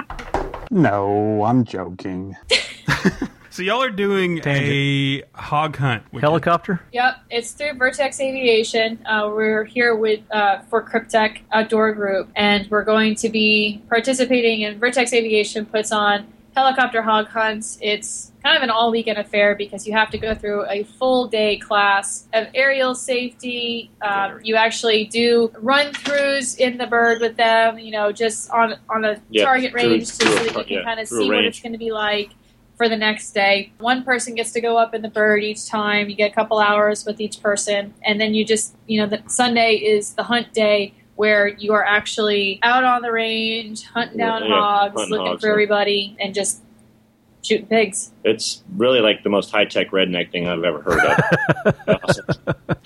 No, 0.72 1.44
I'm 1.44 1.64
joking. 1.66 2.36
So 3.60 3.64
y'all 3.64 3.84
are 3.84 3.90
doing 3.92 4.40
a 4.48 5.22
hog 5.36 5.76
hunt. 5.76 6.04
weekend. 6.14 6.22
Helicopter? 6.22 6.80
Yep, 6.94 7.16
it's 7.30 7.52
through 7.52 7.74
Vertex 7.74 8.22
Aviation. 8.22 9.06
Uh, 9.06 9.30
we're 9.36 9.66
here 9.66 9.96
with 9.96 10.22
uh, 10.32 10.60
for 10.70 10.82
Kryptek 10.82 11.40
Outdoor 11.52 11.92
Group, 11.92 12.30
and 12.38 12.72
we're 12.72 12.86
going 12.86 13.16
to 13.16 13.28
be 13.28 13.82
participating 13.90 14.62
in 14.62 14.80
Vertex 14.80 15.12
Aviation 15.12 15.66
puts 15.66 15.92
on 15.92 16.26
helicopter 16.56 17.02
hog 17.02 17.28
hunts. 17.28 17.78
It's 17.82 18.32
kind 18.44 18.56
of 18.56 18.64
an 18.64 18.70
all 18.70 18.92
weekend 18.92 19.18
affair 19.18 19.56
because 19.56 19.86
you 19.86 19.92
have 19.92 20.10
to 20.12 20.18
go 20.18 20.34
through 20.34 20.66
a 20.70 20.84
full 20.84 21.28
day 21.28 21.58
class 21.58 22.30
of 22.32 22.48
aerial 22.56 22.96
safety. 22.96 23.92
Um, 24.02 24.40
you 24.42 24.56
actually 24.56 25.04
do 25.04 25.52
run 25.60 25.92
throughs 25.92 26.58
in 26.58 26.78
the 26.78 26.88
bird 26.88 27.20
with 27.20 27.36
them. 27.36 27.78
You 27.78 27.92
know, 27.92 28.14
just 28.14 28.50
on 28.52 28.76
on 28.90 29.04
a 29.04 29.22
Yeah, 29.30 29.44
target 29.44 29.72
through- 29.74 29.82
range, 29.82 30.06
just 30.06 30.22
through 30.22 30.32
so 30.32 30.44
that 30.46 30.56
you 30.56 30.64
can 30.64 30.74
yeah, 30.78 30.84
kind 30.86 31.00
of 31.02 31.10
through 31.10 31.18
a 31.20 31.22
see 31.24 31.28
what 31.28 31.36
range. 31.40 31.48
it's 31.48 31.60
going 31.62 31.74
to 31.74 31.78
be 31.78 31.92
like 31.92 32.30
for 32.80 32.88
the 32.88 32.96
next 32.96 33.32
day. 33.32 33.74
One 33.80 34.04
person 34.04 34.36
gets 34.36 34.52
to 34.54 34.62
go 34.62 34.78
up 34.78 34.96
in 34.96 35.02
the 35.02 35.10
bird 35.10 35.44
each 35.44 35.68
time. 35.68 36.10
You 36.10 36.16
get 36.16 36.32
a 36.32 36.34
couple 36.34 36.60
hours 36.60 37.06
with 37.06 37.20
each 37.20 37.42
person, 37.44 37.94
and 38.06 38.22
then 38.22 38.34
you 38.34 38.46
just, 38.46 38.74
you 38.88 39.02
know, 39.02 39.06
the 39.06 39.22
Sunday 39.28 39.74
is 39.76 40.14
the 40.14 40.24
hunt 40.24 40.54
day 40.54 40.94
where 41.16 41.50
you 41.50 41.74
are 41.74 41.84
actually 41.84 42.58
out 42.64 42.86
on 42.86 43.02
the 43.02 43.12
range, 43.12 43.84
hunting 43.84 44.18
down 44.18 44.44
Yeah, 44.44 44.50
hogs, 44.58 44.94
hunting 44.96 45.12
looking 45.12 45.28
hogs, 45.28 45.42
for 45.42 45.48
yeah. 45.48 45.52
everybody, 45.52 46.16
and 46.22 46.34
just 46.34 46.62
shooting 47.42 47.68
pigs. 47.68 48.14
It's 48.24 48.64
really 48.78 49.02
like 49.02 49.24
the 49.24 49.30
most 49.30 49.52
high 49.52 49.66
tech 49.66 49.92
redneck 49.92 50.32
thing 50.32 50.48
I've 50.48 50.64
ever 50.64 50.82
heard 50.82 51.04
of. 51.04 52.00
Awesome. 52.04 52.26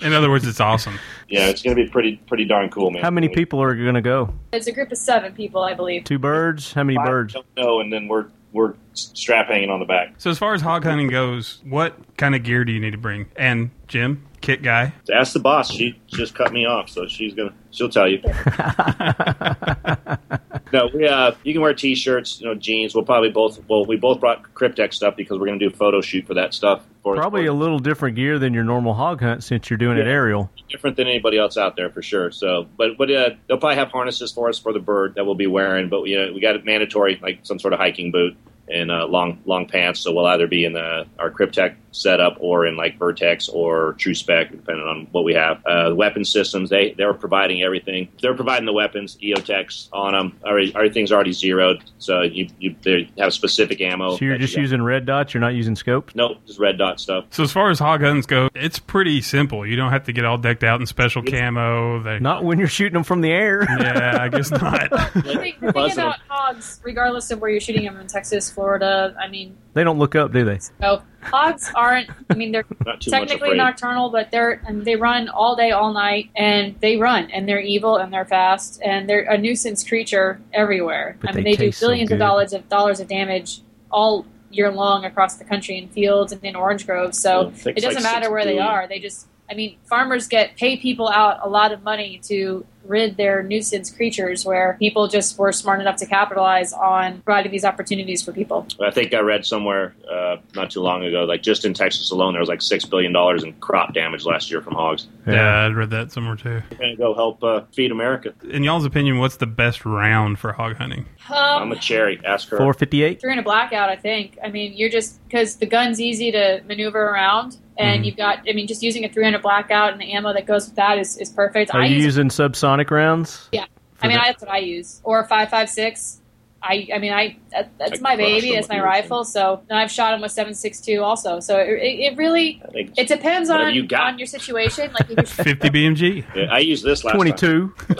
In 0.00 0.12
other 0.12 0.28
words, 0.28 0.44
it's 0.44 0.60
awesome. 0.60 0.98
Yeah, 1.28 1.46
it's 1.46 1.62
going 1.62 1.76
to 1.76 1.84
be 1.84 1.88
pretty 1.88 2.16
pretty 2.26 2.44
darn 2.46 2.68
cool, 2.68 2.90
man. 2.90 3.00
How 3.02 3.10
many 3.12 3.28
people 3.28 3.62
are 3.62 3.76
going 3.76 3.94
to 3.94 4.00
go? 4.02 4.34
It's 4.52 4.66
a 4.66 4.72
group 4.72 4.90
of 4.90 4.98
seven 4.98 5.32
people, 5.34 5.62
I 5.62 5.74
believe. 5.74 6.02
Two 6.02 6.18
birds? 6.18 6.72
How 6.72 6.82
many 6.82 6.98
I 6.98 7.06
birds? 7.06 7.34
don't 7.34 7.46
know, 7.56 7.78
and 7.78 7.92
then 7.92 8.08
we're 8.08 8.26
we're 8.54 8.74
strap 8.94 9.48
hanging 9.48 9.68
on 9.68 9.80
the 9.80 9.84
back. 9.84 10.14
So 10.16 10.30
as 10.30 10.38
far 10.38 10.54
as 10.54 10.62
hog 10.62 10.84
hunting 10.84 11.08
goes, 11.08 11.60
what 11.64 11.98
kind 12.16 12.34
of 12.34 12.44
gear 12.44 12.64
do 12.64 12.72
you 12.72 12.80
need 12.80 12.92
to 12.92 12.98
bring? 12.98 13.26
And 13.36 13.70
Jim, 13.94 14.26
kit 14.40 14.60
guy. 14.60 14.92
Ask 15.12 15.34
the 15.34 15.38
boss. 15.38 15.70
She 15.70 15.96
just 16.08 16.34
cut 16.34 16.52
me 16.52 16.66
off, 16.66 16.88
so 16.88 17.06
she's 17.06 17.32
gonna 17.32 17.54
she'll 17.70 17.88
tell 17.88 18.08
you. 18.08 18.18
no, 20.72 20.88
we 20.92 21.06
uh, 21.06 21.30
you 21.44 21.52
can 21.52 21.62
wear 21.62 21.74
t-shirts, 21.74 22.40
you 22.40 22.48
know, 22.48 22.56
jeans. 22.56 22.92
We'll 22.92 23.04
probably 23.04 23.30
both 23.30 23.62
well, 23.68 23.86
we 23.86 23.96
both 23.96 24.18
brought 24.18 24.52
Kryptek 24.52 24.92
stuff 24.92 25.14
because 25.14 25.38
we're 25.38 25.46
gonna 25.46 25.60
do 25.60 25.68
a 25.68 25.70
photo 25.70 26.00
shoot 26.00 26.26
for 26.26 26.34
that 26.34 26.54
stuff. 26.54 26.82
For, 27.04 27.14
Probably 27.14 27.46
a 27.46 27.52
little 27.52 27.78
different 27.78 28.16
gear 28.16 28.40
than 28.40 28.52
your 28.52 28.64
normal 28.64 28.94
hog 28.94 29.20
hunt 29.20 29.44
since 29.44 29.70
you're 29.70 29.76
doing 29.76 29.96
it 29.96 30.08
aerial. 30.08 30.50
different 30.68 30.96
than 30.96 31.06
anybody 31.06 31.38
else 31.38 31.56
out 31.56 31.76
there 31.76 31.90
for 31.90 32.02
sure. 32.02 32.32
So, 32.32 32.66
but 32.76 32.98
but 32.98 33.08
uh, 33.12 33.30
they'll 33.46 33.58
probably 33.58 33.76
have 33.76 33.92
harnesses 33.92 34.32
for 34.32 34.48
us 34.48 34.58
for 34.58 34.72
the 34.72 34.80
bird 34.80 35.14
that 35.14 35.24
we'll 35.24 35.36
be 35.36 35.46
wearing. 35.46 35.88
But 35.88 36.02
you 36.06 36.18
know, 36.18 36.32
we 36.32 36.40
got 36.40 36.56
it 36.56 36.64
mandatory 36.64 37.20
like 37.22 37.38
some 37.44 37.60
sort 37.60 37.72
of 37.72 37.78
hiking 37.78 38.10
boot 38.10 38.36
and 38.68 38.90
uh, 38.90 39.06
long 39.06 39.40
long 39.44 39.68
pants. 39.68 40.00
So 40.00 40.12
we'll 40.12 40.26
either 40.26 40.48
be 40.48 40.64
in 40.64 40.72
the 40.72 41.06
our 41.16 41.30
Kryptek 41.30 41.76
setup 41.94 42.36
or 42.40 42.66
in 42.66 42.76
like 42.76 42.98
Vertx 42.98 43.48
or 43.52 43.94
True 43.94 44.14
Spec, 44.14 44.50
depending 44.50 44.84
on 44.84 45.06
what 45.12 45.24
we 45.24 45.34
have. 45.34 45.64
Uh, 45.64 45.90
the 45.90 45.94
weapon 45.94 46.24
systems 46.24 46.70
they 46.70 46.92
they're 46.92 47.14
providing 47.14 47.62
everything. 47.62 48.08
They're 48.20 48.34
providing 48.34 48.66
the 48.66 48.72
weapons, 48.72 49.16
EOTechs 49.22 49.88
on 49.92 50.12
them. 50.12 50.38
Already, 50.44 50.74
everything's 50.74 51.12
already 51.12 51.32
zeroed. 51.32 51.82
So 51.98 52.22
you 52.22 52.48
you 52.58 52.74
they 52.82 53.10
have 53.18 53.32
specific 53.32 53.80
ammo. 53.80 54.16
So 54.16 54.24
you're 54.24 54.38
just 54.38 54.56
you 54.56 54.62
using 54.62 54.82
red 54.82 55.06
dots. 55.06 55.34
You're 55.34 55.40
not 55.40 55.54
using 55.54 55.76
scopes. 55.76 56.14
Nope, 56.14 56.38
just 56.46 56.58
red 56.58 56.78
dot 56.78 57.00
stuff. 57.00 57.26
So 57.30 57.42
as 57.42 57.52
far 57.52 57.70
as 57.70 57.78
hog 57.78 58.00
guns 58.00 58.26
go, 58.26 58.48
it's 58.54 58.78
pretty 58.78 59.22
simple. 59.22 59.66
You 59.66 59.76
don't 59.76 59.92
have 59.92 60.04
to 60.04 60.12
get 60.12 60.24
all 60.24 60.38
decked 60.38 60.64
out 60.64 60.80
in 60.80 60.86
special 60.86 61.22
It's- 61.22 61.40
camo. 61.40 62.02
They, 62.02 62.18
Not 62.18 62.44
when 62.44 62.58
you're 62.58 62.68
shooting 62.68 62.94
them 62.94 63.04
from 63.04 63.20
the 63.20 63.30
air. 63.30 63.62
yeah, 63.78 64.18
I 64.20 64.28
guess 64.28 64.50
not. 64.50 64.90
The 64.90 65.22
thing, 65.22 65.54
the 65.60 65.72
thing 65.72 65.92
about 65.92 66.18
hogs, 66.28 66.80
regardless 66.82 67.30
of 67.30 67.40
where 67.40 67.50
you're 67.50 67.60
shooting 67.60 67.84
them 67.84 67.98
in 68.00 68.06
Texas, 68.06 68.50
Florida, 68.50 69.14
I 69.20 69.28
mean, 69.28 69.56
they 69.74 69.84
don't 69.84 69.98
look 69.98 70.14
up, 70.14 70.32
do 70.32 70.44
they? 70.44 70.60
no, 70.80 71.02
hogs 71.20 71.70
aren't. 71.74 72.08
I 72.30 72.34
mean, 72.34 72.52
they're 72.52 72.64
Not 72.86 73.00
technically 73.00 73.54
nocturnal, 73.56 74.10
but 74.10 74.30
they're 74.30 74.62
and 74.66 74.84
they 74.84 74.96
run 74.96 75.28
all 75.28 75.56
day, 75.56 75.72
all 75.72 75.92
night, 75.92 76.30
and 76.36 76.78
they 76.80 76.96
run 76.96 77.30
and 77.30 77.48
they're 77.48 77.60
evil 77.60 77.96
and 77.96 78.12
they're 78.12 78.24
fast 78.24 78.80
and 78.82 79.08
they're 79.08 79.24
a 79.24 79.36
nuisance 79.36 79.86
creature 79.86 80.40
everywhere. 80.52 81.16
But 81.20 81.30
I 81.30 81.32
mean, 81.34 81.44
they 81.44 81.50
they, 81.52 81.56
do 81.56 81.64
taste 81.66 81.80
so 81.80 81.88
billions 81.88 82.12
of 82.12 82.18
dollars 82.18 82.52
of 82.52 82.68
dollars 82.68 83.00
of 83.00 83.08
damage 83.08 83.60
all 83.90 84.26
year 84.50 84.70
long 84.70 85.04
across 85.04 85.36
the 85.36 85.44
country 85.44 85.76
in 85.76 85.88
fields 85.88 86.32
and 86.32 86.42
in 86.44 86.56
orange 86.56 86.86
groves. 86.86 87.18
So 87.18 87.52
Yeah, 87.56 87.62
I 87.66 87.70
it 87.70 87.80
doesn't 87.80 88.02
like 88.02 88.12
matter 88.12 88.24
six 88.24 88.30
where 88.30 88.44
they 88.44 88.58
are. 88.58 88.86
They 88.86 89.00
just, 89.00 89.26
I 89.50 89.54
mean, 89.54 89.76
farmers 89.84 90.28
get 90.28 90.56
pay 90.56 90.76
people 90.76 91.08
out 91.08 91.40
a 91.42 91.48
lot 91.48 91.72
of 91.72 91.82
money 91.82 92.20
to 92.24 92.64
rid 92.86 93.16
their 93.16 93.42
nuisance 93.42 93.90
creatures 93.90 94.44
where 94.44 94.76
people 94.78 95.08
just 95.08 95.38
were 95.38 95.52
smart 95.52 95.80
enough 95.80 95.96
to 95.96 96.06
capitalize 96.06 96.72
on 96.72 97.20
providing 97.22 97.50
these 97.52 97.64
opportunities 97.64 98.22
for 98.22 98.32
people. 98.32 98.66
I 98.80 98.90
think 98.90 99.14
I 99.14 99.20
read 99.20 99.44
somewhere 99.46 99.94
uh, 100.10 100.36
not 100.54 100.70
too 100.70 100.80
long 100.80 101.04
ago, 101.04 101.24
like 101.24 101.42
just 101.42 101.64
in 101.64 101.74
Texas 101.74 102.10
alone, 102.10 102.32
there 102.34 102.40
was 102.40 102.48
like 102.48 102.62
six 102.62 102.84
billion 102.84 103.12
dollars 103.12 103.42
in 103.44 103.52
crop 103.54 103.94
damage 103.94 104.24
last 104.24 104.50
year 104.50 104.60
from 104.60 104.74
hogs. 104.74 105.06
Yeah, 105.26 105.64
I 105.64 105.68
read 105.68 105.90
that 105.90 106.12
somewhere 106.12 106.36
too. 106.36 106.62
We're 106.72 106.76
gonna 106.78 106.96
go 106.96 107.14
help 107.14 107.42
uh, 107.42 107.62
feed 107.72 107.90
America. 107.90 108.34
In 108.48 108.62
y'all's 108.64 108.84
opinion, 108.84 109.18
what's 109.18 109.36
the 109.36 109.46
best 109.46 109.84
round 109.84 110.38
for 110.38 110.52
hog 110.52 110.76
hunting? 110.76 111.06
I'm 111.28 111.62
Um, 111.62 111.72
a 111.72 111.76
cherry. 111.76 112.20
Ask 112.24 112.48
her. 112.50 112.56
458. 112.58 113.16
if 113.16 113.22
you're 113.22 113.32
in 113.32 113.38
a 113.38 113.42
blackout, 113.42 113.88
I 113.88 113.96
think. 113.96 114.38
I 114.44 114.48
mean, 114.50 114.72
you're 114.74 114.90
just 114.90 115.22
because 115.24 115.56
the 115.56 115.66
gun's 115.66 116.00
easy 116.00 116.30
to 116.32 116.62
maneuver 116.66 117.00
around, 117.02 117.56
and 117.78 118.02
Mhm. 118.02 118.06
you've 118.06 118.16
got. 118.16 118.40
I 118.48 118.52
mean, 118.52 118.66
just 118.66 118.82
using 118.82 119.04
a 119.04 119.08
300 119.08 119.42
blackout 119.42 119.92
and 119.92 120.00
the 120.00 120.12
ammo 120.12 120.32
that 120.32 120.46
goes 120.46 120.66
with 120.66 120.76
that 120.76 120.98
is, 120.98 121.16
is 121.18 121.30
perfect. 121.30 121.74
Are 121.74 121.80
I 121.80 121.86
you 121.86 121.96
use. 121.96 122.04
using 122.04 122.28
subsonic 122.28 122.90
rounds? 122.90 123.48
Yeah. 123.52 123.64
I 124.02 124.08
mean, 124.08 124.16
that? 124.16 124.24
that's 124.26 124.42
what 124.42 124.50
I 124.50 124.58
use, 124.58 125.00
or 125.04 125.20
a 125.20 125.26
5.56. 125.26 126.20
I, 126.66 126.88
I 126.94 126.98
mean, 126.98 127.12
I 127.12 127.36
that, 127.50 127.70
that's 127.78 127.98
I 127.98 128.02
my 128.02 128.16
baby. 128.16 128.48
them 128.48 128.56
That's 128.56 128.68
my 128.70 128.76
yours, 128.76 128.84
rifle. 128.84 129.24
So, 129.24 129.60
and 129.68 129.78
I've 129.78 129.90
shot 129.90 130.14
him 130.14 130.22
with 130.22 130.32
7.62 130.34 131.02
also. 131.02 131.38
So 131.40 131.58
it, 131.58 131.68
it, 131.68 132.00
it 132.12 132.16
really 132.16 132.62
think 132.72 132.92
it 132.96 133.06
depends 133.06 133.50
on 133.50 133.74
you 133.74 133.86
got. 133.86 134.14
on 134.14 134.18
your 134.18 134.26
situation. 134.26 134.90
Like 134.92 135.10
if 135.10 135.16
you're 135.16 135.24
50 135.56 135.68
BMG. 135.70 136.24
Yeah, 136.34 136.44
I 136.50 136.60
used 136.60 136.82
this 136.84 137.04
last 137.04 137.16
22. 137.16 137.74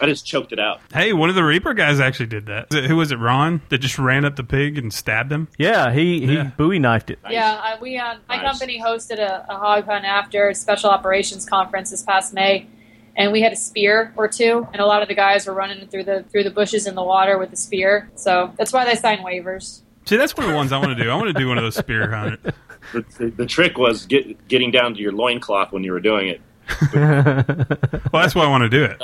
I 0.00 0.06
just 0.06 0.26
choked 0.26 0.52
it 0.52 0.60
out. 0.60 0.80
Hey, 0.92 1.12
one 1.12 1.28
of 1.28 1.34
the 1.34 1.42
Reaper 1.42 1.74
guys 1.74 1.98
actually 2.00 2.26
did 2.26 2.46
that. 2.46 2.72
Who 2.72 2.96
was 2.96 3.10
it, 3.10 3.16
Ron? 3.16 3.62
That 3.70 3.78
just 3.78 3.98
ran 3.98 4.24
up 4.24 4.36
the 4.36 4.44
pig 4.44 4.78
and 4.78 4.92
stabbed 4.92 5.32
him? 5.32 5.48
Yeah, 5.58 5.90
he, 5.92 6.24
he 6.26 6.34
Yeah. 6.34 6.50
Bowie 6.56 6.78
knifed 6.78 7.10
it. 7.10 7.18
Nice. 7.24 7.32
Yeah, 7.32 7.52
uh, 7.54 7.76
we 7.80 7.98
uh, 7.98 8.16
my 8.28 8.36
Nice. 8.36 8.46
company 8.52 8.80
hosted 8.80 9.18
a, 9.18 9.44
a 9.48 9.56
hog 9.56 9.86
hunt 9.86 10.04
after 10.04 10.48
a 10.50 10.54
special 10.54 10.90
operations 10.90 11.44
conference 11.46 11.90
this 11.90 12.02
past 12.02 12.32
May, 12.32 12.68
and 13.18 13.32
we 13.32 13.42
had 13.42 13.52
a 13.52 13.56
spear 13.56 14.14
or 14.16 14.28
two, 14.28 14.66
and 14.72 14.80
a 14.80 14.86
lot 14.86 15.02
of 15.02 15.08
the 15.08 15.14
guys 15.14 15.46
were 15.46 15.52
running 15.52 15.86
through 15.88 16.04
the 16.04 16.22
through 16.30 16.44
the 16.44 16.50
bushes 16.50 16.86
in 16.86 16.94
the 16.94 17.02
water 17.02 17.36
with 17.36 17.50
the 17.50 17.56
spear. 17.56 18.10
So 18.14 18.54
that's 18.56 18.72
why 18.72 18.86
they 18.86 18.94
signed 18.94 19.22
waivers. 19.22 19.82
See, 20.06 20.16
that's 20.16 20.34
one 20.34 20.46
of 20.46 20.50
the 20.50 20.56
ones 20.56 20.72
I 20.72 20.78
want 20.78 20.96
to 20.96 21.04
do. 21.04 21.10
I 21.10 21.14
want 21.16 21.26
to 21.28 21.38
do 21.38 21.46
one 21.48 21.58
of 21.58 21.64
those 21.64 21.76
spear 21.76 22.10
hunt. 22.16 22.42
The, 22.94 23.04
the, 23.18 23.26
the 23.36 23.46
trick 23.46 23.76
was 23.76 24.06
get, 24.06 24.48
getting 24.48 24.70
down 24.70 24.94
to 24.94 25.00
your 25.00 25.12
loincloth 25.12 25.70
when 25.72 25.84
you 25.84 25.92
were 25.92 26.00
doing 26.00 26.28
it. 26.28 26.40
Well, 28.12 28.22
that's 28.22 28.34
why 28.34 28.44
I 28.44 28.48
want 28.48 28.62
to 28.62 28.68
do 28.70 28.84
it. 28.84 29.02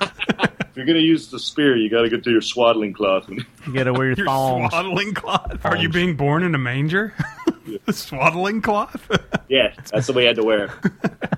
If 0.74 0.78
you're 0.78 0.86
going 0.86 0.98
to 0.98 1.04
use 1.04 1.30
the 1.30 1.38
spear, 1.38 1.76
you 1.76 1.88
got 1.88 2.02
to 2.02 2.08
get 2.08 2.24
to 2.24 2.32
your 2.32 2.40
swaddling 2.40 2.92
cloth. 2.92 3.28
You 3.28 3.44
gotta 3.72 3.92
wear 3.92 4.08
your 4.08 4.16
Your 4.16 4.26
thongs. 4.26 4.70
swaddling 4.72 5.14
cloth. 5.14 5.64
Are 5.64 5.76
you 5.76 5.88
being 5.88 6.16
born 6.16 6.42
in 6.42 6.52
a 6.56 6.58
manger? 6.58 7.14
The 7.64 7.92
swaddling 7.92 8.62
cloth? 8.62 9.10
yeah, 9.48 9.74
that's 9.90 10.06
the 10.06 10.12
way 10.12 10.22
you 10.22 10.28
had 10.28 10.36
to 10.36 10.44
wear 10.44 10.70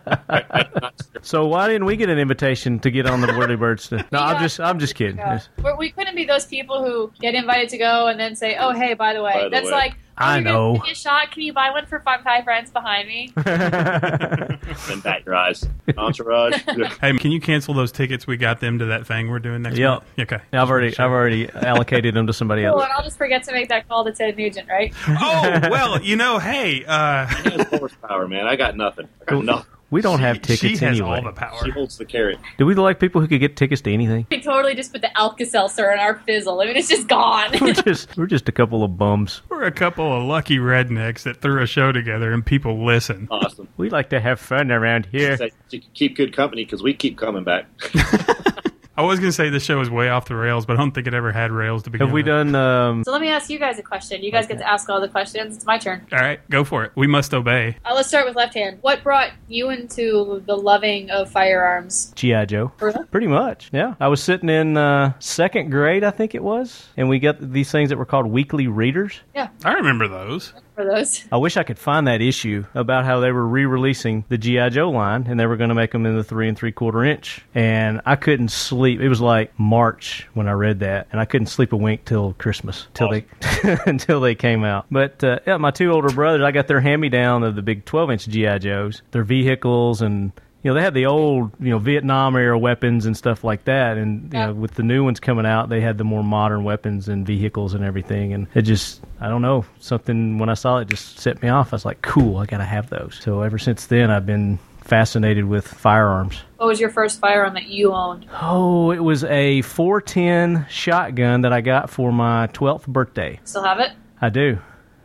it. 0.07 0.95
So 1.23 1.47
why 1.47 1.67
didn't 1.67 1.87
we 1.87 1.97
get 1.97 2.09
an 2.09 2.19
invitation 2.19 2.79
to 2.81 2.91
get 2.91 3.07
on 3.07 3.21
the 3.21 3.33
Whirly 3.33 3.57
Birds? 3.57 3.89
To... 3.89 4.05
No, 4.13 4.19
I'm 4.21 4.41
just 4.41 4.61
I'm 4.61 4.79
just 4.79 4.95
kidding. 4.95 5.17
Yeah. 5.17 5.41
We're, 5.63 5.77
we 5.77 5.91
couldn't 5.91 6.15
be 6.15 6.25
those 6.25 6.47
people 6.47 6.85
who 6.85 7.13
get 7.21 7.35
invited 7.35 7.69
to 7.71 7.79
go 7.79 8.07
and 8.07 8.19
then 8.19 8.37
say, 8.37 8.57
"Oh, 8.57 8.71
hey, 8.71 8.95
by 8.95 9.13
the 9.13 9.23
way, 9.23 9.33
By 9.35 9.45
the 9.45 9.51
that's 9.51 9.67
way. 9.67 9.73
like." 9.73 9.97
I 10.19 10.37
you're 10.37 10.45
gonna 10.45 10.57
know. 10.57 10.83
Get 10.85 10.97
shot. 10.97 11.31
Can 11.31 11.43
you 11.43 11.53
buy 11.53 11.71
one 11.71 11.87
for 11.87 12.01
five 12.01 12.23
five 12.23 12.45
friends 12.45 12.71
behind 12.71 13.07
me? 13.09 13.33
and 13.37 15.03
bat 15.03 15.23
your 15.27 15.35
eyes. 15.35 15.67
Entourage. 15.97 16.55
hey, 17.01 17.17
can 17.19 17.31
you 17.33 17.41
cancel 17.41 17.75
those 17.75 17.93
tickets? 17.93 18.27
We 18.27 18.37
got 18.37 18.61
them 18.61 18.79
to 18.79 18.87
that 18.87 19.07
thing 19.07 19.29
we're 19.31 19.39
doing 19.39 19.63
next 19.63 19.79
Yep. 19.79 19.91
month. 19.91 20.05
Okay. 20.19 20.39
I've 20.53 20.71
already 20.71 20.97
I've 20.99 21.11
already 21.11 21.49
allocated 21.51 22.15
them 22.15 22.27
to 22.27 22.33
somebody 22.33 22.63
Cool, 22.63 22.71
else. 22.73 22.85
and 22.85 22.93
I'll 22.93 23.05
just 23.05 23.19
forget 23.19 23.43
to 23.45 23.53
make 23.53 23.69
that 23.69 23.89
call 23.89 24.05
to 24.05 24.13
Ted 24.13 24.37
Nugent, 24.37 24.69
right? 24.69 24.93
Oh, 25.09 25.61
well, 25.71 26.01
you 26.03 26.17
know, 26.17 26.39
hey, 26.39 26.85
uh, 26.87 27.27
He 27.27 27.51
has 27.51 27.67
horsepower, 27.69 28.27
man. 28.29 28.47
I 28.47 28.57
got 28.57 28.77
nothing. 28.77 29.09
I 29.23 29.25
got 29.33 29.45
nothing. 29.45 29.73
We 29.97 30.03
don't 30.03 30.21
have 30.21 30.43
tickets 30.43 30.61
she 30.61 30.67
tickets 30.69 30.81
has 30.81 31.01
anyway. 31.01 31.17
all 31.17 31.23
the 31.23 31.33
power. 31.33 31.59
She 31.65 31.71
holds 31.71 31.97
the 31.97 32.05
carrot. 32.05 32.39
Do 32.59 32.67
we 32.67 32.75
like 32.75 33.01
people 33.01 33.23
who 33.23 33.27
could 33.27 33.41
get 33.41 33.57
tickets 33.57 33.81
to 33.81 33.91
anything? 33.91 34.27
We 34.31 34.43
totally 34.43 34.75
just 34.75 34.93
put 34.93 35.01
the 35.01 35.17
Alka 35.17 35.47
Seltzer 35.47 35.91
in 35.91 35.99
our 35.99 36.17
fizzle. 36.17 36.61
I 36.61 36.67
mean, 36.67 36.77
it's 36.77 36.91
just 36.91 37.09
gone. 37.09 37.53
We're 37.63 37.73
just 37.73 38.15
we're 38.15 38.27
just 38.27 38.47
a 38.47 38.53
couple 38.53 38.85
of 38.85 38.99
bums. 38.99 39.41
We're 39.49 39.63
a 39.63 39.73
couple 39.73 40.15
of 40.15 40.23
lucky 40.25 40.59
rednecks 40.59 41.23
that 41.23 41.41
threw 41.41 41.63
a 41.63 41.67
show 41.67 41.93
together 41.93 42.31
and 42.35 42.45
people 42.45 42.85
listen. 42.85 43.27
Awesome. 43.31 43.69
We 43.79 43.89
like 43.89 44.11
to 44.11 44.21
have 44.21 44.39
fun 44.39 44.71
around 44.71 45.07
here. 45.07 45.39
Say, 45.39 45.53
You 45.71 45.81
can 45.81 45.91
keep 45.95 46.15
good 46.15 46.37
company 46.37 46.67
because 46.67 46.83
we 46.83 46.93
keep 46.93 47.17
coming 47.17 47.45
back. 47.45 47.65
I 48.99 49.03
was 49.03 49.19
going 49.19 49.29
to 49.29 49.33
say 49.33 49.51
this 49.51 49.63
show 49.63 49.81
is 49.81 49.91
way 49.91 50.09
off 50.09 50.27
the 50.27 50.35
rails, 50.37 50.65
but 50.65 50.77
I 50.77 50.79
don't 50.79 50.93
think 50.93 51.07
it 51.07 51.13
ever 51.13 51.31
had 51.31 51.53
rails 51.53 51.83
to 51.83 51.91
begin 51.91 52.07
with. 52.07 52.09
Have 52.09 52.15
we 52.15 52.23
with. 52.23 52.53
done? 52.53 52.55
Um, 52.55 53.05
so 53.05 53.13
let 53.13 53.21
me 53.21 53.29
ask 53.29 53.51
you 53.51 53.59
guys 53.59 53.79
a 53.79 53.83
question. 53.83 54.23
You 54.23 54.33
guys 54.33 54.47
get 54.47 54.59
to 54.59 54.67
ask 54.69 54.89
all 54.89 55.01
the 55.01 55.09
questions. 55.09 55.57
It's 55.57 55.67
my 55.67 55.77
turn. 55.77 56.07
All 56.13 56.19
right, 56.19 56.41
go 56.49 56.65
for 56.65 56.85
it. 56.85 56.93
We 56.95 57.07
must 57.07 57.35
obey. 57.35 57.77
Uh, 57.85 57.95
let's 57.95 58.09
start 58.09 58.27
with 58.27 58.37
left 58.37 58.55
hand. 58.55 58.79
What 58.81 59.03
brought 59.03 59.33
you 59.49 59.69
into 59.69 60.43
the 60.47 60.57
loving 60.57 61.11
of 61.11 61.31
firearms? 61.31 62.13
GI 62.17 62.47
Joe. 62.47 62.73
Really? 62.81 63.05
Pretty 63.07 63.27
much, 63.27 63.69
yeah. 63.73 63.95
I 64.01 64.09
was 64.09 64.23
sitting 64.23 64.49
in 64.49 64.77
uh, 64.79 65.13
second 65.19 65.71
grade, 65.71 66.03
I 66.03 66.11
think 66.11 66.35
it 66.35 66.43
was, 66.43 66.89
and 66.97 67.09
we 67.09 67.19
got 67.19 67.37
these 67.53 67.71
things 67.71 67.91
that 67.91 67.99
were 67.99 68.07
called 68.07 68.27
weekly 68.27 68.67
readers. 68.67 69.21
Yeah. 69.35 69.49
I 69.65 69.75
remember 69.75 70.09
those. 70.09 70.55
For 70.77 70.85
those, 70.85 71.25
I 71.33 71.39
wish 71.39 71.57
I 71.57 71.63
could 71.63 71.79
find 71.79 72.07
that 72.07 72.21
issue 72.21 72.67
about 72.75 73.07
how 73.07 73.21
they 73.21 73.33
were 73.33 73.47
re-releasing 73.47 74.27
the 74.29 74.37
GI 74.37 74.71
Joe 74.71 74.91
line, 74.91 75.27
and 75.27 75.41
they 75.41 75.47
were 75.47 75.57
going 75.57 75.71
to 75.71 75.75
make 75.75 75.91
them 75.91 76.05
in 76.05 76.15
the 76.15 76.23
three 76.23 76.49
and 76.49 76.57
three 76.57 76.71
quarter 76.71 77.03
inch. 77.03 77.43
And 77.55 78.03
I 78.05 78.17
couldn't 78.17 78.51
sleep. 78.51 79.01
It 79.01 79.09
was 79.09 79.23
like 79.23 79.59
March 79.59 80.29
when 80.35 80.49
I 80.49 80.53
read 80.53 80.81
that, 80.81 81.09
and 81.11 81.21
I 81.21 81.25
couldn't 81.25 81.47
sleep 81.47 81.73
a 81.73 81.77
wink 81.77 82.05
till 82.05 82.35
Christmas, 82.35 82.87
till 82.93 83.09
they 83.11 83.25
until 83.87 84.21
they 84.21 84.35
came 84.35 84.65
out. 84.65 84.85
But 84.91 85.25
uh, 85.25 85.41
yeah, 85.47 85.57
my 85.57 85.71
two 85.71 85.91
older 85.91 86.11
brothers, 86.15 86.43
I 86.43 86.51
got 86.53 86.67
their 86.67 86.81
hand 86.81 87.01
me 87.01 87.09
down 87.09 87.43
of 87.43 87.57
the 87.57 87.63
big 87.63 87.87
twelve 87.87 88.11
inch 88.11 88.29
GI 88.29 88.59
Joes, 88.59 89.03
their 89.13 89.25
vehicles 89.25 90.03
and. 90.03 90.31
You 90.67 90.73
know, 90.73 90.79
they 90.79 90.83
had 90.83 90.95
the 90.95 91.07
old, 91.07 91.53
you 91.61 91.71
know, 91.71 91.79
Vietnam 91.79 92.35
era 92.35 92.59
weapons 92.59 93.07
and 93.07 93.17
stuff 93.17 93.45
like 93.45 93.67
that. 93.67 93.99
And, 93.99 94.33
you 94.33 94.39
know, 94.41 94.53
with 94.53 94.75
the 94.75 94.83
new 94.83 95.05
ones 95.05 95.21
coming 95.21 95.47
out, 95.47 95.69
they 95.69 95.81
had 95.81 95.97
the 95.97 96.03
more 96.03 96.25
modern 96.25 96.65
weapons 96.65 97.09
and 97.09 97.25
vehicles 97.25 97.73
and 97.75 97.85
everything. 97.85 98.33
And 98.33 98.49
it 98.53 98.63
just, 98.63 99.01
I 99.21 99.29
don't 99.29 99.43
know, 99.43 99.65
something 99.79 100.39
when 100.39 100.49
I 100.49 100.55
saw 100.55 100.79
it 100.79 100.89
just 100.89 101.21
set 101.21 101.41
me 101.41 101.51
off. 101.51 101.73
I 101.73 101.77
was 101.77 101.85
like, 101.85 102.03
cool, 102.03 102.39
I 102.39 102.47
got 102.47 102.59
to 102.59 102.65
have 102.65 102.91
those. 102.91 103.17
So 103.23 103.43
ever 103.43 103.59
since 103.59 103.87
then, 103.87 104.11
I've 104.11 104.27
been 104.27 104.59
fascinated 104.81 105.45
with 105.45 105.69
firearms. 105.69 106.43
what 106.57 106.67
was 106.67 106.81
your 106.81 106.91
first 106.91 107.21
firearm 107.21 107.55
that 107.55 107.69
you 107.69 107.93
owned? 107.93 108.27
Oh, 108.43 108.91
it 108.91 108.99
was 108.99 109.23
a 109.23 109.63
410 109.63 110.67
shotgun 110.69 111.43
that 111.43 111.53
I 111.53 111.61
got 111.61 111.91
for 111.91 112.11
my 112.11 112.49
12th 112.49 112.89
birthday. 112.89 113.39
Still 113.45 113.63
have 113.63 113.79
it? 113.79 113.93
I 114.21 114.31
do. 114.31 114.59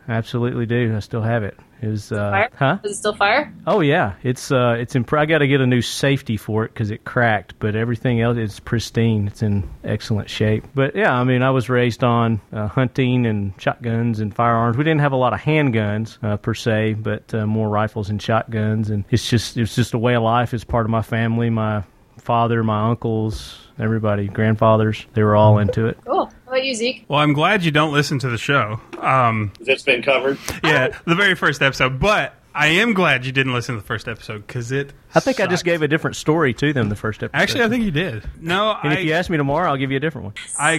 I 0.08 0.14
absolutely 0.14 0.66
do. 0.66 0.96
I 0.96 0.98
still 0.98 1.22
have 1.22 1.44
it. 1.44 1.56
It 1.82 1.88
was, 1.88 2.12
uh, 2.12 2.30
Fire? 2.30 2.48
huh? 2.54 2.78
Does 2.82 2.92
it 2.92 2.94
still 2.94 3.12
fire? 3.14 3.52
Oh 3.66 3.80
yeah, 3.80 4.14
it's 4.22 4.52
uh, 4.52 4.76
it's 4.78 4.94
imp- 4.94 5.12
I 5.12 5.26
got 5.26 5.38
to 5.38 5.48
get 5.48 5.60
a 5.60 5.66
new 5.66 5.82
safety 5.82 6.36
for 6.36 6.64
it 6.64 6.72
because 6.72 6.92
it 6.92 7.04
cracked, 7.04 7.54
but 7.58 7.74
everything 7.74 8.20
else 8.20 8.38
is 8.38 8.60
pristine. 8.60 9.26
It's 9.26 9.42
in 9.42 9.68
excellent 9.82 10.30
shape. 10.30 10.64
But 10.76 10.94
yeah, 10.94 11.12
I 11.12 11.24
mean, 11.24 11.42
I 11.42 11.50
was 11.50 11.68
raised 11.68 12.04
on 12.04 12.40
uh, 12.52 12.68
hunting 12.68 13.26
and 13.26 13.52
shotguns 13.60 14.20
and 14.20 14.32
firearms. 14.32 14.76
We 14.76 14.84
didn't 14.84 15.00
have 15.00 15.10
a 15.10 15.16
lot 15.16 15.32
of 15.32 15.40
handguns 15.40 16.22
uh, 16.22 16.36
per 16.36 16.54
se, 16.54 16.94
but 16.94 17.34
uh, 17.34 17.46
more 17.48 17.68
rifles 17.68 18.10
and 18.10 18.22
shotguns. 18.22 18.88
And 18.88 19.04
it's 19.10 19.28
just 19.28 19.56
it's 19.56 19.74
just 19.74 19.92
a 19.92 19.98
way 19.98 20.14
of 20.14 20.22
life. 20.22 20.54
It's 20.54 20.62
part 20.64 20.86
of 20.86 20.90
my 20.90 21.02
family. 21.02 21.50
My 21.50 21.82
father, 22.18 22.62
my 22.62 22.90
uncles, 22.90 23.58
everybody, 23.78 24.28
grandfathers, 24.28 25.04
they 25.14 25.24
were 25.24 25.34
all 25.34 25.58
into 25.58 25.86
it. 25.86 25.98
Cool. 26.06 26.30
How 26.52 26.58
about 26.58 26.66
you, 26.66 26.74
Zeke? 26.74 27.06
Well, 27.08 27.18
I'm 27.18 27.32
glad 27.32 27.64
you 27.64 27.70
don't 27.70 27.94
listen 27.94 28.18
to 28.18 28.28
the 28.28 28.36
show. 28.36 28.78
Um, 28.98 29.52
It's 29.60 29.84
been 29.84 30.02
covered. 30.02 30.36
yeah, 30.62 30.94
the 31.06 31.14
very 31.14 31.34
first 31.34 31.62
episode. 31.62 31.98
But 31.98 32.34
I 32.54 32.66
am 32.66 32.92
glad 32.92 33.24
you 33.24 33.32
didn't 33.32 33.54
listen 33.54 33.74
to 33.74 33.80
the 33.80 33.86
first 33.86 34.06
episode 34.06 34.46
because 34.46 34.70
it. 34.70 34.92
I 35.14 35.20
think 35.20 35.40
I 35.40 35.46
just 35.46 35.64
gave 35.64 35.80
a 35.80 35.88
different 35.88 36.14
story 36.14 36.52
to 36.52 36.74
them 36.74 36.90
the 36.90 36.94
first 36.94 37.22
episode. 37.22 37.42
Actually, 37.42 37.64
I 37.64 37.68
think 37.70 37.84
you 37.84 37.90
did. 37.90 38.28
No, 38.38 38.76
and 38.82 38.92
I, 38.92 38.96
if 38.98 39.04
you 39.06 39.14
ask 39.14 39.30
me 39.30 39.38
tomorrow, 39.38 39.70
I'll 39.70 39.78
give 39.78 39.90
you 39.90 39.96
a 39.96 40.00
different 40.00 40.26
one. 40.26 40.34
I, 40.58 40.72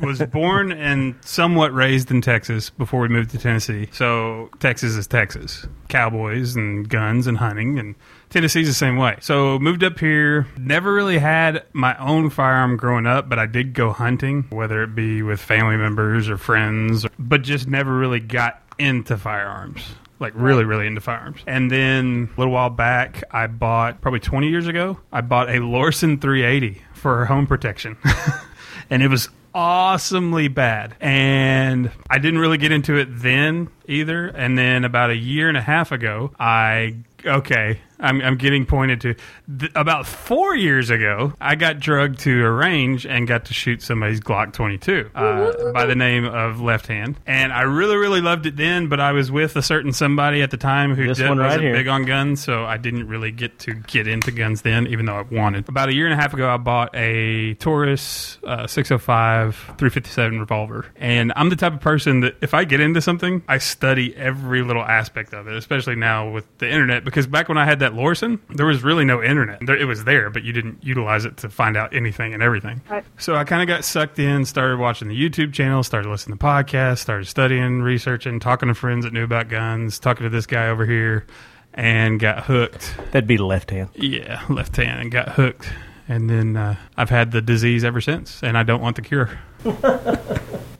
I 0.00 0.04
was 0.04 0.20
born 0.22 0.72
and 0.72 1.14
somewhat 1.20 1.72
raised 1.72 2.10
in 2.10 2.20
Texas 2.20 2.70
before 2.70 2.98
we 3.00 3.06
moved 3.06 3.30
to 3.30 3.38
Tennessee. 3.38 3.88
So 3.92 4.50
Texas 4.58 4.96
is 4.96 5.06
Texas. 5.06 5.68
Cowboys 5.86 6.56
and 6.56 6.88
guns 6.88 7.28
and 7.28 7.38
hunting 7.38 7.78
and 7.78 7.94
Tennessee's 8.30 8.66
the 8.66 8.74
same 8.74 8.96
way. 8.96 9.16
So 9.20 9.58
moved 9.58 9.84
up 9.84 9.98
here, 9.98 10.46
never 10.58 10.92
really 10.92 11.18
had 11.18 11.64
my 11.72 11.96
own 11.98 12.30
firearm 12.30 12.76
growing 12.76 13.06
up, 13.06 13.28
but 13.28 13.38
I 13.38 13.46
did 13.46 13.72
go 13.72 13.92
hunting, 13.92 14.46
whether 14.50 14.82
it 14.82 14.94
be 14.94 15.22
with 15.22 15.40
family 15.40 15.76
members 15.76 16.28
or 16.28 16.36
friends, 16.36 17.06
but 17.18 17.42
just 17.42 17.68
never 17.68 17.96
really 17.96 18.20
got 18.20 18.62
into 18.78 19.16
firearms. 19.16 19.82
Like 20.18 20.32
really, 20.34 20.64
really 20.64 20.86
into 20.86 21.02
firearms. 21.02 21.40
And 21.46 21.70
then 21.70 22.30
a 22.36 22.40
little 22.40 22.52
while 22.52 22.70
back, 22.70 23.22
I 23.30 23.46
bought 23.48 24.00
probably 24.00 24.20
20 24.20 24.48
years 24.48 24.66
ago. 24.66 24.98
I 25.12 25.20
bought 25.20 25.50
a 25.50 25.58
Lorcin 25.58 26.20
380 26.20 26.80
for 26.94 27.26
home 27.26 27.46
protection. 27.46 27.98
and 28.90 29.02
it 29.02 29.08
was 29.08 29.28
awesomely 29.54 30.48
bad. 30.48 30.94
And 31.00 31.90
I 32.08 32.18
didn't 32.18 32.40
really 32.40 32.58
get 32.58 32.72
into 32.72 32.96
it 32.96 33.08
then 33.10 33.68
either. 33.86 34.26
And 34.26 34.56
then 34.56 34.84
about 34.84 35.10
a 35.10 35.16
year 35.16 35.48
and 35.48 35.56
a 35.56 35.62
half 35.62 35.92
ago, 35.92 36.32
I 36.38 36.96
okay, 37.24 37.80
I'm, 37.98 38.20
I'm 38.20 38.36
getting 38.36 38.66
pointed 38.66 39.00
to. 39.02 39.14
Th- 39.58 39.72
about 39.74 40.06
four 40.06 40.54
years 40.54 40.90
ago, 40.90 41.32
I 41.40 41.54
got 41.54 41.80
drugged 41.80 42.20
to 42.20 42.44
a 42.44 42.50
range 42.50 43.06
and 43.06 43.26
got 43.26 43.46
to 43.46 43.54
shoot 43.54 43.82
somebody's 43.82 44.20
Glock 44.20 44.52
22 44.52 45.10
uh, 45.14 45.72
by 45.72 45.86
the 45.86 45.94
name 45.94 46.24
of 46.24 46.60
Left 46.60 46.86
Hand. 46.86 47.18
And 47.26 47.52
I 47.52 47.62
really, 47.62 47.96
really 47.96 48.20
loved 48.20 48.46
it 48.46 48.56
then, 48.56 48.88
but 48.88 49.00
I 49.00 49.12
was 49.12 49.30
with 49.30 49.56
a 49.56 49.62
certain 49.62 49.92
somebody 49.92 50.42
at 50.42 50.50
the 50.50 50.56
time 50.56 50.94
who 50.94 51.06
did, 51.06 51.18
right 51.20 51.36
wasn't 51.36 51.62
here. 51.62 51.72
big 51.72 51.88
on 51.88 52.04
guns, 52.04 52.42
so 52.42 52.64
I 52.64 52.76
didn't 52.76 53.08
really 53.08 53.30
get 53.30 53.58
to 53.60 53.74
get 53.74 54.06
into 54.06 54.30
guns 54.30 54.62
then, 54.62 54.86
even 54.88 55.06
though 55.06 55.16
I 55.16 55.22
wanted. 55.22 55.68
About 55.68 55.88
a 55.88 55.94
year 55.94 56.06
and 56.06 56.12
a 56.12 56.16
half 56.16 56.34
ago, 56.34 56.48
I 56.48 56.56
bought 56.56 56.94
a 56.94 57.54
Taurus 57.54 58.38
uh, 58.44 58.66
605 58.66 59.54
357 59.78 60.38
revolver. 60.40 60.86
And 60.96 61.32
I'm 61.36 61.48
the 61.48 61.56
type 61.56 61.72
of 61.72 61.80
person 61.80 62.20
that 62.20 62.36
if 62.40 62.54
I 62.54 62.64
get 62.64 62.80
into 62.80 63.00
something, 63.00 63.42
I 63.48 63.58
study 63.58 64.14
every 64.16 64.62
little 64.62 64.82
aspect 64.82 65.34
of 65.34 65.48
it, 65.48 65.56
especially 65.56 65.96
now 65.96 66.30
with 66.30 66.44
the 66.58 66.68
internet. 66.70 67.04
Because 67.04 67.26
back 67.26 67.48
when 67.48 67.58
I 67.58 67.64
had 67.64 67.80
that 67.80 67.85
Lorcin, 67.92 68.38
there 68.48 68.66
was 68.66 68.82
really 68.82 69.04
no 69.04 69.22
internet. 69.22 69.58
There, 69.64 69.76
it 69.76 69.84
was 69.84 70.04
there, 70.04 70.30
but 70.30 70.42
you 70.42 70.52
didn't 70.52 70.82
utilize 70.82 71.24
it 71.24 71.36
to 71.38 71.48
find 71.48 71.76
out 71.76 71.94
anything 71.94 72.34
and 72.34 72.42
everything. 72.42 72.80
Right. 72.88 73.04
So 73.18 73.34
I 73.36 73.44
kind 73.44 73.62
of 73.62 73.68
got 73.68 73.84
sucked 73.84 74.18
in, 74.18 74.44
started 74.44 74.78
watching 74.78 75.08
the 75.08 75.14
YouTube 75.14 75.52
channel, 75.52 75.82
started 75.82 76.08
listening 76.08 76.38
to 76.38 76.44
podcasts, 76.44 76.98
started 76.98 77.26
studying, 77.26 77.82
researching, 77.82 78.40
talking 78.40 78.68
to 78.68 78.74
friends 78.74 79.04
that 79.04 79.12
knew 79.12 79.24
about 79.24 79.48
guns, 79.48 79.98
talking 79.98 80.24
to 80.24 80.30
this 80.30 80.46
guy 80.46 80.68
over 80.68 80.84
here, 80.86 81.26
and 81.74 82.18
got 82.20 82.44
hooked. 82.44 82.94
That'd 83.12 83.26
be 83.26 83.36
the 83.36 83.44
left 83.44 83.70
hand. 83.70 83.90
Yeah, 83.94 84.42
left 84.48 84.76
hand, 84.76 85.00
and 85.00 85.10
got 85.10 85.30
hooked. 85.30 85.68
And 86.08 86.30
then 86.30 86.56
uh, 86.56 86.76
I've 86.96 87.10
had 87.10 87.32
the 87.32 87.42
disease 87.42 87.84
ever 87.84 88.00
since, 88.00 88.42
and 88.42 88.56
I 88.56 88.62
don't 88.62 88.80
want 88.80 88.96
the 88.96 89.02
cure. 89.02 89.38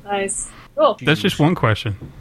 Nice. 0.06 0.48
Cool. 0.76 0.96
That's 1.02 1.20
just 1.20 1.38
one 1.38 1.54
question. 1.54 1.96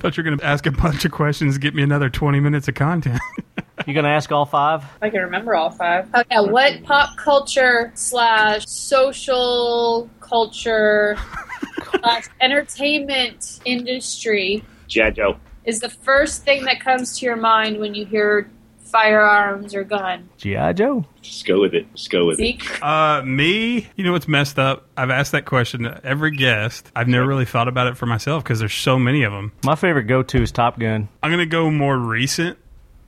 Thought 0.00 0.16
you 0.16 0.22
were 0.22 0.28
going 0.28 0.38
to 0.38 0.44
ask 0.44 0.66
a 0.66 0.72
bunch 0.72 1.04
of 1.04 1.12
questions, 1.12 1.58
get 1.58 1.74
me 1.74 1.82
another 1.82 2.10
20 2.10 2.40
minutes 2.40 2.66
of 2.66 2.74
content. 2.74 3.20
You 3.86 3.94
gonna 3.94 4.08
ask 4.08 4.30
all 4.32 4.46
five? 4.46 4.84
I 5.00 5.10
can 5.10 5.20
remember 5.22 5.54
all 5.54 5.70
five. 5.70 6.08
Okay, 6.14 6.36
what 6.40 6.82
pop 6.84 7.16
culture 7.16 7.90
slash 7.94 8.66
social 8.66 10.08
culture 10.20 11.16
slash 12.00 12.24
entertainment 12.40 13.60
industry 13.64 14.64
G.I. 14.88 15.10
Joe. 15.10 15.36
is 15.64 15.80
the 15.80 15.88
first 15.88 16.44
thing 16.44 16.64
that 16.64 16.80
comes 16.80 17.18
to 17.18 17.26
your 17.26 17.36
mind 17.36 17.78
when 17.78 17.94
you 17.94 18.04
hear 18.04 18.50
firearms 18.78 19.74
or 19.74 19.84
gun? 19.84 20.28
GI 20.36 20.74
Joe. 20.74 21.04
Just 21.22 21.46
go 21.46 21.60
with 21.60 21.74
it. 21.74 21.86
Just 21.94 22.10
go 22.10 22.26
with 22.26 22.38
it. 22.38 22.42
Zeke? 22.60 22.82
Uh, 22.82 23.22
me, 23.22 23.88
you 23.96 24.04
know 24.04 24.12
what's 24.12 24.28
messed 24.28 24.58
up? 24.58 24.86
I've 24.98 25.08
asked 25.10 25.32
that 25.32 25.46
question 25.46 25.84
to 25.84 25.98
every 26.04 26.36
guest. 26.36 26.92
I've 26.94 27.08
never 27.08 27.26
really 27.26 27.46
thought 27.46 27.68
about 27.68 27.86
it 27.86 27.96
for 27.96 28.04
myself 28.06 28.44
because 28.44 28.58
there's 28.58 28.74
so 28.74 28.98
many 28.98 29.22
of 29.22 29.32
them. 29.32 29.52
My 29.64 29.76
favorite 29.76 30.04
go-to 30.04 30.42
is 30.42 30.52
Top 30.52 30.78
Gun. 30.78 31.08
I'm 31.22 31.30
going 31.30 31.38
to 31.38 31.46
go 31.46 31.70
more 31.70 31.96
recent 31.96 32.58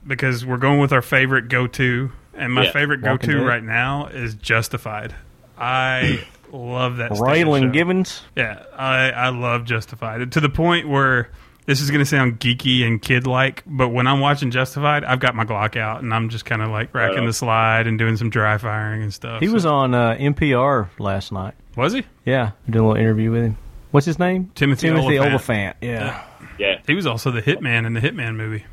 because 0.05 0.45
we're 0.45 0.57
going 0.57 0.79
with 0.79 0.91
our 0.93 1.01
favorite 1.01 1.49
go 1.49 1.67
to. 1.67 2.11
And 2.33 2.53
my 2.53 2.65
Yeah. 2.65 2.71
favorite 2.71 3.01
go 3.01 3.15
to 3.17 3.43
right 3.45 3.63
now 3.63 4.07
is 4.07 4.35
Justified. 4.35 5.15
I 5.57 6.25
love 6.51 6.97
that 6.97 7.15
stage 7.15 7.25
Raylan. 7.45 7.71
Givens. 7.71 8.21
Yeah, 8.35 8.63
I, 8.75 9.09
I 9.11 9.29
love 9.29 9.63
Justified 9.65 10.31
to 10.33 10.39
the 10.41 10.49
point 10.49 10.87
where 10.89 11.29
this 11.65 11.79
is 11.81 11.89
going 11.89 11.99
to 11.99 12.05
sound 12.05 12.39
geeky 12.39 12.85
and 12.85 13.01
kid 13.01 13.25
like, 13.25 13.63
but 13.65 13.89
when 13.89 14.05
I'm 14.05 14.19
watching 14.19 14.51
Justified, 14.51 15.03
I've 15.05 15.19
got 15.21 15.33
my 15.33 15.45
Glock 15.45 15.77
out 15.77 16.03
and 16.03 16.13
I'm 16.13 16.27
just 16.29 16.43
kind 16.45 16.61
of 16.61 16.69
like 16.71 16.93
racking 16.93 17.19
on. 17.19 17.25
the 17.25 17.33
slide 17.33 17.87
and 17.87 17.97
doing 17.97 18.17
some 18.17 18.29
dry 18.29 18.57
firing 18.57 19.01
and 19.01 19.13
stuff. 19.13 19.39
He 19.39 19.47
So- 19.47 19.53
was 19.53 19.65
on 19.65 19.93
uh, 19.95 20.15
NPR 20.19 20.89
last 20.99 21.31
night. 21.31 21.53
was 21.77 21.93
he? 21.93 22.03
Yeah, 22.25 22.51
I 22.67 22.71
did 22.71 22.75
a 22.79 22.83
little 22.85 22.95
interview 23.01 23.31
with 23.31 23.43
him. 23.43 23.57
What's 23.91 24.05
his 24.05 24.19
name? 24.19 24.51
Timothy 24.55 24.87
Timothy 24.89 25.17
Olyphant. 25.19 25.29
Olyphant. 25.31 25.77
Yeah. 25.81 26.23
Yeah. 26.59 26.81
He 26.85 26.93
was 26.95 27.07
also 27.07 27.31
the 27.31 27.41
Hitman 27.41 27.85
in 27.85 27.93
the 27.93 28.01
Hitman 28.01 28.35
movie. 28.35 28.65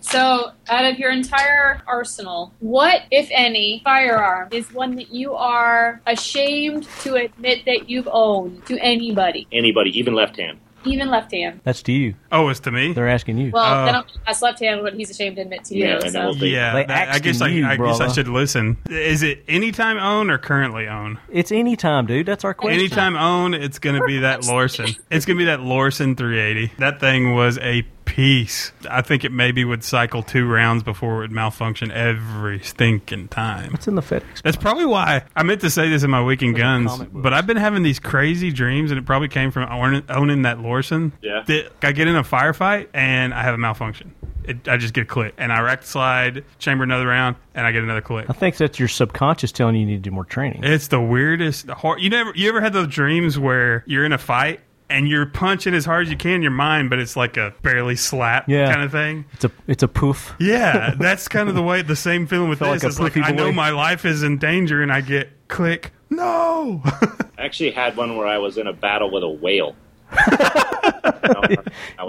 So, 0.00 0.52
out 0.68 0.84
of 0.84 0.98
your 0.98 1.10
entire 1.10 1.80
arsenal, 1.86 2.52
what, 2.60 3.02
if 3.10 3.28
any, 3.32 3.80
firearm 3.84 4.48
is 4.52 4.72
one 4.72 4.96
that 4.96 5.12
you 5.12 5.34
are 5.34 6.00
ashamed 6.06 6.88
to 7.02 7.14
admit 7.16 7.64
that 7.66 7.88
you've 7.88 8.08
owned 8.10 8.64
to 8.66 8.78
anybody, 8.78 9.46
Anybody, 9.52 9.98
even 9.98 10.14
left 10.14 10.36
hand. 10.36 10.58
even 10.84 11.08
left 11.10 11.32
hand? 11.32 11.60
That's 11.64 11.82
to 11.82 11.92
you. 11.92 12.14
Oh, 12.30 12.48
it's 12.48 12.60
to 12.60 12.70
me. 12.70 12.92
They're 12.92 13.08
asking 13.08 13.38
you. 13.38 13.50
Well, 13.50 13.64
Uh, 13.64 13.84
then 13.86 13.94
I'll 13.96 14.06
ask 14.26 14.40
left 14.42 14.60
hand 14.60 14.82
what 14.82 14.94
he's 14.94 15.10
ashamed 15.10 15.34
to 15.36 15.42
admit 15.42 15.64
to 15.64 15.74
you. 15.74 15.84
Yeah, 15.84 15.98
so. 16.00 16.10
then 16.10 16.24
we'll. 16.26 16.36
Yeah, 16.44 16.84
that- 16.84 17.08
I 17.08 17.18
guess 17.18 17.40
I, 17.40 17.48
you, 17.48 17.66
I 17.66 17.76
guess 17.76 18.00
I 18.00 18.08
should 18.12 18.28
listen. 18.28 18.76
Is 18.88 19.22
it 19.24 19.42
anytime 19.48 19.98
own 19.98 20.30
or 20.30 20.38
currently 20.38 20.86
own? 20.86 21.18
it's 21.32 21.50
anytime, 21.50 22.06
dude. 22.06 22.26
That's 22.26 22.44
our 22.44 22.54
question. 22.54 22.78
Anytime 22.78 23.16
own, 23.16 23.52
it's 23.54 23.78
going 23.80 23.98
to 24.00 24.06
be 24.06 24.18
that 24.20 24.40
Lorcin. 24.42 24.96
It's 25.10 25.24
going 25.26 25.36
to 25.38 25.40
be 25.40 25.46
that 25.46 25.60
Lorcin 25.60 26.16
380. 26.16 26.72
That 26.78 27.00
thing 27.00 27.34
was 27.34 27.58
a 27.58 27.84
piece. 28.06 28.72
I 28.88 29.02
think 29.02 29.24
it 29.24 29.32
maybe 29.32 29.64
would 29.64 29.84
cycle 29.84 30.22
two 30.22 30.46
rounds 30.48 30.82
before 30.82 31.16
it 31.16 31.18
would 31.18 31.32
malfunction 31.32 31.90
every 31.90 32.60
stinking 32.60 33.28
time. 33.28 33.72
What's 33.72 33.86
in 33.86 33.96
the 33.96 34.02
FedEx? 34.02 34.42
That's 34.42 34.56
probably 34.56 34.86
why 34.86 35.24
I 35.36 35.42
meant 35.42 35.60
to 35.60 35.70
say 35.70 35.90
this 35.90 36.02
in 36.02 36.10
my 36.10 36.22
weekend 36.22 36.54
Those 36.54 36.60
guns, 36.60 37.04
but 37.12 37.34
I've 37.34 37.46
been 37.46 37.58
having 37.58 37.82
these 37.82 37.98
crazy 37.98 38.50
dreams, 38.50 38.90
and 38.90 38.98
it 38.98 39.04
probably 39.04 39.28
came 39.28 39.50
from 39.50 39.70
owning, 39.70 40.04
owning 40.08 40.42
that 40.42 40.58
Lorcin. 40.58 41.12
Yeah. 41.20 41.42
That 41.46 41.72
I 41.82 41.92
get 41.92 42.08
in 42.08 42.16
a 42.16 42.22
firefight 42.22 42.88
and 42.94 43.34
I 43.34 43.42
have 43.42 43.54
a 43.54 43.58
malfunction. 43.58 44.14
It, 44.44 44.68
I 44.68 44.76
just 44.76 44.94
get 44.94 45.02
a 45.02 45.06
click, 45.06 45.34
and 45.38 45.52
I 45.52 45.60
rack 45.60 45.80
the 45.80 45.88
slide, 45.88 46.44
chamber 46.60 46.84
another 46.84 47.08
round, 47.08 47.34
and 47.54 47.66
I 47.66 47.72
get 47.72 47.82
another 47.82 48.00
click. 48.00 48.26
I 48.30 48.32
think 48.32 48.56
that's 48.56 48.78
your 48.78 48.86
subconscious 48.86 49.50
telling 49.50 49.74
you 49.74 49.80
you 49.80 49.86
need 49.86 49.96
to 49.96 50.08
do 50.08 50.12
more 50.12 50.24
training. 50.24 50.62
It's 50.62 50.86
the 50.86 51.00
weirdest. 51.00 51.66
The 51.66 51.74
Hor- 51.74 51.98
you 51.98 52.10
never, 52.10 52.32
you 52.36 52.48
ever 52.48 52.60
had 52.60 52.72
those 52.72 52.86
dreams 52.86 53.40
where 53.40 53.82
you're 53.88 54.04
in 54.04 54.12
a 54.12 54.18
fight 54.18 54.60
and 54.88 55.08
you're 55.08 55.26
punching 55.26 55.74
as 55.74 55.84
hard 55.84 56.06
as 56.06 56.10
you 56.10 56.16
can 56.16 56.32
in 56.32 56.42
your 56.42 56.50
mind, 56.50 56.90
but 56.90 56.98
it's 56.98 57.16
like 57.16 57.36
a 57.36 57.54
barely 57.62 57.96
slap 57.96 58.48
Yeah. 58.48 58.70
kind 58.72 58.84
of 58.84 58.92
thing. 58.92 59.24
It's 59.32 59.44
a 59.44 59.50
it's 59.66 59.82
a 59.82 59.88
poof. 59.88 60.34
Yeah, 60.38 60.94
that's 60.98 61.28
kind 61.28 61.48
of 61.48 61.54
the 61.54 61.62
way. 61.62 61.82
The 61.82 61.96
same 61.96 62.26
feeling 62.26 62.48
with 62.48 62.60
Felt 62.60 62.74
this. 62.80 62.98
like 62.98 63.16
it's 63.16 63.16
like 63.16 63.28
I 63.28 63.32
know 63.34 63.50
my 63.52 63.70
life 63.70 64.04
is 64.04 64.22
in 64.22 64.38
danger, 64.38 64.82
and 64.82 64.92
I 64.92 65.00
get 65.00 65.30
click. 65.48 65.92
No. 66.10 66.82
I 66.84 67.44
actually 67.44 67.72
had 67.72 67.96
one 67.96 68.16
where 68.16 68.26
I 68.28 68.38
was 68.38 68.58
in 68.58 68.66
a 68.66 68.72
battle 68.72 69.10
with 69.10 69.22
a 69.24 69.28
whale. 69.28 69.74
I 70.10 71.56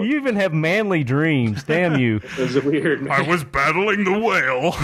You 0.00 0.16
even 0.16 0.36
have 0.36 0.52
manly 0.52 1.02
dreams. 1.02 1.64
Damn 1.64 1.98
you. 1.98 2.16
it 2.24 2.38
was 2.38 2.62
weird. 2.62 3.08
I 3.08 3.22
was 3.22 3.42
battling 3.44 4.04
the 4.04 4.18
whale. 4.18 4.74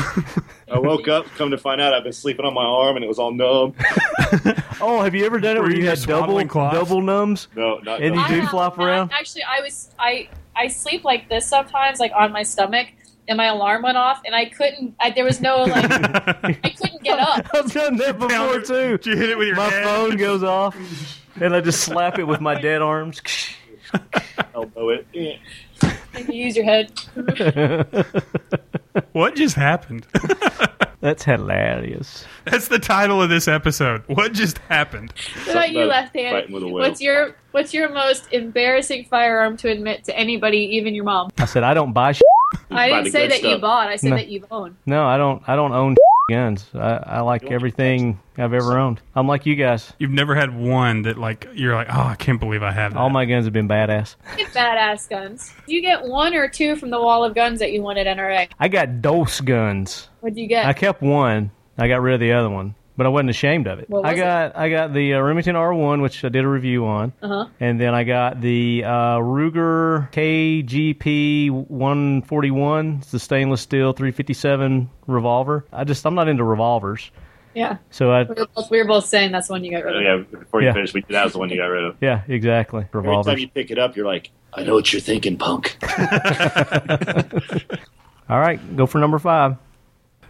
I 0.72 0.79
woke 0.79 1.07
up, 1.09 1.27
come 1.37 1.50
to 1.53 1.59
find 1.59 1.81
out 1.81 1.94
I've 1.94 2.03
been 2.05 2.12
sleeping 2.12 2.44
on 2.44 2.53
my 2.55 2.64
arm 2.64 2.96
and 2.96 3.05
it 3.05 3.09
was 3.09 3.18
all 3.18 3.33
numb. 3.33 3.74
Oh, 4.81 5.03
have 5.03 5.14
you 5.14 5.24
ever 5.24 5.38
done 5.38 5.57
it 5.57 5.61
Were 5.61 5.66
where 5.66 5.77
you 5.77 5.83
you 5.83 5.88
had 5.88 6.00
double 6.03 6.44
cloths? 6.46 6.77
double 6.77 7.00
numbs? 7.00 7.48
No, 7.55 7.79
not 7.79 8.03
And 8.03 8.16
you 8.16 8.27
do 8.29 8.46
flop 8.48 8.79
I- 8.79 8.85
around? 8.85 9.12
Actually, 9.12 9.44
I 9.44 9.61
was 9.61 9.90
I 9.98 10.29
I 10.57 10.68
sleep 10.68 11.05
like 11.05 11.29
this 11.29 11.46
sometimes, 11.46 12.00
like 12.00 12.12
on 12.14 12.33
my 12.33 12.42
stomach, 12.42 12.88
and 13.29 13.37
my 13.37 13.46
alarm 13.46 13.83
went 13.83 13.96
off, 13.96 14.20
and 14.24 14.35
I 14.35 14.44
couldn't. 14.46 14.94
I, 15.00 15.11
there 15.11 15.24
was 15.24 15.40
no 15.40 15.62
like 15.64 15.90
I 15.90 16.74
couldn't 16.77 17.03
get 17.03 17.18
up. 17.18 17.46
I've 17.55 17.72
done 17.72 17.96
that 17.96 18.18
before 18.18 18.61
too. 18.61 18.98
Did 18.98 19.07
you 19.07 19.16
hit 19.16 19.31
it 19.31 19.38
with 19.38 19.48
your 19.48 19.57
My 19.57 19.64
head? 19.68 19.85
phone 19.85 20.16
goes 20.16 20.42
off, 20.44 20.77
and 21.40 21.55
I 21.55 21.61
just 21.61 21.81
slap 21.81 22.18
it 22.18 22.25
with 22.25 22.40
my 22.40 22.61
dead 22.61 22.83
arms. 22.83 23.20
elbow 24.55 24.90
it. 24.90 25.07
You 25.12 26.33
use 26.33 26.57
your 26.57 26.64
head. 26.64 26.92
What 29.12 29.35
just 29.37 29.57
happened? 29.57 30.07
That's 31.01 31.25
hilarious. 31.25 32.25
That's 32.47 32.68
the 32.68 32.79
title 32.79 33.20
of 33.20 33.29
this 33.29 33.47
episode. 33.49 34.03
What 34.07 34.33
just 34.33 34.59
happened? 34.59 35.12
What 35.44 35.51
about 35.51 35.73
you, 35.73 35.85
left 35.85 36.14
hand? 36.16 36.35
fighting 36.35 36.55
with 36.55 36.62
a 36.62 36.66
whale. 36.66 36.88
What's 36.88 37.01
your 37.01 37.37
What's 37.51 37.75
your 37.75 37.90
most 37.90 38.33
embarrassing 38.33 39.05
firearm 39.11 39.57
to 39.59 39.68
admit 39.70 40.05
to 40.05 40.16
anybody, 40.18 40.59
even 40.77 40.94
your 40.94 41.05
mom? 41.05 41.31
I 41.38 41.44
said 41.44 41.62
I 41.62 41.75
don't 41.75 41.92
buy. 41.92 42.14
I 42.70 42.88
didn't 42.88 43.12
say 43.12 43.29
good 43.29 43.33
that 43.33 43.42
you 43.42 43.59
bought. 43.59 43.88
I 43.88 43.97
said 43.97 44.11
No. 44.11 44.16
that 44.16 44.29
you've 44.29 44.47
owned. 44.51 44.77
No, 44.87 45.05
I 45.05 45.16
don't. 45.18 45.42
I 45.47 45.57
don't 45.57 45.73
own 45.73 45.94
guns. 46.29 46.71
I, 46.75 47.03
I 47.07 47.21
like 47.21 47.45
everything 47.51 48.19
I've 48.39 48.55
ever 48.55 48.79
owned. 48.79 49.01
I'm 49.15 49.27
like 49.27 49.45
you 49.47 49.57
guys. 49.57 49.93
You've 49.99 50.11
never 50.11 50.35
had 50.35 50.57
one 50.57 51.03
that 51.03 51.19
like 51.19 51.47
you're 51.55 51.75
like, 51.75 51.89
oh, 51.91 52.03
I 52.03 52.15
can't 52.15 52.41
believe 52.41 52.63
I 52.63 52.73
have 52.73 52.95
that. 52.95 52.99
All 52.99 53.11
my 53.11 53.25
guns 53.25 53.45
have 53.45 53.53
been 53.53 53.69
badass. 53.69 54.17
You 54.33 54.45
get 54.45 54.55
badass 54.55 55.09
guns. 55.09 55.53
You 55.67 55.83
get 55.83 56.05
one 56.05 56.35
or 56.35 56.49
two 56.49 56.77
from 56.77 56.91
the 56.91 57.01
wall 57.01 57.25
of 57.25 57.35
guns 57.35 57.59
that 57.59 57.73
you 57.73 57.83
won 57.83 57.99
at 57.99 58.07
NRA. 58.07 58.49
I 58.59 58.69
got 58.69 59.03
dose 59.03 59.41
guns. 59.41 60.09
What'd 60.21 60.39
you 60.39 60.47
get? 60.47 60.67
I 60.67 60.73
kept 60.73 61.03
one. 61.03 61.51
I 61.77 61.89
got 61.89 62.01
rid 62.01 62.15
of 62.15 62.21
the 62.21 62.33
other 62.33 62.51
one, 62.51 62.75
but 62.96 63.07
I 63.07 63.09
wasn't 63.09 63.30
ashamed 63.30 63.66
of 63.66 63.78
it. 63.80 63.88
What 63.90 64.02
was 64.04 64.12
I 64.12 64.16
got 64.16 64.57
I 64.57 64.68
got 64.70 64.92
the 64.94 65.14
uh, 65.14 65.20
Remington 65.20 65.57
R1, 65.57 66.00
which 66.02 66.24
I 66.24 66.28
did 66.28 66.44
a 66.44 66.48
review 66.48 66.87
on, 66.87 67.12
Uh 67.22 67.28
huh. 67.28 67.46
and 67.61 67.80
then 67.80 67.94
I 67.94 68.04
got 68.04 68.40
the 68.40 68.85
uh, 68.85 69.18
Ruger 69.18 70.11
KGP 70.12 71.50
141. 71.50 72.98
It's 73.02 73.11
the 73.11 73.18
stainless 73.18 73.61
steel 73.61 73.92
357 73.92 74.88
revolver. 75.07 75.64
I 75.72 75.85
just 75.85 76.04
I'm 76.07 76.14
not 76.14 76.28
into 76.28 76.44
revolvers, 76.44 77.11
Yeah. 77.54 77.78
so 77.90 78.11
I 78.12 78.22
We 78.22 78.35
were, 78.35 78.46
both, 78.54 78.70
we 78.70 78.78
were 78.78 78.85
both 78.88 79.07
saying 79.07 79.33
that's 79.33 79.48
the 79.48 79.54
one 79.54 79.64
you 79.64 79.70
got 79.72 79.85
rid 79.85 79.94
Oh, 79.94 79.98
of. 79.98 80.04
yeah, 80.33 80.38
before 80.38 80.61
you 80.61 80.68
Yeah. 80.68 80.72
finish, 80.74 80.94
we, 80.94 81.04
that 81.11 81.24
was 81.24 81.33
the 81.33 81.38
one 81.40 81.50
you 81.50 81.57
got 81.57 81.66
rid 81.66 81.85
of. 81.85 81.96
yeah 82.00 82.22
exactly 82.28 82.87
Every 82.94 83.22
time 83.24 83.38
you 83.38 83.48
pick 83.48 83.70
it 83.70 83.78
up, 83.78 83.96
you're 83.96 84.07
like, 84.07 84.30
I 84.52 84.62
know 84.62 84.74
what 84.74 84.92
you're 84.92 85.00
thinking, 85.00 85.37
punk. 85.37 85.76
All 88.28 88.38
right, 88.40 88.76
go 88.76 88.87
for 88.87 88.98
number 89.00 89.18
five. 89.18 89.57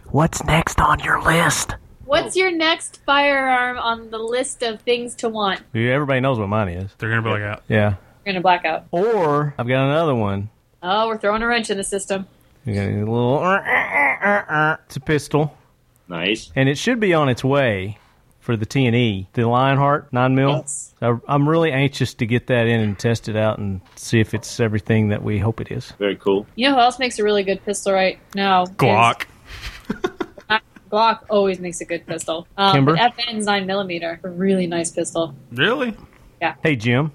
What's 0.09 0.43
next 0.43 0.79
on 0.81 0.99
your 0.99 1.21
list? 1.21 1.75
What's 2.05 2.37
oh. 2.37 2.39
your 2.39 2.51
next 2.51 3.01
firearm 3.05 3.77
on 3.77 4.09
the 4.09 4.19
list 4.19 4.61
of 4.63 4.81
things 4.81 5.15
to 5.15 5.29
want? 5.29 5.61
Yeah, 5.73 5.93
Everybody 5.93 6.19
knows 6.19 6.39
what 6.39 6.47
mine 6.47 6.69
is. 6.69 6.91
They're 6.97 7.09
gonna 7.09 7.21
black 7.21 7.41
out. 7.41 7.63
Yeah. 7.67 7.95
You're 8.25 8.33
gonna 8.33 8.41
black 8.41 8.65
out. 8.65 8.85
Or 8.91 9.53
I've 9.57 9.67
got 9.67 9.85
another 9.85 10.15
one. 10.15 10.49
Oh, 10.81 11.07
we're 11.07 11.17
throwing 11.17 11.41
a 11.41 11.47
wrench 11.47 11.69
in 11.69 11.77
the 11.77 11.83
system. 11.83 12.27
You 12.65 12.73
got 12.75 12.87
a 12.87 12.97
little. 12.99 14.79
It's 14.87 14.95
a 14.95 14.99
pistol, 14.99 15.55
Nice. 16.07 16.51
and 16.55 16.69
it 16.69 16.77
should 16.77 16.99
be 16.99 17.13
on 17.13 17.29
its 17.29 17.43
way 17.43 17.97
for 18.39 18.55
the 18.55 18.65
T 18.65 18.85
and 18.85 18.95
E, 18.95 19.27
the 19.33 19.47
Lionheart 19.47 20.13
nine 20.13 20.35
mil. 20.35 20.51
Yes. 20.51 20.93
I, 21.01 21.17
I'm 21.27 21.49
really 21.49 21.71
anxious 21.71 22.13
to 22.15 22.27
get 22.27 22.47
that 22.47 22.67
in 22.67 22.79
and 22.79 22.97
test 22.97 23.27
it 23.27 23.35
out 23.35 23.57
and 23.57 23.81
see 23.95 24.19
if 24.19 24.33
it's 24.35 24.59
everything 24.59 25.09
that 25.09 25.23
we 25.23 25.39
hope 25.39 25.59
it 25.61 25.71
is. 25.71 25.91
Very 25.97 26.15
cool. 26.15 26.45
You 26.55 26.69
know 26.69 26.75
who 26.75 26.81
else 26.81 26.99
makes 26.99 27.17
a 27.17 27.23
really 27.23 27.43
good 27.43 27.63
pistol 27.65 27.93
right 27.93 28.19
now? 28.35 28.65
Glock. 28.65 29.25
Glock 30.91 31.21
always 31.29 31.59
makes 31.59 31.81
a 31.81 31.85
good 31.85 32.05
pistol. 32.05 32.47
Um, 32.57 32.73
Kimber? 32.75 32.95
but 32.95 33.13
FN's 33.17 33.45
9mm, 33.47 34.23
a 34.23 34.29
really 34.29 34.67
nice 34.67 34.91
pistol. 34.91 35.35
Really? 35.51 35.95
Yeah. 36.41 36.55
Hey 36.63 36.75
Jim, 36.75 37.11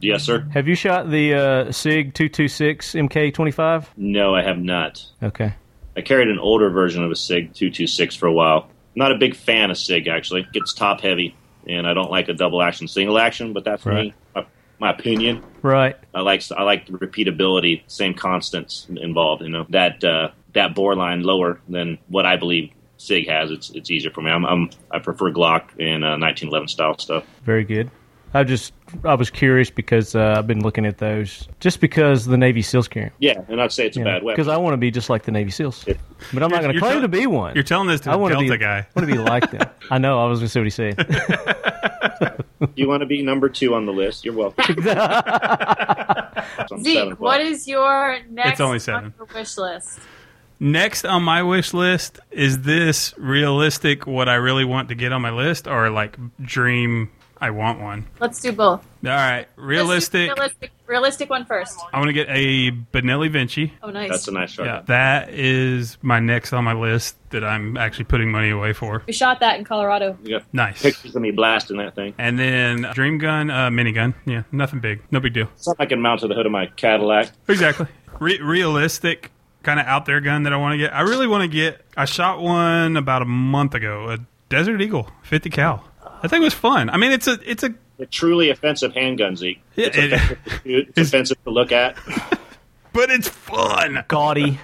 Yes, 0.00 0.24
sir. 0.24 0.46
have 0.52 0.68
you 0.68 0.74
shot 0.74 1.10
the 1.10 1.34
uh, 1.34 1.72
Sig 1.72 2.12
two 2.14 2.28
two 2.28 2.48
six 2.48 2.92
MK 2.94 3.32
twenty 3.32 3.50
five? 3.52 3.88
No, 3.96 4.34
I 4.34 4.42
have 4.42 4.58
not. 4.58 5.04
Okay. 5.22 5.54
I 5.96 6.00
carried 6.02 6.28
an 6.28 6.38
older 6.40 6.70
version 6.70 7.04
of 7.04 7.12
a 7.12 7.14
SIG 7.16 7.54
226 7.54 8.16
for 8.16 8.26
a 8.26 8.32
while. 8.32 8.68
Not 8.96 9.12
a 9.12 9.14
big 9.16 9.36
fan 9.36 9.70
of 9.70 9.78
SIG, 9.78 10.08
actually. 10.08 10.40
It 10.40 10.52
gets 10.52 10.74
top 10.74 11.00
heavy, 11.00 11.36
and 11.68 11.86
I 11.86 11.94
don't 11.94 12.10
like 12.10 12.28
a 12.28 12.32
double 12.34 12.60
action, 12.60 12.88
single 12.88 13.16
action, 13.16 13.52
but 13.52 13.62
that's 13.64 13.86
Right. 13.86 14.06
me. 14.06 14.14
My, 14.34 14.46
my 14.80 14.90
opinion. 14.90 15.44
Right. 15.62 15.96
I 16.12 16.20
like 16.22 16.42
I 16.50 16.64
like 16.64 16.86
the 16.86 16.94
repeatability, 16.94 17.82
same 17.86 18.12
constants 18.14 18.88
involved. 18.90 19.42
You 19.42 19.50
know 19.50 19.66
that 19.70 20.02
uh, 20.02 20.30
that 20.54 20.74
bore 20.74 20.96
line 20.96 21.22
lower 21.22 21.60
than 21.68 21.98
what 22.08 22.26
I 22.26 22.36
believe 22.36 22.70
Sig 22.96 23.28
has. 23.28 23.50
It's 23.50 23.70
it's 23.70 23.90
easier 23.90 24.10
for 24.10 24.20
me. 24.22 24.30
I'm, 24.30 24.44
I'm 24.44 24.70
I 24.90 24.98
prefer 24.98 25.30
Glock 25.32 25.70
and 25.78 26.04
uh, 26.04 26.16
1911 26.18 26.68
style 26.68 26.96
stuff. 26.98 27.24
Very 27.44 27.64
good. 27.64 27.90
I 28.36 28.42
just 28.42 28.72
I 29.04 29.14
was 29.14 29.30
curious 29.30 29.70
because 29.70 30.16
uh, 30.16 30.34
I've 30.38 30.46
been 30.48 30.60
looking 30.62 30.86
at 30.86 30.98
those 30.98 31.46
just 31.60 31.80
because 31.80 32.24
the 32.26 32.36
Navy 32.36 32.62
SEALs 32.62 32.88
carry 32.88 33.06
'em. 33.06 33.12
Yeah, 33.20 33.40
and 33.48 33.60
I'd 33.62 33.70
say 33.70 33.86
it's 33.86 33.96
a 33.96 34.00
bad 34.02 34.24
weapon. 34.24 34.34
Because 34.34 34.48
I 34.48 34.56
want 34.56 34.72
to 34.72 34.76
be 34.76 34.90
just 34.90 35.08
like 35.08 35.22
the 35.22 35.30
Navy 35.30 35.50
SEALs, 35.52 35.84
It- 35.86 36.00
but 36.32 36.42
I'm 36.42 36.50
not 36.50 36.60
going 36.62 36.74
to 36.74 36.80
claim 36.80 36.92
tell- 36.94 37.02
to 37.02 37.08
be 37.08 37.26
one. 37.28 37.54
You're 37.54 37.62
telling 37.62 37.86
this 37.86 38.00
to 38.02 38.10
I 38.10 38.16
the 38.16 38.28
Delta 38.28 38.50
be 38.50 38.56
guy. 38.58 38.78
I 38.78 38.86
want 38.96 39.08
to 39.08 39.14
be 39.14 39.18
like 39.18 39.50
them. 39.52 39.68
I 39.90 39.98
know. 39.98 40.18
I 40.24 40.26
was 40.28 40.40
going 40.40 40.48
to 40.48 40.52
say 40.52 40.60
what 40.60 40.66
he 40.66 40.70
said. 40.70 42.44
you 42.76 42.88
want 42.88 43.02
to 43.02 43.06
be 43.06 43.22
number 43.22 43.48
two 43.48 43.74
on 43.74 43.86
the 43.86 43.92
list? 43.92 44.24
You're 44.24 44.34
welcome. 44.34 44.64
So 46.68 46.76
Zeke, 46.78 47.18
what 47.20 47.40
is 47.40 47.66
your 47.66 48.18
next 48.30 48.52
It's 48.52 48.60
only 48.60 48.78
seven. 48.78 49.06
on 49.06 49.14
your 49.18 49.26
wish 49.34 49.56
list? 49.56 49.98
Next 50.64 51.04
on 51.04 51.22
my 51.22 51.42
wish 51.42 51.74
list 51.74 52.20
is 52.30 52.62
this 52.62 53.12
realistic? 53.18 54.06
What 54.06 54.30
I 54.30 54.36
really 54.36 54.64
want 54.64 54.88
to 54.88 54.94
get 54.94 55.12
on 55.12 55.20
my 55.20 55.28
list, 55.30 55.66
or 55.66 55.90
like 55.90 56.16
dream? 56.40 57.10
I 57.38 57.50
want 57.50 57.80
one. 57.82 58.06
Let's 58.18 58.40
do 58.40 58.50
both. 58.50 58.80
All 59.04 59.10
right, 59.10 59.46
realistic. 59.56 60.30
Realistic, 60.34 60.70
realistic 60.86 61.28
one 61.28 61.44
first. 61.44 61.78
I 61.92 61.98
want 61.98 62.08
to 62.08 62.14
get 62.14 62.28
a 62.30 62.70
Benelli 62.70 63.30
Vinci. 63.30 63.74
Oh, 63.82 63.90
nice. 63.90 64.08
That's 64.08 64.28
a 64.28 64.32
nice 64.32 64.52
shot. 64.52 64.64
Yeah, 64.64 64.80
that 64.86 65.28
is 65.28 65.98
my 66.00 66.18
next 66.18 66.54
on 66.54 66.64
my 66.64 66.72
list 66.72 67.16
that 67.28 67.44
I'm 67.44 67.76
actually 67.76 68.06
putting 68.06 68.30
money 68.32 68.48
away 68.48 68.72
for. 68.72 69.02
we 69.06 69.12
shot 69.12 69.40
that 69.40 69.58
in 69.58 69.66
Colorado. 69.66 70.16
You 70.24 70.38
got 70.38 70.44
Nice. 70.54 70.80
pictures 70.80 71.14
of 71.14 71.20
me 71.20 71.30
blasting 71.32 71.76
that 71.76 71.94
thing. 71.94 72.14
And 72.16 72.38
then 72.38 72.86
dream 72.94 73.18
gun, 73.18 73.50
uh, 73.50 73.68
minigun. 73.68 74.14
Yeah, 74.24 74.44
nothing 74.50 74.80
big, 74.80 75.02
no 75.10 75.20
big 75.20 75.34
deal. 75.34 75.48
Something 75.56 75.84
I 75.84 75.86
can 75.86 76.00
mount 76.00 76.20
to 76.20 76.28
the 76.28 76.34
hood 76.34 76.46
of 76.46 76.52
my 76.52 76.68
Cadillac. 76.68 77.30
Exactly. 77.48 77.88
Re- 78.18 78.40
realistic, 78.40 79.32
kind 79.64 79.80
of 79.80 79.86
out 79.86 80.06
there 80.06 80.20
gun 80.20 80.44
that 80.44 80.52
I 80.52 80.56
want 80.56 80.74
to 80.74 80.78
get. 80.78 80.94
I 80.94 81.00
really 81.00 81.26
want 81.26 81.42
to 81.42 81.48
get. 81.48 81.80
I 81.96 82.04
shot 82.04 82.40
one 82.40 82.96
about 82.96 83.22
a 83.22 83.26
month 83.26 83.74
ago, 83.74 84.10
a 84.10 84.18
Desert 84.48 84.80
Eagle, 84.80 85.10
50 85.24 85.50
cal. 85.50 85.84
I 86.22 86.28
think 86.28 86.42
it 86.42 86.44
was 86.44 86.54
fun. 86.54 86.88
I 86.90 86.96
mean, 86.96 87.12
it's 87.12 87.26
a 87.26 87.38
it's 87.44 87.62
a 87.64 87.74
A 87.98 88.06
truly 88.06 88.50
offensive 88.50 88.94
handgun, 88.94 89.36
Zeke. 89.36 89.60
It's 89.76 89.96
it- 89.96 90.12
offensive 90.12 90.44
to 90.44 90.50
shoot. 90.62 90.92
It's 90.96 91.08
offensive 91.08 91.44
to 91.44 91.50
look 91.50 91.72
at. 91.72 91.96
but 92.92 93.10
it's 93.10 93.28
fun. 93.28 94.04
Gaudy. 94.08 94.58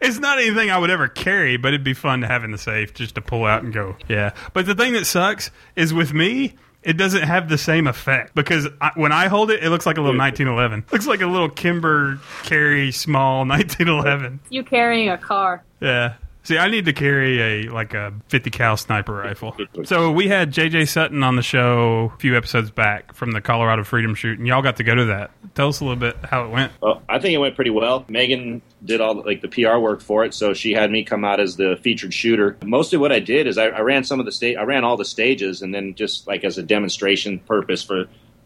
It's 0.00 0.18
not 0.18 0.38
anything 0.38 0.70
I 0.70 0.78
would 0.78 0.90
ever 0.90 1.08
carry, 1.08 1.56
but 1.56 1.68
it'd 1.68 1.84
be 1.84 1.94
fun 1.94 2.20
to 2.22 2.26
have 2.26 2.42
in 2.44 2.50
the 2.50 2.58
safe 2.58 2.92
just 2.94 3.14
to 3.14 3.20
pull 3.22 3.44
out 3.44 3.62
and 3.62 3.72
go. 3.72 3.96
Yeah. 4.08 4.32
But 4.52 4.66
the 4.66 4.74
thing 4.74 4.92
that 4.94 5.06
sucks 5.06 5.50
is 5.76 5.94
with 5.94 6.12
me, 6.12 6.54
it 6.84 6.94
doesn't 6.94 7.22
have 7.22 7.48
the 7.48 7.58
same 7.58 7.86
effect 7.86 8.34
because 8.34 8.68
I, 8.80 8.90
when 8.94 9.12
I 9.12 9.28
hold 9.28 9.50
it, 9.50 9.62
it 9.62 9.70
looks 9.70 9.86
like 9.86 9.96
a 9.96 10.00
little 10.00 10.18
1911. 10.18 10.84
Looks 10.92 11.06
like 11.06 11.20
a 11.20 11.26
little 11.26 11.48
Kimber 11.48 12.20
carry 12.42 12.92
small 12.92 13.38
1911. 13.46 14.40
You 14.50 14.62
carrying 14.64 15.08
a 15.08 15.18
car. 15.18 15.64
Yeah. 15.80 16.14
See, 16.44 16.58
I 16.58 16.68
need 16.68 16.84
to 16.84 16.92
carry 16.92 17.40
a 17.40 17.70
like 17.70 17.94
a 17.94 18.12
50 18.28 18.50
cal 18.50 18.76
sniper 18.76 19.14
rifle. 19.14 19.56
So 19.84 20.12
we 20.12 20.28
had 20.28 20.52
JJ 20.52 20.88
Sutton 20.88 21.22
on 21.22 21.36
the 21.36 21.42
show 21.42 22.12
a 22.14 22.18
few 22.18 22.36
episodes 22.36 22.70
back 22.70 23.14
from 23.14 23.32
the 23.32 23.40
Colorado 23.40 23.82
Freedom 23.82 24.14
Shoot, 24.14 24.38
and 24.38 24.46
y'all 24.46 24.60
got 24.60 24.76
to 24.76 24.84
go 24.84 24.94
to 24.94 25.06
that. 25.06 25.30
Tell 25.54 25.68
us 25.68 25.80
a 25.80 25.84
little 25.84 25.98
bit 25.98 26.16
how 26.22 26.44
it 26.44 26.50
went. 26.50 26.72
Well, 26.82 27.02
I 27.08 27.18
think 27.18 27.34
it 27.34 27.38
went 27.38 27.54
pretty 27.54 27.70
well. 27.70 28.04
Megan 28.08 28.60
did 28.84 29.00
all 29.00 29.22
like 29.24 29.40
the 29.40 29.48
PR 29.48 29.78
work 29.78 30.02
for 30.02 30.24
it, 30.26 30.34
so 30.34 30.52
she 30.52 30.72
had 30.72 30.90
me 30.90 31.02
come 31.02 31.24
out 31.24 31.40
as 31.40 31.56
the 31.56 31.78
featured 31.82 32.12
shooter. 32.12 32.58
Mostly, 32.62 32.98
what 32.98 33.10
I 33.10 33.20
did 33.20 33.46
is 33.46 33.56
I, 33.56 33.68
I 33.68 33.80
ran 33.80 34.04
some 34.04 34.20
of 34.20 34.26
the 34.26 34.32
state, 34.32 34.56
I 34.56 34.64
ran 34.64 34.84
all 34.84 34.98
the 34.98 35.04
stages, 35.06 35.62
and 35.62 35.74
then 35.74 35.94
just 35.94 36.26
like 36.26 36.44
as 36.44 36.58
a 36.58 36.62
demonstration 36.62 37.38
purpose 37.38 37.82
for 37.82 38.04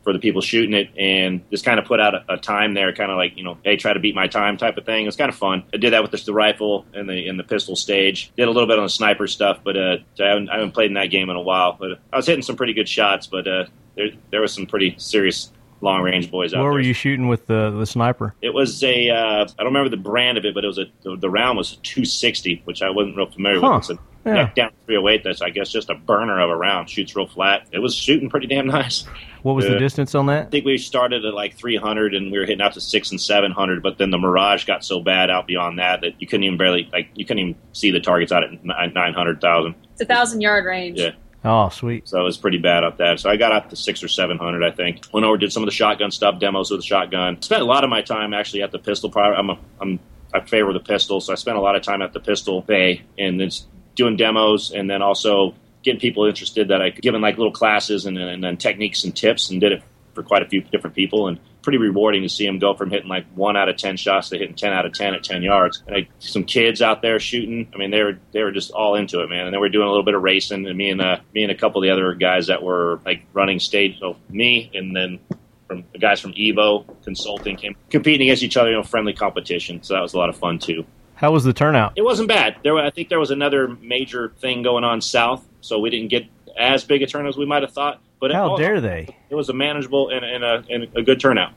for 0.09 0.15
the 0.15 0.19
people 0.19 0.41
shooting 0.41 0.73
it, 0.73 0.89
and 0.99 1.43
just 1.51 1.65
kind 1.67 1.79
of 1.79 1.85
put 1.85 2.01
out 2.01 2.15
a, 2.15 2.25
a 2.35 2.37
time 2.39 2.73
there, 2.73 2.95
kind 2.95 3.11
of 3.11 3.19
like 3.19 3.37
you 3.37 3.45
know, 3.45 3.59
hey, 3.63 3.77
try 3.77 3.93
to 3.93 4.01
beat 4.01 4.15
my 4.15 4.27
time 4.27 4.57
type 4.57 4.79
of 4.79 4.87
thing. 4.87 5.07
It's 5.07 5.17
kind 5.19 5.29
of 5.29 5.37
fun. 5.37 5.65
I 5.75 5.77
did 5.77 5.93
that 5.93 6.01
with 6.03 6.13
the, 6.13 6.17
the 6.25 6.33
rifle 6.33 6.87
and 6.95 7.09
the 7.09 7.29
and 7.29 7.39
the 7.39 7.45
pistol 7.45 7.77
stage. 7.77 8.33
Did 8.37 8.49
a 8.49 8.51
little 8.51 8.67
bit 8.67 8.79
on 8.79 8.85
the 8.87 8.91
sniper 8.91 9.27
stuff, 9.27 9.59
but 9.63 9.77
uh, 9.77 9.97
I 10.19 10.25
haven't, 10.25 10.49
I 10.49 10.55
haven't 10.55 10.73
played 10.73 10.87
in 10.87 10.95
that 10.95 11.11
game 11.11 11.29
in 11.29 11.37
a 11.37 11.43
while. 11.43 11.77
But 11.79 11.99
I 12.13 12.17
was 12.17 12.27
hitting 12.27 12.43
some 12.43 12.57
pretty 12.57 12.73
good 12.73 12.89
shots, 12.89 13.27
but 13.27 13.47
uh, 13.47 13.65
there 13.97 14.09
there 14.31 14.41
was 14.41 14.55
some 14.55 14.65
pretty 14.67 14.95
serious 14.99 15.53
long 15.81 16.03
range 16.03 16.29
boys 16.31 16.53
out 16.55 16.57
What 16.59 16.65
there. 16.65 16.73
were 16.73 16.81
you 16.81 16.95
shooting 16.95 17.29
with 17.29 17.47
the 17.47 17.71
the 17.71 17.87
sniper? 17.87 18.35
It 18.43 18.55
was 18.55 18.83
a 18.83 19.11
uh, 19.11 19.43
I 19.43 19.45
don't 19.59 19.67
remember 19.67 19.91
the 19.91 19.97
brand 19.97 20.39
of 20.39 20.45
it, 20.45 20.55
but 20.55 20.65
it 20.65 20.67
was 20.69 20.79
a 20.79 20.87
the, 21.03 21.17
the 21.17 21.31
round 21.31 21.59
was 21.59 21.75
a 21.75 21.77
260, 21.77 22.63
which 22.65 22.81
I 22.83 22.89
wasn't 22.91 23.17
real 23.17 23.31
familiar 23.31 23.61
Huh. 23.61 23.81
with. 23.87 23.99
A 23.99 24.01
Yeah. 24.29 24.43
neck 24.45 24.55
down 24.55 24.71
308. 24.87 25.25
That's 25.25 25.43
I 25.43 25.51
guess 25.51 25.71
just 25.71 25.91
a 25.91 25.95
burner 25.95 26.41
of 26.41 26.51
a 26.51 26.57
round. 26.57 26.89
Shoots 26.91 27.17
real 27.17 27.27
flat. 27.27 27.67
It 27.73 27.79
was 27.81 27.95
shooting 27.95 28.29
pretty 28.31 28.47
damn 28.47 28.67
nice. 28.67 29.05
What 29.43 29.55
was 29.55 29.67
the 29.67 29.77
Uh, 29.77 29.79
distance 29.79 30.15
on 30.15 30.27
that? 30.27 30.47
I 30.47 30.51
think 30.51 30.65
we 30.65 30.79
started 30.79 31.25
at 31.25 31.33
like 31.35 31.55
300 31.57 32.15
and 32.15 32.33
we 32.33 32.39
were 32.39 32.45
hitting 32.45 32.61
out 32.61 32.73
to 32.75 32.81
six 32.81 33.11
and 33.13 33.21
700, 33.21 33.83
but 33.83 33.97
then 33.99 34.11
the 34.11 34.19
mirage 34.19 34.65
got 34.65 34.85
so 34.85 35.01
bad 35.01 35.31
out 35.31 35.47
beyond 35.47 35.79
that 35.79 36.01
that 36.01 36.21
you 36.21 36.27
couldn't 36.27 36.45
even 36.45 36.59
barely 36.59 36.89
like 36.93 37.09
you 37.15 37.25
couldn't 37.25 37.39
even 37.41 37.55
see 37.73 37.91
the 37.93 38.01
targets 38.01 38.33
out 38.33 38.43
at 38.45 38.53
900,000. 38.65 39.75
It's 39.93 40.01
a 40.03 40.05
thousand 40.05 40.41
yard 40.41 40.65
range. 40.65 40.99
Yeah. 41.01 41.11
Oh, 41.45 41.69
sweet. 41.69 42.09
So 42.09 42.21
it 42.21 42.25
was 42.25 42.37
pretty 42.37 42.59
bad 42.59 42.83
up 42.83 42.99
that. 42.99 43.21
So 43.21 43.31
I 43.31 43.37
got 43.37 43.53
up 43.53 43.71
to 43.71 43.77
six 43.77 44.03
or 44.03 44.09
seven 44.09 44.39
hundred, 44.39 44.65
I 44.65 44.73
think. 44.73 45.03
Went 45.13 45.25
over, 45.25 45.37
did 45.37 45.53
some 45.53 45.63
of 45.63 45.69
the 45.69 45.73
shotgun 45.75 46.11
stuff, 46.11 46.41
demos 46.41 46.71
with 46.71 46.81
the 46.81 46.87
shotgun. 46.87 47.41
Spent 47.43 47.63
a 47.63 47.65
lot 47.65 47.85
of 47.85 47.91
my 47.91 48.03
time 48.03 48.35
actually 48.35 48.63
at 48.63 48.73
the 48.73 48.79
pistol. 48.81 49.09
Pri- 49.09 49.35
I'm 49.35 49.51
a, 49.51 49.59
I'm 49.81 50.01
I 50.35 50.41
favor 50.41 50.73
the 50.73 50.81
pistol, 50.81 51.21
so 51.21 51.33
I 51.33 51.37
spent 51.37 51.57
a 51.57 51.61
lot 51.61 51.77
of 51.77 51.83
time 51.83 52.03
at 52.03 52.13
the 52.13 52.21
pistol 52.21 52.61
bay 52.63 53.03
and 53.17 53.41
it's 53.41 53.67
doing 53.99 54.17
demos, 54.17 54.73
and 54.73 54.89
then 54.89 55.03
also 55.03 55.55
getting 55.83 56.01
people 56.01 56.25
interested 56.25 56.69
that 56.69 56.81
I 56.81 56.89
given 56.89 57.21
like 57.21 57.37
little 57.37 57.53
classes 57.53 58.07
and, 58.07 58.17
and 58.17 58.43
then 58.43 58.57
techniques 58.57 59.05
and 59.05 59.15
tips, 59.15 59.51
and 59.51 59.61
did 59.61 59.73
it 59.73 59.83
for 60.15 60.23
quite 60.23 60.43
a 60.43 60.49
few 60.49 60.63
different 60.63 60.97
people 60.97 61.29
and. 61.29 61.39
Pretty 61.61 61.79
rewarding 61.79 62.23
to 62.23 62.31
see 62.31 62.47
them 62.47 62.59
go 62.59 62.73
from 62.73 62.89
hitting 62.89 63.11
like 63.11 63.27
one 63.35 63.55
out 63.55 63.69
of 63.69 63.77
ten 63.77 63.99
shots 63.99 64.31
to 64.31 64.39
hitting 64.39 64.55
ten 64.55 64.73
out 64.73 64.87
of 64.87 64.95
ten 64.95 65.13
at 65.13 65.23
ten 65.23 65.43
yards. 65.43 65.83
And 65.87 65.95
I, 65.95 66.09
some 66.19 66.45
kids 66.45 66.81
out 66.81 67.03
there 67.03 67.21
shooting. 67.21 67.71
I 67.75 67.77
mean, 67.77 67.91
they 67.91 68.03
were 68.03 68.19
they 68.33 68.43
were 68.43 68.53
just 68.53 68.71
all 68.71 68.95
into 68.95 69.21
it, 69.21 69.29
man. 69.29 69.45
And 69.45 69.53
then 69.53 69.61
we're 69.61 69.69
doing 69.69 69.87
a 69.87 69.91
little 69.91 70.05
bit 70.05 70.15
of 70.15 70.23
racing. 70.23 70.67
And 70.67 70.79
me 70.79 70.89
and 70.89 71.03
uh, 71.03 71.19
me 71.35 71.43
and 71.43 71.53
a 71.53 71.55
couple 71.55 71.83
of 71.83 71.87
the 71.87 71.91
other 71.91 72.15
guys 72.15 72.47
that 72.47 72.63
were 72.63 73.01
like 73.05 73.27
running 73.35 73.59
stage. 73.59 73.99
So 73.99 74.17
me 74.31 74.71
and 74.73 74.97
then 74.97 75.19
from 75.67 75.85
the 75.93 75.99
guys 75.99 76.21
from 76.21 76.33
Evo 76.33 76.87
Consulting 77.05 77.57
came 77.57 77.77
competing 77.91 78.29
against 78.29 78.45
each 78.45 78.57
other, 78.57 78.71
you 78.71 78.77
know, 78.77 78.83
friendly 78.83 79.13
competition. 79.13 79.83
So 79.83 79.93
that 79.93 80.01
was 80.01 80.15
a 80.15 80.17
lot 80.17 80.31
of 80.31 80.39
fun 80.39 80.59
too. 80.59 80.87
How 81.19 81.33
was 81.33 81.43
the 81.45 81.53
turnout? 81.53 81.95
It 81.97 82.03
wasn't 82.03 82.29
bad. 82.29 82.57
There, 82.63 82.77
I 82.79 82.91
think 82.91 83.09
there 83.09 83.19
was 83.19 83.31
another 83.33 83.69
major 83.81 84.33
thing 84.39 84.63
going 84.63 84.85
on 84.85 85.01
south, 85.01 85.45
so 85.61 85.79
we 85.81 85.91
didn't 85.91 86.09
get 86.09 86.27
as 86.57 86.85
big 86.85 87.03
a 87.03 87.07
turnout 87.07 87.29
as 87.31 87.37
we 87.37 87.45
might 87.45 87.63
have 87.63 87.73
thought. 87.73 88.01
But 88.21 88.33
How 88.33 88.55
it, 88.55 88.59
dare 88.59 88.81
they? 88.81 89.17
it 89.29 89.35
was 89.35 89.49
a 89.49 89.53
manageable 89.53 90.11
and, 90.11 90.25
and, 90.25 90.45
a, 90.45 90.65
and 90.71 90.87
a 90.97 91.03
good 91.03 91.21
turnout. 91.21 91.53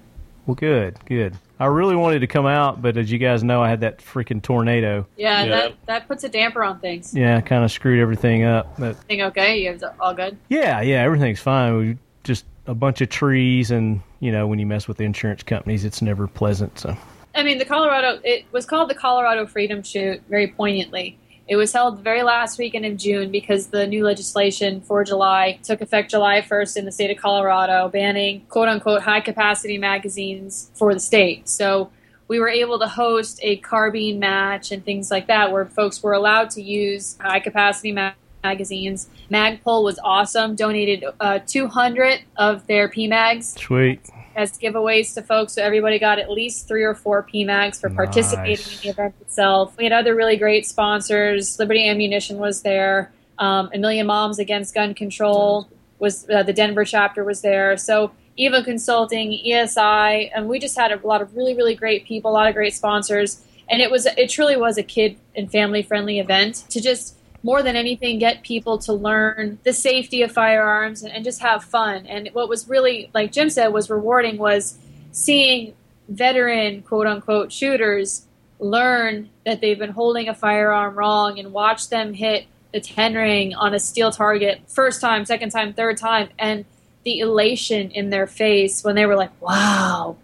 Well, 0.48 0.56
good, 0.56 0.98
good. 1.06 1.36
I 1.60 1.66
really 1.68 1.96
wanted 1.96 2.20
to 2.22 2.28
come 2.28 2.48
out, 2.48 2.82
but 2.82 2.98
as 2.98 3.12
you 3.12 3.20
guys 3.20 3.44
know, 3.44 3.62
I 3.62 3.70
had 3.70 3.82
that 3.82 4.00
freaking 4.00 4.42
tornado. 4.42 5.06
Yeah, 5.16 5.44
Yeah. 5.44 5.50
that 5.50 5.74
that 5.86 6.08
puts 6.08 6.24
a 6.24 6.30
damper 6.30 6.64
on 6.64 6.80
things. 6.80 7.14
Yeah, 7.14 7.40
kind 7.42 7.64
of 7.64 7.72
screwed 7.72 8.00
everything 8.00 8.44
up. 8.44 8.80
But 8.80 8.96
Think 9.04 9.22
okay? 9.22 9.62
You 9.62 9.74
have 9.74 9.84
all 10.00 10.16
good. 10.16 10.38
yeah, 10.50 10.82
yeah, 10.82 11.04
everything's 11.04 11.40
fine. 11.40 11.78
We 11.78 11.98
just 12.24 12.46
a 12.66 12.74
bunch 12.74 13.02
of 13.02 13.10
trees, 13.10 13.70
and 13.70 14.02
you 14.20 14.32
know, 14.32 14.48
when 14.48 14.58
you 14.58 14.66
mess 14.66 14.88
with 14.88 14.98
the 14.98 15.04
insurance 15.04 15.44
companies, 15.44 15.86
it's 15.86 16.02
never 16.02 16.26
pleasant. 16.28 16.80
So 16.80 16.98
I 17.34 17.44
mean, 17.44 17.58
the 17.58 17.66
Colorado, 17.66 18.20
it 18.24 18.46
was 18.52 18.66
called 18.66 18.90
the 18.90 18.96
Colorado 18.96 19.46
Freedom 19.46 19.84
Shoot 19.84 20.22
very 20.30 20.48
poignantly. 20.48 21.18
It 21.48 21.56
was 21.56 21.74
held 21.74 21.98
the 21.98 22.02
very 22.02 22.24
last 22.24 22.58
weekend 22.58 22.86
of 22.86 22.98
June 22.98 23.32
because 23.32 23.68
the 23.68 23.88
new 23.88 24.06
legislation 24.06 24.82
for 24.82 25.04
July 25.04 25.60
took 25.64 25.82
effect 25.82 26.12
July 26.12 26.42
1st 26.42 26.78
in 26.78 26.86
the 26.86 26.92
state 26.92 27.12
of 27.12 27.18
Colorado, 27.18 27.90
banning 27.90 28.46
quote 28.48 28.70
unquote 28.70 29.02
high 29.02 29.22
capacity 29.22 29.78
magazines 29.78 30.72
for 30.76 30.94
the 30.94 31.00
state. 31.00 31.50
So 31.50 31.92
we 32.28 32.40
were 32.40 32.48
able 32.48 32.80
to 32.80 32.88
host 32.88 33.40
a 33.42 33.58
carbine 33.58 34.20
match 34.20 34.72
and 34.72 34.86
things 34.86 35.12
like 35.12 35.28
that 35.28 35.52
where 35.52 35.66
folks 35.66 36.02
were 36.02 36.14
allowed 36.14 36.52
to 36.52 36.62
use 36.62 37.18
high 37.20 37.42
capacity 37.42 37.92
magazines. 38.44 39.10
Magpul 39.30 39.84
was 39.84 40.00
awesome. 40.04 40.56
Donated 40.56 41.04
uh, 41.20 41.40
200 41.46 42.22
of 42.38 42.66
their 42.68 42.88
PMags 42.88 43.60
Sweet. 43.60 44.10
As 44.36 44.58
giveaways 44.58 45.14
to 45.16 45.22
folks, 45.22 45.54
so 45.54 45.62
everybody 45.64 46.00
got 46.00 46.20
at 46.20 46.30
least 46.30 46.68
three 46.68 46.84
or 46.84 46.96
four 46.96 47.24
PMags 47.24 47.80
for 47.80 47.90
participating 47.90 48.52
Nice. 48.66 48.76
in 48.76 48.82
the 48.82 48.90
event 48.90 49.16
itself. 49.22 49.76
We 49.78 49.84
had 49.84 49.94
other 49.94 50.16
really 50.16 50.38
great 50.38 50.66
sponsors. 50.66 51.58
Liberty 51.60 51.88
Ammunition 51.88 52.38
was 52.38 52.62
there. 52.62 53.12
Um, 53.40 53.70
A 53.74 53.78
Million 53.78 54.08
Moms 54.08 54.40
Against 54.40 54.74
Gun 54.74 54.94
Control 54.94 55.68
was 56.00 56.30
uh, 56.30 56.44
the 56.44 56.54
Denver 56.54 56.86
chapter 56.86 57.24
was 57.24 57.42
there. 57.42 57.78
So 57.78 58.12
Eva 58.38 58.64
Consulting, 58.64 59.40
ESI, 59.46 60.32
and 60.34 60.48
we 60.48 60.60
just 60.60 60.78
had 60.78 60.92
a 60.92 61.08
lot 61.08 61.22
of 61.22 61.36
really 61.36 61.56
really 61.56 61.76
great 61.76 62.06
people, 62.06 62.32
a 62.32 62.34
lot 62.34 62.48
of 62.48 62.56
great 62.56 62.74
sponsors, 62.74 63.44
and 63.70 63.82
it 63.82 63.92
was 63.92 64.06
it 64.06 64.30
truly 64.30 64.58
was 64.58 64.78
a 64.78 64.84
kid 64.84 65.18
and 65.36 65.52
family 65.52 65.82
friendly 65.84 66.20
event 66.20 66.64
to 66.70 66.82
just 66.82 67.16
more 67.44 67.64
than 67.64 67.76
anything 67.76 68.20
get 68.20 68.44
people 68.44 68.78
to 68.78 68.94
learn 68.94 69.60
the 69.64 69.74
safety 69.74 70.22
of 70.22 70.32
firearms 70.32 71.04
and, 71.04 71.14
and 71.14 71.24
just 71.24 71.42
have 71.42 71.64
fun. 71.64 72.06
And 72.06 72.30
what 72.34 72.50
was 72.50 72.68
really 72.70 73.10
like 73.14 73.32
Jim 73.32 73.50
said 73.50 73.68
was 73.70 73.90
rewarding 73.90 74.38
was 74.38 74.78
seeing 75.12 75.74
veteran 76.08 76.82
quote 76.84 77.08
unquote 77.08 77.52
shooters 77.52 78.26
learn 78.60 79.30
that 79.46 79.60
they've 79.60 79.80
been 79.80 79.92
holding 79.92 80.30
a 80.30 80.36
firearm 80.36 80.96
wrong 80.96 81.40
and 81.40 81.52
watch 81.52 81.90
them 81.90 82.14
hit 82.14 82.46
the 82.74 82.80
10 82.80 83.16
ring 83.16 83.56
on 83.56 83.74
a 83.74 83.80
steel 83.80 84.12
target 84.12 84.62
first 84.68 85.02
time, 85.02 85.26
second 85.26 85.50
time, 85.50 85.74
third 85.74 85.98
time, 85.98 86.30
and 86.38 86.64
the 87.04 87.20
elation 87.20 87.90
in 87.92 88.12
their 88.12 88.28
face 88.28 88.84
when 88.84 88.96
they 88.96 89.06
were 89.06 89.16
like, 89.16 89.32
"Wow, 89.42 90.18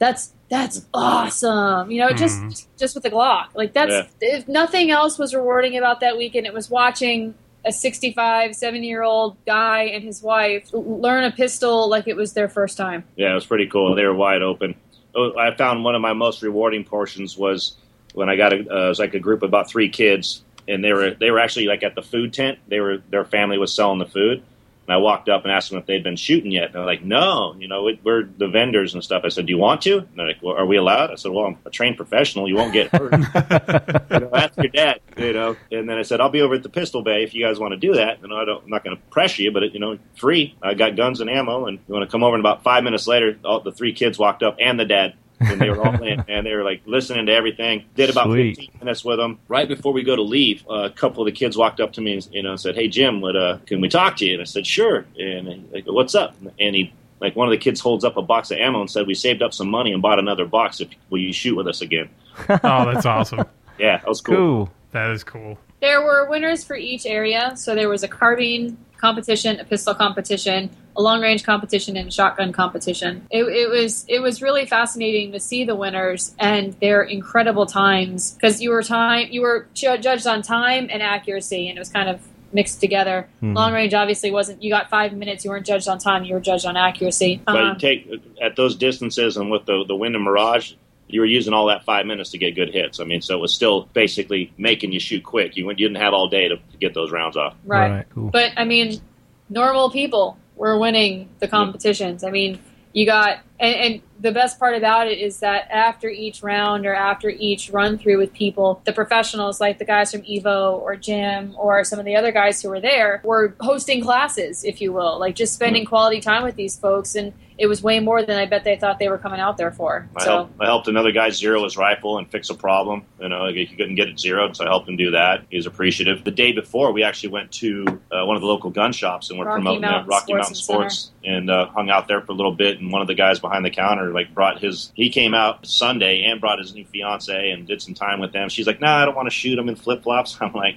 that's 0.00 0.32
that's 0.48 0.84
awesome!" 0.92 1.92
You 1.92 2.00
know, 2.00 2.10
just 2.10 2.66
just 2.76 2.96
with 2.96 3.04
the 3.04 3.10
Glock, 3.10 3.50
like 3.54 3.72
that's 3.72 4.10
if 4.20 4.48
nothing 4.48 4.90
else 4.90 5.16
was 5.16 5.32
rewarding 5.32 5.78
about 5.78 6.00
that 6.00 6.18
weekend, 6.18 6.46
it 6.46 6.52
was 6.52 6.68
watching 6.68 7.34
a 7.64 7.72
65, 7.72 8.56
70 8.56 8.86
year 8.86 9.02
old 9.02 9.36
guy 9.44 9.82
and 9.82 10.02
his 10.02 10.22
wife 10.22 10.70
learn 10.72 11.24
a 11.24 11.30
pistol 11.30 11.88
like 11.88 12.08
it 12.08 12.16
was 12.16 12.32
their 12.32 12.48
first 12.48 12.76
time. 12.76 13.04
Yeah, 13.16 13.32
it 13.32 13.34
was 13.34 13.46
pretty 13.46 13.66
cool. 13.66 13.94
They 13.94 14.04
were 14.04 14.14
wide 14.14 14.42
open. 14.42 14.74
Oh, 15.14 15.36
I 15.36 15.54
found 15.54 15.84
one 15.84 15.94
of 15.94 16.00
my 16.00 16.12
most 16.12 16.42
rewarding 16.42 16.84
portions 16.84 17.36
was 17.36 17.76
when 18.14 18.28
I 18.28 18.36
got 18.36 18.52
a 18.52 18.56
uh, 18.56 18.86
it 18.86 18.88
was 18.88 18.98
like 18.98 19.14
a 19.14 19.18
group 19.18 19.42
of 19.42 19.48
about 19.48 19.68
three 19.68 19.88
kids, 19.88 20.42
and 20.68 20.82
they 20.82 20.92
were 20.92 21.10
they 21.10 21.30
were 21.30 21.40
actually 21.40 21.66
like 21.66 21.82
at 21.82 21.94
the 21.94 22.02
food 22.02 22.32
tent. 22.32 22.58
They 22.68 22.80
were 22.80 22.98
their 23.10 23.24
family 23.24 23.58
was 23.58 23.74
selling 23.74 23.98
the 23.98 24.06
food, 24.06 24.42
and 24.90 24.96
I 24.96 25.00
walked 25.00 25.28
up 25.28 25.44
and 25.44 25.52
asked 25.52 25.70
them 25.70 25.78
if 25.78 25.86
they'd 25.86 26.02
been 26.02 26.16
shooting 26.16 26.50
yet. 26.50 26.66
And 26.66 26.74
they're 26.74 26.84
like, 26.84 27.04
"No, 27.04 27.54
you 27.56 27.68
know, 27.68 27.86
it, 27.86 28.00
we're 28.02 28.24
the 28.24 28.48
vendors 28.48 28.92
and 28.92 29.04
stuff." 29.04 29.22
I 29.24 29.28
said, 29.28 29.46
"Do 29.46 29.52
you 29.52 29.58
want 29.58 29.82
to?" 29.82 29.98
And 29.98 30.08
they're 30.16 30.26
like, 30.26 30.42
well, 30.42 30.56
"Are 30.56 30.66
we 30.66 30.78
allowed?" 30.78 31.12
I 31.12 31.14
said, 31.14 31.30
"Well, 31.30 31.44
I'm 31.44 31.58
a 31.64 31.70
trained 31.70 31.96
professional. 31.96 32.48
You 32.48 32.56
won't 32.56 32.72
get 32.72 32.88
hurt." 32.92 33.12
you 33.12 34.18
know, 34.18 34.30
ask 34.34 34.56
your 34.56 34.72
dad, 34.72 34.98
you 35.16 35.32
know. 35.32 35.56
And 35.70 35.88
then 35.88 35.96
I 35.96 36.02
said, 36.02 36.20
I'll 36.20 36.28
be 36.28 36.40
over 36.40 36.54
at 36.54 36.64
the 36.64 36.68
pistol 36.68 37.02
bay 37.04 37.22
if 37.22 37.34
you 37.34 37.44
guys 37.44 37.60
want 37.60 37.70
to 37.70 37.76
do 37.76 37.94
that. 37.94 38.20
You 38.20 38.26
know, 38.26 38.36
I 38.36 38.44
don't, 38.44 38.64
I'm 38.64 38.70
not 38.70 38.82
going 38.82 38.96
to 38.96 39.02
pressure 39.10 39.42
you, 39.42 39.52
but 39.52 39.62
it, 39.62 39.74
you 39.74 39.78
know, 39.78 39.96
free. 40.16 40.56
I 40.60 40.74
got 40.74 40.96
guns 40.96 41.20
and 41.20 41.30
ammo, 41.30 41.66
and 41.66 41.78
you 41.86 41.94
want 41.94 42.04
to 42.04 42.10
come 42.10 42.24
over. 42.24 42.34
And 42.34 42.42
about 42.42 42.64
five 42.64 42.82
minutes 42.82 43.06
later, 43.06 43.38
all 43.44 43.60
the 43.60 43.70
three 43.70 43.92
kids 43.92 44.18
walked 44.18 44.42
up 44.42 44.56
and 44.58 44.80
the 44.80 44.86
dad. 44.86 45.14
And 45.40 45.60
they 45.60 45.70
were 45.70 45.84
all 45.84 46.02
in, 46.02 46.24
and 46.28 46.46
they 46.46 46.54
were 46.54 46.62
like 46.62 46.82
listening 46.86 47.26
to 47.26 47.32
everything. 47.32 47.84
Did 47.96 48.10
about 48.10 48.26
Sweet. 48.26 48.56
15 48.56 48.78
minutes 48.80 49.04
with 49.04 49.18
them. 49.18 49.38
Right 49.48 49.68
before 49.68 49.92
we 49.92 50.02
go 50.02 50.16
to 50.16 50.22
leave, 50.22 50.64
uh, 50.68 50.84
a 50.84 50.90
couple 50.90 51.22
of 51.22 51.26
the 51.26 51.32
kids 51.32 51.56
walked 51.56 51.80
up 51.80 51.92
to 51.94 52.00
me 52.00 52.14
and 52.14 52.28
you 52.32 52.42
know 52.42 52.56
said, 52.56 52.74
"Hey 52.74 52.88
Jim, 52.88 53.20
would, 53.20 53.36
uh, 53.36 53.58
can 53.66 53.80
we 53.80 53.88
talk 53.88 54.16
to 54.18 54.26
you?" 54.26 54.34
And 54.34 54.42
I 54.42 54.44
said, 54.44 54.66
"Sure." 54.66 55.04
And 55.18 55.68
they 55.72 55.80
go, 55.82 55.92
"What's 55.92 56.14
up?" 56.14 56.34
And 56.58 56.74
he 56.76 56.92
like 57.20 57.36
one 57.36 57.48
of 57.48 57.52
the 57.52 57.58
kids 57.58 57.80
holds 57.80 58.04
up 58.04 58.16
a 58.16 58.22
box 58.22 58.50
of 58.50 58.58
ammo 58.58 58.80
and 58.80 58.90
said, 58.90 59.06
"We 59.06 59.14
saved 59.14 59.42
up 59.42 59.52
some 59.54 59.70
money 59.70 59.92
and 59.92 60.02
bought 60.02 60.18
another 60.18 60.46
box. 60.46 60.80
If 60.80 60.88
will 61.10 61.20
you 61.20 61.32
shoot 61.32 61.56
with 61.56 61.66
us 61.66 61.80
again?" 61.80 62.08
Oh, 62.48 62.92
that's 62.92 63.06
awesome. 63.06 63.44
Yeah, 63.78 63.98
that 63.98 64.08
was 64.08 64.20
cool. 64.20 64.36
Cool. 64.36 64.70
That 64.92 65.10
is 65.10 65.24
cool. 65.24 65.58
There 65.80 66.02
were 66.02 66.28
winners 66.28 66.64
for 66.64 66.76
each 66.76 67.06
area. 67.06 67.52
So 67.56 67.74
there 67.74 67.88
was 67.88 68.02
a 68.02 68.08
carbine 68.08 68.76
competition, 69.00 69.58
a 69.58 69.64
pistol 69.64 69.94
competition, 69.94 70.70
a 70.96 71.02
long 71.02 71.20
range 71.20 71.44
competition, 71.44 71.96
and 71.96 72.08
a 72.08 72.10
shotgun 72.10 72.52
competition. 72.52 73.26
It, 73.30 73.44
it 73.44 73.70
was 73.70 74.04
it 74.08 74.20
was 74.20 74.42
really 74.42 74.66
fascinating 74.66 75.32
to 75.32 75.40
see 75.40 75.64
the 75.64 75.74
winners 75.74 76.34
and 76.38 76.74
their 76.80 77.02
incredible 77.02 77.66
times 77.66 78.32
because 78.32 78.60
you 78.60 78.70
were 78.70 78.82
time 78.82 79.28
you 79.30 79.42
were 79.42 79.66
judged 79.74 80.26
on 80.26 80.42
time 80.42 80.88
and 80.90 81.02
accuracy, 81.02 81.68
and 81.68 81.76
it 81.76 81.80
was 81.80 81.90
kind 81.90 82.08
of 82.08 82.20
mixed 82.52 82.80
together. 82.80 83.28
Long 83.42 83.72
range 83.72 83.94
obviously 83.94 84.30
wasn't. 84.30 84.62
You 84.62 84.70
got 84.70 84.90
five 84.90 85.12
minutes. 85.12 85.44
You 85.44 85.50
weren't 85.50 85.66
judged 85.66 85.88
on 85.88 85.98
time. 85.98 86.24
You 86.24 86.34
were 86.34 86.40
judged 86.40 86.66
on 86.66 86.76
accuracy. 86.76 87.40
But 87.44 87.56
Um, 87.56 87.68
you 87.68 87.78
take 87.78 88.22
at 88.42 88.56
those 88.56 88.74
distances 88.76 89.36
and 89.36 89.50
with 89.50 89.66
the 89.66 89.84
the 89.86 89.94
wind 89.96 90.14
and 90.16 90.24
mirage, 90.24 90.74
you 91.12 91.20
were 91.20 91.26
using 91.26 91.52
all 91.52 91.66
that 91.66 91.84
five 91.84 92.06
minutes 92.06 92.30
to 92.30 92.38
get 92.38 92.54
good 92.54 92.70
hits. 92.72 93.00
I 93.00 93.04
mean, 93.04 93.22
so 93.22 93.36
it 93.36 93.40
was 93.40 93.54
still 93.54 93.88
basically 93.92 94.52
making 94.56 94.92
you 94.92 95.00
shoot 95.00 95.24
quick. 95.24 95.56
You, 95.56 95.68
you 95.68 95.76
didn't 95.76 95.96
have 95.96 96.12
all 96.12 96.28
day 96.28 96.48
to, 96.48 96.56
to 96.56 96.76
get 96.78 96.94
those 96.94 97.10
rounds 97.10 97.36
off. 97.36 97.54
right. 97.64 98.06
Cool. 98.10 98.30
But 98.30 98.52
I 98.56 98.64
mean, 98.64 99.00
normal 99.48 99.90
people 99.90 100.38
were 100.56 100.78
winning 100.78 101.28
the 101.38 101.48
competitions. 101.48 102.24
I 102.24 102.30
mean, 102.30 102.60
you 102.92 103.06
got 103.06 103.40
and, 103.58 103.74
and 103.74 104.02
the 104.18 104.32
best 104.32 104.58
part 104.58 104.76
about 104.76 105.06
it 105.06 105.18
is 105.18 105.40
that 105.40 105.70
after 105.70 106.08
each 106.08 106.42
round 106.42 106.86
or 106.86 106.94
after 106.94 107.28
each 107.28 107.70
run 107.70 107.98
through 107.98 108.18
with 108.18 108.32
people, 108.32 108.82
the 108.84 108.92
professionals 108.92 109.60
like 109.60 109.78
the 109.78 109.84
guys 109.84 110.12
from 110.12 110.22
Evo 110.22 110.78
or 110.78 110.96
Jim 110.96 111.54
or 111.56 111.84
some 111.84 111.98
of 111.98 112.04
the 112.04 112.16
other 112.16 112.32
guys 112.32 112.60
who 112.60 112.68
were 112.68 112.80
there 112.80 113.20
were 113.24 113.54
hosting 113.60 114.02
classes, 114.02 114.64
if 114.64 114.80
you 114.80 114.92
will, 114.92 115.18
like 115.18 115.34
just 115.34 115.54
spending 115.54 115.82
mm-hmm. 115.82 115.88
quality 115.88 116.20
time 116.20 116.42
with 116.42 116.56
these 116.56 116.76
folks 116.76 117.14
and 117.14 117.32
it 117.60 117.66
was 117.66 117.82
way 117.82 118.00
more 118.00 118.22
than 118.24 118.38
I 118.38 118.46
bet 118.46 118.64
they 118.64 118.76
thought 118.76 118.98
they 118.98 119.10
were 119.10 119.18
coming 119.18 119.38
out 119.38 119.58
there 119.58 119.70
for. 119.70 120.08
I, 120.16 120.24
So 120.24 120.30
helped, 120.30 120.60
I 120.60 120.64
helped 120.64 120.88
another 120.88 121.12
guy 121.12 121.28
zero 121.28 121.62
his 121.64 121.76
rifle 121.76 122.16
and 122.16 122.28
fix 122.30 122.48
a 122.48 122.54
problem. 122.54 123.04
You 123.20 123.28
know, 123.28 123.52
he 123.52 123.66
couldn't 123.66 123.96
get 123.96 124.08
it 124.08 124.18
zeroed, 124.18 124.56
so 124.56 124.64
I 124.64 124.68
helped 124.68 124.88
him 124.88 124.96
do 124.96 125.10
that. 125.10 125.44
He 125.50 125.58
was 125.58 125.66
appreciative. 125.66 126.24
The 126.24 126.30
day 126.30 126.52
before, 126.52 126.90
we 126.90 127.02
actually 127.02 127.28
went 127.28 127.52
to 127.52 127.84
uh, 128.10 128.24
one 128.24 128.34
of 128.34 128.40
the 128.40 128.48
local 128.48 128.70
gun 128.70 128.92
shops 128.92 129.28
and 129.28 129.38
we're 129.38 129.44
Rocky 129.44 129.56
promoting 129.56 129.82
Mountain 129.82 130.08
Rocky 130.08 130.32
Sports 130.32 130.38
Mountain 130.38 130.48
and 130.48 130.56
Sports 130.56 131.10
and 131.22 131.50
uh, 131.50 131.66
hung 131.66 131.90
out 131.90 132.08
there 132.08 132.22
for 132.22 132.32
a 132.32 132.34
little 132.34 132.54
bit. 132.54 132.80
And 132.80 132.90
one 132.90 133.02
of 133.02 133.08
the 133.08 133.14
guys 133.14 133.40
behind 133.40 133.62
the 133.62 133.70
counter 133.70 134.10
like 134.10 134.32
brought 134.32 134.62
his. 134.62 134.90
He 134.94 135.10
came 135.10 135.34
out 135.34 135.66
Sunday 135.66 136.22
and 136.22 136.40
brought 136.40 136.60
his 136.60 136.74
new 136.74 136.86
fiance 136.86 137.50
and 137.50 137.66
did 137.66 137.82
some 137.82 137.92
time 137.92 138.20
with 138.20 138.32
them. 138.32 138.48
She's 138.48 138.66
like, 138.66 138.80
"Nah, 138.80 139.02
I 139.02 139.04
don't 139.04 139.14
want 139.14 139.26
to 139.26 139.34
shoot 139.34 139.58
him 139.58 139.68
in 139.68 139.76
flip 139.76 140.02
flops." 140.02 140.38
I'm 140.40 140.54
like, 140.54 140.76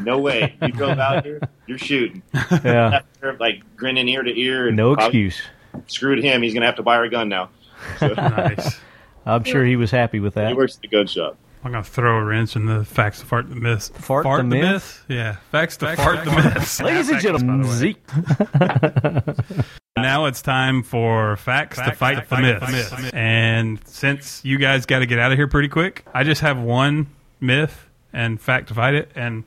"No 0.00 0.18
way! 0.18 0.56
You 0.60 0.72
drove 0.72 0.98
out 0.98 1.24
here, 1.24 1.40
you're 1.68 1.78
shooting." 1.78 2.22
Yeah. 2.64 3.02
Like 3.38 3.62
grinning 3.76 4.08
ear 4.08 4.22
to 4.22 4.40
ear. 4.40 4.68
And 4.68 4.76
No 4.76 4.94
probably 4.94 5.26
excuse. 5.26 5.42
Screwed 5.86 6.22
him. 6.22 6.42
He's 6.42 6.54
gonna 6.54 6.66
have 6.66 6.76
to 6.76 6.82
buy 6.82 6.96
her 6.96 7.04
a 7.04 7.10
gun 7.10 7.28
now. 7.28 7.50
So, 7.98 8.08
Nice. 8.16 8.80
I'm 9.26 9.44
sure 9.44 9.64
he 9.64 9.76
was 9.76 9.90
happy 9.90 10.20
with 10.20 10.34
that. 10.34 10.48
he 10.48 10.54
works 10.54 10.76
at 10.76 10.82
the 10.82 10.88
gun 10.88 11.06
shop. 11.06 11.36
I'm 11.64 11.72
gonna 11.72 11.82
throw 11.82 12.18
a 12.18 12.24
wrench 12.24 12.56
in 12.56 12.66
the 12.66 12.84
facts 12.84 13.20
to 13.20 13.26
fart 13.26 13.48
the 13.48 13.56
myths. 13.56 13.88
Fart 13.88 14.24
the 14.24 14.44
myth? 14.44 15.02
Yeah, 15.08 15.36
facts 15.50 15.78
to 15.78 15.96
fart 15.96 16.24
the 16.24 16.30
myths. 16.30 16.80
Ladies 16.82 17.08
and 17.08 17.20
gentlemen. 17.20 17.64
Zeke. 17.64 18.02
Now 19.96 20.26
it's 20.26 20.42
time 20.42 20.82
for 20.82 21.36
facts, 21.36 21.78
to 21.78 21.92
fight, 21.92 22.28
the, 22.28 22.36
myths. 22.40 23.12
And 23.12 23.78
since 23.86 24.44
you 24.44 24.58
guys 24.58 24.86
got 24.86 24.98
to 24.98 25.06
get 25.06 25.20
out 25.20 25.30
of 25.30 25.38
here 25.38 25.46
pretty 25.46 25.68
quick, 25.68 26.04
I 26.12 26.24
just 26.24 26.40
have 26.40 26.58
one 26.60 27.06
myth 27.40 27.88
and 28.12 28.40
fact 28.40 28.68
to 28.68 28.74
fight 28.74 28.94
it, 28.94 29.12
and 29.14 29.44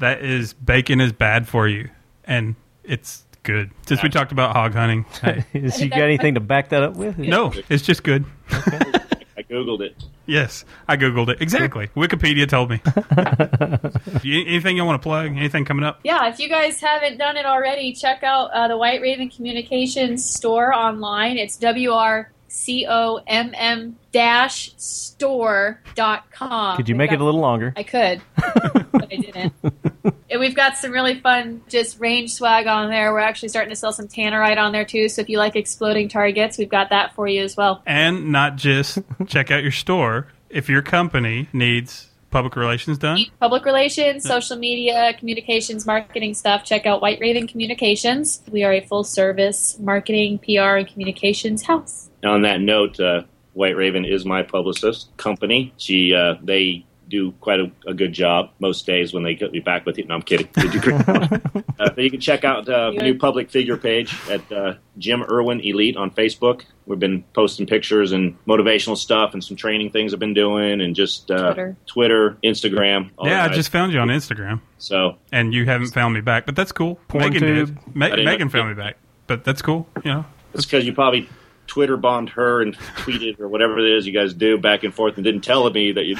that 0.00 0.20
is 0.20 0.52
bacon 0.52 1.00
is 1.00 1.12
bad 1.12 1.46
for 1.46 1.68
you, 1.68 1.90
and 2.24 2.56
it's 2.82 3.24
good. 3.44 3.70
Since 3.86 4.02
we 4.02 4.08
talked 4.08 4.32
about 4.32 4.54
hog 4.56 4.74
hunting, 4.74 5.06
I- 5.22 5.44
Is 5.54 5.80
you 5.80 5.88
got 5.88 6.00
anything 6.00 6.34
to 6.34 6.40
back 6.40 6.70
that 6.70 6.82
up 6.82 6.96
with? 6.96 7.16
no, 7.18 7.52
it's 7.68 7.82
just 7.84 8.02
good. 8.02 8.24
I 8.50 9.42
googled 9.42 9.80
it. 9.80 10.02
Yes, 10.26 10.64
I 10.88 10.96
googled 10.96 11.28
it 11.28 11.40
exactly. 11.42 11.88
Wikipedia 11.88 12.48
told 12.48 12.70
me. 12.70 12.80
You- 14.22 14.44
Anything 14.46 14.76
you 14.76 14.84
want 14.84 15.00
to 15.00 15.06
plug? 15.06 15.26
Anything 15.26 15.64
coming 15.64 15.84
up? 15.84 16.00
Yeah, 16.04 16.28
if 16.28 16.38
you 16.38 16.48
guys 16.48 16.80
haven't 16.80 17.18
done 17.18 17.36
it 17.36 17.44
already, 17.46 17.92
check 17.92 18.22
out 18.22 18.50
uh, 18.52 18.68
the 18.68 18.76
White 18.76 19.00
Raven 19.02 19.28
Communications 19.28 20.24
store 20.28 20.72
online. 20.74 21.36
It's 21.36 21.56
W 21.58 21.90
R 21.92 22.30
C 22.54 22.86
O 22.88 23.20
M 23.26 23.52
M 23.56 23.96
dash 24.12 24.72
store 24.76 25.82
dot 25.96 26.30
com. 26.30 26.76
Could 26.76 26.88
you 26.88 26.94
We've 26.94 26.98
make 26.98 27.12
it 27.12 27.20
a 27.20 27.24
little 27.24 27.40
longer? 27.40 27.74
I 27.76 27.82
could, 27.82 28.22
but 28.36 29.12
I 29.12 29.16
didn't. 29.16 29.52
and 30.30 30.40
we've 30.40 30.54
got 30.54 30.76
some 30.76 30.92
really 30.92 31.18
fun 31.20 31.62
just 31.68 31.98
range 31.98 32.32
swag 32.32 32.68
on 32.68 32.90
there. 32.90 33.12
We're 33.12 33.18
actually 33.18 33.48
starting 33.48 33.70
to 33.70 33.76
sell 33.76 33.92
some 33.92 34.06
tannerite 34.06 34.56
on 34.56 34.70
there 34.70 34.84
too. 34.84 35.08
So 35.08 35.20
if 35.20 35.28
you 35.28 35.36
like 35.38 35.56
exploding 35.56 36.08
targets, 36.08 36.56
we've 36.56 36.68
got 36.68 36.90
that 36.90 37.14
for 37.16 37.26
you 37.26 37.42
as 37.42 37.56
well. 37.56 37.82
And 37.86 38.30
not 38.30 38.54
just 38.54 38.98
check 39.26 39.50
out 39.50 39.62
your 39.62 39.72
store. 39.72 40.28
If 40.48 40.68
your 40.68 40.82
company 40.82 41.48
needs 41.52 42.08
public 42.34 42.56
relations 42.56 42.98
done, 42.98 43.24
Public 43.38 43.64
relations, 43.64 44.24
social 44.24 44.56
media, 44.56 45.14
communications, 45.16 45.86
marketing 45.86 46.34
stuff. 46.34 46.64
Check 46.64 46.84
out 46.84 47.00
White 47.00 47.20
Raven 47.20 47.46
Communications. 47.46 48.42
We 48.50 48.64
are 48.64 48.72
a 48.72 48.80
full 48.80 49.04
service 49.04 49.78
marketing, 49.78 50.40
PR, 50.40 50.78
and 50.78 50.88
communications 50.88 51.62
house. 51.62 52.10
On 52.24 52.42
that 52.42 52.60
note, 52.60 52.98
uh, 52.98 53.22
White 53.52 53.76
Raven 53.76 54.04
is 54.04 54.24
my 54.24 54.42
publicist 54.42 55.16
company. 55.16 55.72
She 55.76 56.12
uh, 56.12 56.34
they 56.42 56.84
do 57.14 57.32
quite 57.40 57.60
a, 57.60 57.70
a 57.86 57.94
good 57.94 58.12
job 58.12 58.50
most 58.58 58.86
days 58.86 59.12
when 59.14 59.22
they 59.22 59.34
get 59.34 59.52
me 59.52 59.60
back 59.60 59.86
with 59.86 59.98
you. 59.98 60.04
No, 60.04 60.14
I'm 60.14 60.22
kidding. 60.22 60.48
They 60.54 60.68
do 60.68 60.80
great. 60.80 61.08
uh, 61.08 61.38
but 61.78 61.98
you 61.98 62.10
can 62.10 62.20
check 62.20 62.44
out 62.44 62.68
uh, 62.68 62.90
the 62.90 63.02
new 63.02 63.16
public 63.16 63.50
figure 63.50 63.76
page 63.76 64.16
at 64.28 64.50
uh, 64.50 64.74
Jim 64.98 65.22
Irwin 65.22 65.60
Elite 65.60 65.96
on 65.96 66.10
Facebook. 66.10 66.62
We've 66.86 66.98
been 66.98 67.22
posting 67.32 67.66
pictures 67.66 68.12
and 68.12 68.36
motivational 68.46 68.96
stuff 68.96 69.32
and 69.32 69.42
some 69.42 69.56
training 69.56 69.90
things 69.90 70.12
I've 70.12 70.20
been 70.20 70.34
doing 70.34 70.80
and 70.80 70.94
just 70.94 71.30
uh, 71.30 71.54
Twitter. 71.54 71.76
Twitter, 71.86 72.38
Instagram. 72.44 73.10
all 73.16 73.28
yeah, 73.28 73.44
I 73.44 73.48
just 73.48 73.70
found 73.70 73.92
you 73.92 74.00
on 74.00 74.08
Instagram, 74.08 74.60
so 74.78 75.16
and 75.32 75.54
you 75.54 75.64
haven't 75.64 75.92
found 75.92 76.14
me 76.14 76.20
back, 76.20 76.46
but 76.46 76.56
that's 76.56 76.72
cool. 76.72 76.96
Porn 77.08 77.24
Megan 77.24 77.40
tube. 77.40 77.68
did. 77.68 77.96
Ma- 77.96 78.08
Megan 78.08 78.48
know. 78.48 78.48
found 78.48 78.68
me 78.68 78.74
back, 78.74 78.96
but 79.26 79.44
that's 79.44 79.62
cool. 79.62 79.86
You 80.04 80.10
know, 80.12 80.26
it's 80.52 80.66
because 80.66 80.84
you 80.84 80.92
probably 80.92 81.28
Twitter 81.66 81.96
bombed 81.96 82.30
her 82.30 82.60
and 82.60 82.76
tweeted 82.76 83.40
or 83.40 83.48
whatever 83.48 83.78
it 83.78 83.96
is 83.96 84.06
you 84.06 84.12
guys 84.12 84.34
do 84.34 84.58
back 84.58 84.84
and 84.84 84.92
forth 84.92 85.14
and 85.16 85.24
didn't 85.24 85.42
tell 85.42 85.68
me 85.70 85.92
that 85.92 86.04
you. 86.04 86.16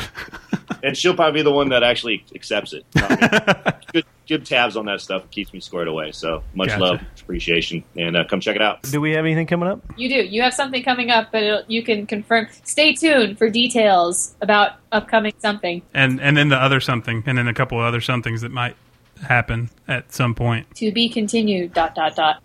and 0.83 0.97
she'll 0.97 1.15
probably 1.15 1.41
be 1.41 1.43
the 1.43 1.53
one 1.53 1.71
that 1.71 1.83
actually 1.83 2.25
accepts 2.35 2.73
it. 2.73 2.85
good, 3.93 4.05
good 4.29 4.47
tabs 4.47 4.77
on 4.77 4.87
that 4.87 5.01
stuff. 5.01 5.25
It 5.25 5.31
keeps 5.31 5.53
me 5.53 5.61
squared 5.61 5.89
away. 5.89 6.13
So 6.13 6.43
much 6.55 6.69
Gotcha. 6.69 6.83
love, 6.83 7.01
appreciation, 7.21 7.85
and 7.97 8.17
uh, 8.17 8.25
come 8.25 8.41
check 8.41 8.57
it 8.57 8.63
out. 8.63 8.83
Do 8.83 9.01
we 9.01 9.13
have 9.13 9.25
anything 9.25 9.47
coming 9.47 9.69
up? 9.69 9.81
You 9.97 10.09
do. 10.09 10.27
You 10.27 10.43
have 10.43 10.55
something 10.55 10.83
coming 10.83 11.11
up, 11.11 11.29
but 11.33 11.43
it'll, 11.43 11.63
you 11.69 11.83
can 11.83 12.07
confirm. 12.07 12.49
Stay 12.65 12.95
tuned 12.95 13.39
for 13.39 13.49
details 13.51 14.35
about 14.41 14.73
upcoming 14.93 15.35
something 15.39 15.83
and 15.93 16.21
and 16.21 16.37
then 16.37 16.49
the 16.49 16.57
other 16.57 16.81
something, 16.81 17.23
and 17.27 17.39
then 17.39 17.49
a 17.49 17.55
couple 17.55 17.79
of 17.79 17.85
other 17.85 18.01
somethings 18.01 18.43
that 18.43 18.51
might 18.51 18.77
happen 19.21 19.71
at 19.89 20.13
some 20.13 20.35
point. 20.35 20.73
to 20.77 20.93
be 20.93 21.09
continued. 21.09 21.73
Dot 21.73 21.95
dot 21.95 22.17
dot. 22.17 22.43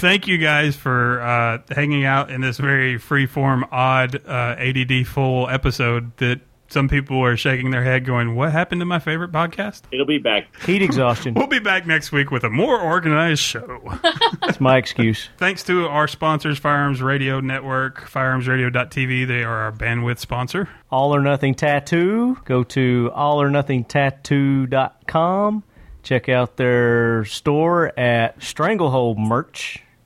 Thank 0.00 0.26
you 0.26 0.38
guys 0.38 0.76
for 0.76 1.20
uh, 1.20 1.58
hanging 1.70 2.04
out 2.04 2.30
in 2.30 2.40
this 2.40 2.58
very 2.58 2.98
freeform, 2.98 3.66
odd, 3.70 4.16
uh, 4.26 4.56
ADD 4.58 5.06
full 5.06 5.48
episode 5.48 6.16
that 6.18 6.40
some 6.68 6.88
people 6.88 7.24
are 7.24 7.36
shaking 7.36 7.70
their 7.70 7.84
head 7.84 8.04
going, 8.04 8.34
What 8.34 8.50
happened 8.52 8.80
to 8.80 8.84
my 8.84 8.98
favorite 8.98 9.30
podcast? 9.32 9.82
It'll 9.92 10.04
be 10.06 10.18
back. 10.18 10.48
Heat 10.64 10.82
exhaustion. 10.82 11.34
We'll 11.34 11.46
be 11.46 11.58
back 11.58 11.86
next 11.86 12.12
week 12.12 12.30
with 12.30 12.44
a 12.44 12.50
more 12.50 12.80
organized 12.80 13.42
show. 13.42 13.82
That's 14.40 14.58
my 14.60 14.76
excuse. 14.78 15.28
Thanks 15.36 15.62
to 15.64 15.86
our 15.86 16.08
sponsors, 16.08 16.58
Firearms 16.58 17.02
Radio 17.02 17.40
Network, 17.40 18.00
firearmsradio.tv. 18.10 19.28
They 19.28 19.44
are 19.44 19.56
our 19.56 19.72
bandwidth 19.72 20.18
sponsor. 20.18 20.68
All 20.90 21.14
or 21.14 21.20
Nothing 21.20 21.54
Tattoo. 21.54 22.38
Go 22.44 22.64
to 22.64 23.10
allornothingtattoo.com. 23.14 25.62
Check 26.02 26.28
out 26.28 26.56
their 26.56 27.24
store 27.24 27.96
at 27.98 28.42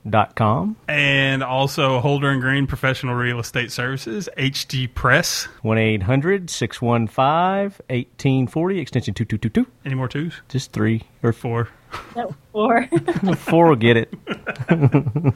strangleholdmerch.com. 0.07 0.77
And 0.89 1.43
also 1.43 2.01
Holder 2.01 2.31
and 2.31 2.41
Green 2.41 2.67
Professional 2.67 3.15
Real 3.15 3.39
Estate 3.39 3.73
Services, 3.73 4.29
HD 4.37 4.93
Press. 4.93 5.45
1 5.63 5.79
800 5.79 6.51
615 6.51 7.17
1840, 7.89 8.79
extension 8.79 9.15
2222. 9.15 9.71
Any 9.85 9.95
more 9.95 10.09
twos? 10.09 10.41
Just 10.49 10.73
three 10.73 11.03
or 11.23 11.33
Four. 11.33 11.69
No, 12.17 12.35
or 12.53 12.87
four 13.37 13.69
will 13.69 13.77
get 13.77 13.97
it. 13.97 14.13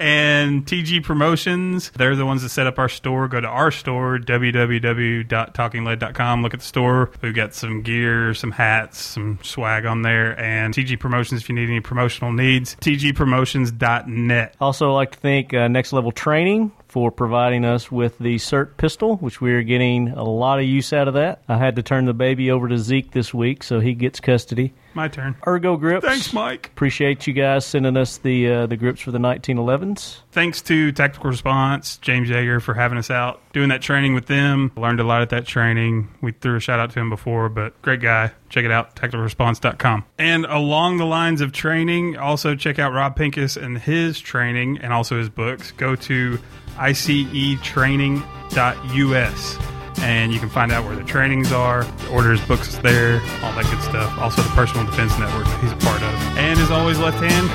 And 0.00 0.64
TG 0.64 1.02
Promotions, 1.02 1.90
they're 1.90 2.14
the 2.14 2.24
ones 2.24 2.42
that 2.42 2.50
set 2.50 2.68
up 2.68 2.78
our 2.78 2.88
store. 2.88 3.26
Go 3.28 3.40
to 3.40 3.48
our 3.48 3.72
store, 3.72 4.18
www.talkinglead.com. 4.18 6.42
Look 6.42 6.54
at 6.54 6.60
the 6.60 6.66
store. 6.66 7.10
We've 7.20 7.34
got 7.34 7.52
some 7.54 7.82
gear, 7.82 8.32
some 8.34 8.52
hats, 8.52 9.00
some 9.00 9.40
swag 9.42 9.86
on 9.86 10.02
there. 10.02 10.38
And 10.38 10.72
TG 10.72 11.00
Promotions, 11.00 11.40
if 11.40 11.48
you 11.48 11.54
need 11.54 11.68
any 11.68 11.80
promotional 11.80 12.32
needs, 12.32 12.76
tgpromotions.net. 12.76 14.54
Also, 14.60 14.92
like 14.92 15.10
to 15.12 15.18
thank 15.18 15.52
uh, 15.52 15.66
Next 15.68 15.92
Level 15.92 16.12
Training 16.12 16.70
for 16.98 17.12
providing 17.12 17.64
us 17.64 17.92
with 17.92 18.18
the 18.18 18.34
SIRT 18.38 18.76
pistol, 18.76 19.18
which 19.18 19.40
we 19.40 19.52
are 19.52 19.62
getting 19.62 20.08
a 20.08 20.24
lot 20.24 20.58
of 20.58 20.64
use 20.64 20.92
out 20.92 21.06
of 21.06 21.14
that. 21.14 21.40
I 21.48 21.56
had 21.56 21.76
to 21.76 21.82
turn 21.84 22.06
the 22.06 22.12
baby 22.12 22.50
over 22.50 22.66
to 22.66 22.76
Zeke 22.76 23.12
this 23.12 23.32
week, 23.32 23.62
so 23.62 23.78
he 23.78 23.94
gets 23.94 24.18
custody. 24.18 24.74
My 24.94 25.06
turn. 25.06 25.36
Ergo 25.46 25.76
grips. 25.76 26.04
Thanks, 26.04 26.32
Mike. 26.32 26.70
Appreciate 26.72 27.24
you 27.28 27.32
guys 27.32 27.64
sending 27.64 27.96
us 27.96 28.18
the 28.18 28.50
uh, 28.50 28.66
the 28.66 28.76
grips 28.76 29.00
for 29.00 29.12
the 29.12 29.18
1911s. 29.18 30.22
Thanks 30.32 30.60
to 30.62 30.90
Tactical 30.90 31.30
Response, 31.30 31.98
James 31.98 32.28
Yeager, 32.28 32.60
for 32.60 32.74
having 32.74 32.98
us 32.98 33.08
out 33.08 33.40
doing 33.52 33.68
that 33.68 33.80
training 33.80 34.14
with 34.14 34.26
them. 34.26 34.72
Learned 34.76 34.98
a 34.98 35.04
lot 35.04 35.22
at 35.22 35.30
that 35.30 35.46
training. 35.46 36.08
We 36.20 36.32
threw 36.32 36.56
a 36.56 36.60
shout 36.60 36.80
out 36.80 36.90
to 36.92 36.98
him 36.98 37.10
before, 37.10 37.48
but 37.48 37.80
great 37.80 38.00
guy. 38.00 38.32
Check 38.48 38.64
it 38.64 38.72
out, 38.72 38.96
tacticalresponse.com. 38.96 40.04
And 40.18 40.46
along 40.46 40.96
the 40.96 41.06
lines 41.06 41.42
of 41.42 41.52
training, 41.52 42.16
also 42.16 42.56
check 42.56 42.80
out 42.80 42.92
Rob 42.92 43.14
Pincus 43.14 43.56
and 43.56 43.78
his 43.78 44.18
training 44.18 44.78
and 44.78 44.92
also 44.92 45.16
his 45.16 45.28
books. 45.28 45.70
Go 45.72 45.94
to 45.94 46.40
icetraining.us 46.78 49.58
and 50.00 50.32
you 50.32 50.38
can 50.38 50.48
find 50.48 50.70
out 50.72 50.84
where 50.84 50.96
the 50.96 51.04
trainings 51.04 51.52
are, 51.52 51.86
order 52.10 52.30
his 52.30 52.40
books 52.42 52.76
there, 52.78 53.20
all 53.42 53.52
that 53.52 53.66
good 53.70 53.82
stuff. 53.82 54.16
Also, 54.18 54.42
the 54.42 54.48
Personal 54.50 54.86
Defense 54.86 55.18
Network 55.18 55.46
he's 55.60 55.72
a 55.72 55.76
part 55.76 56.02
of. 56.02 56.14
And 56.38 56.58
as 56.60 56.70
always, 56.70 56.98
left 56.98 57.18
hand, 57.18 57.48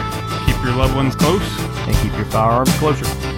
keep 0.45 0.55
your 0.63 0.75
loved 0.75 0.95
ones 0.95 1.15
close 1.15 1.41
And 1.87 1.95
keep 1.97 2.13
your 2.13 2.25
firearms 2.25 2.73
closer. 2.77 3.32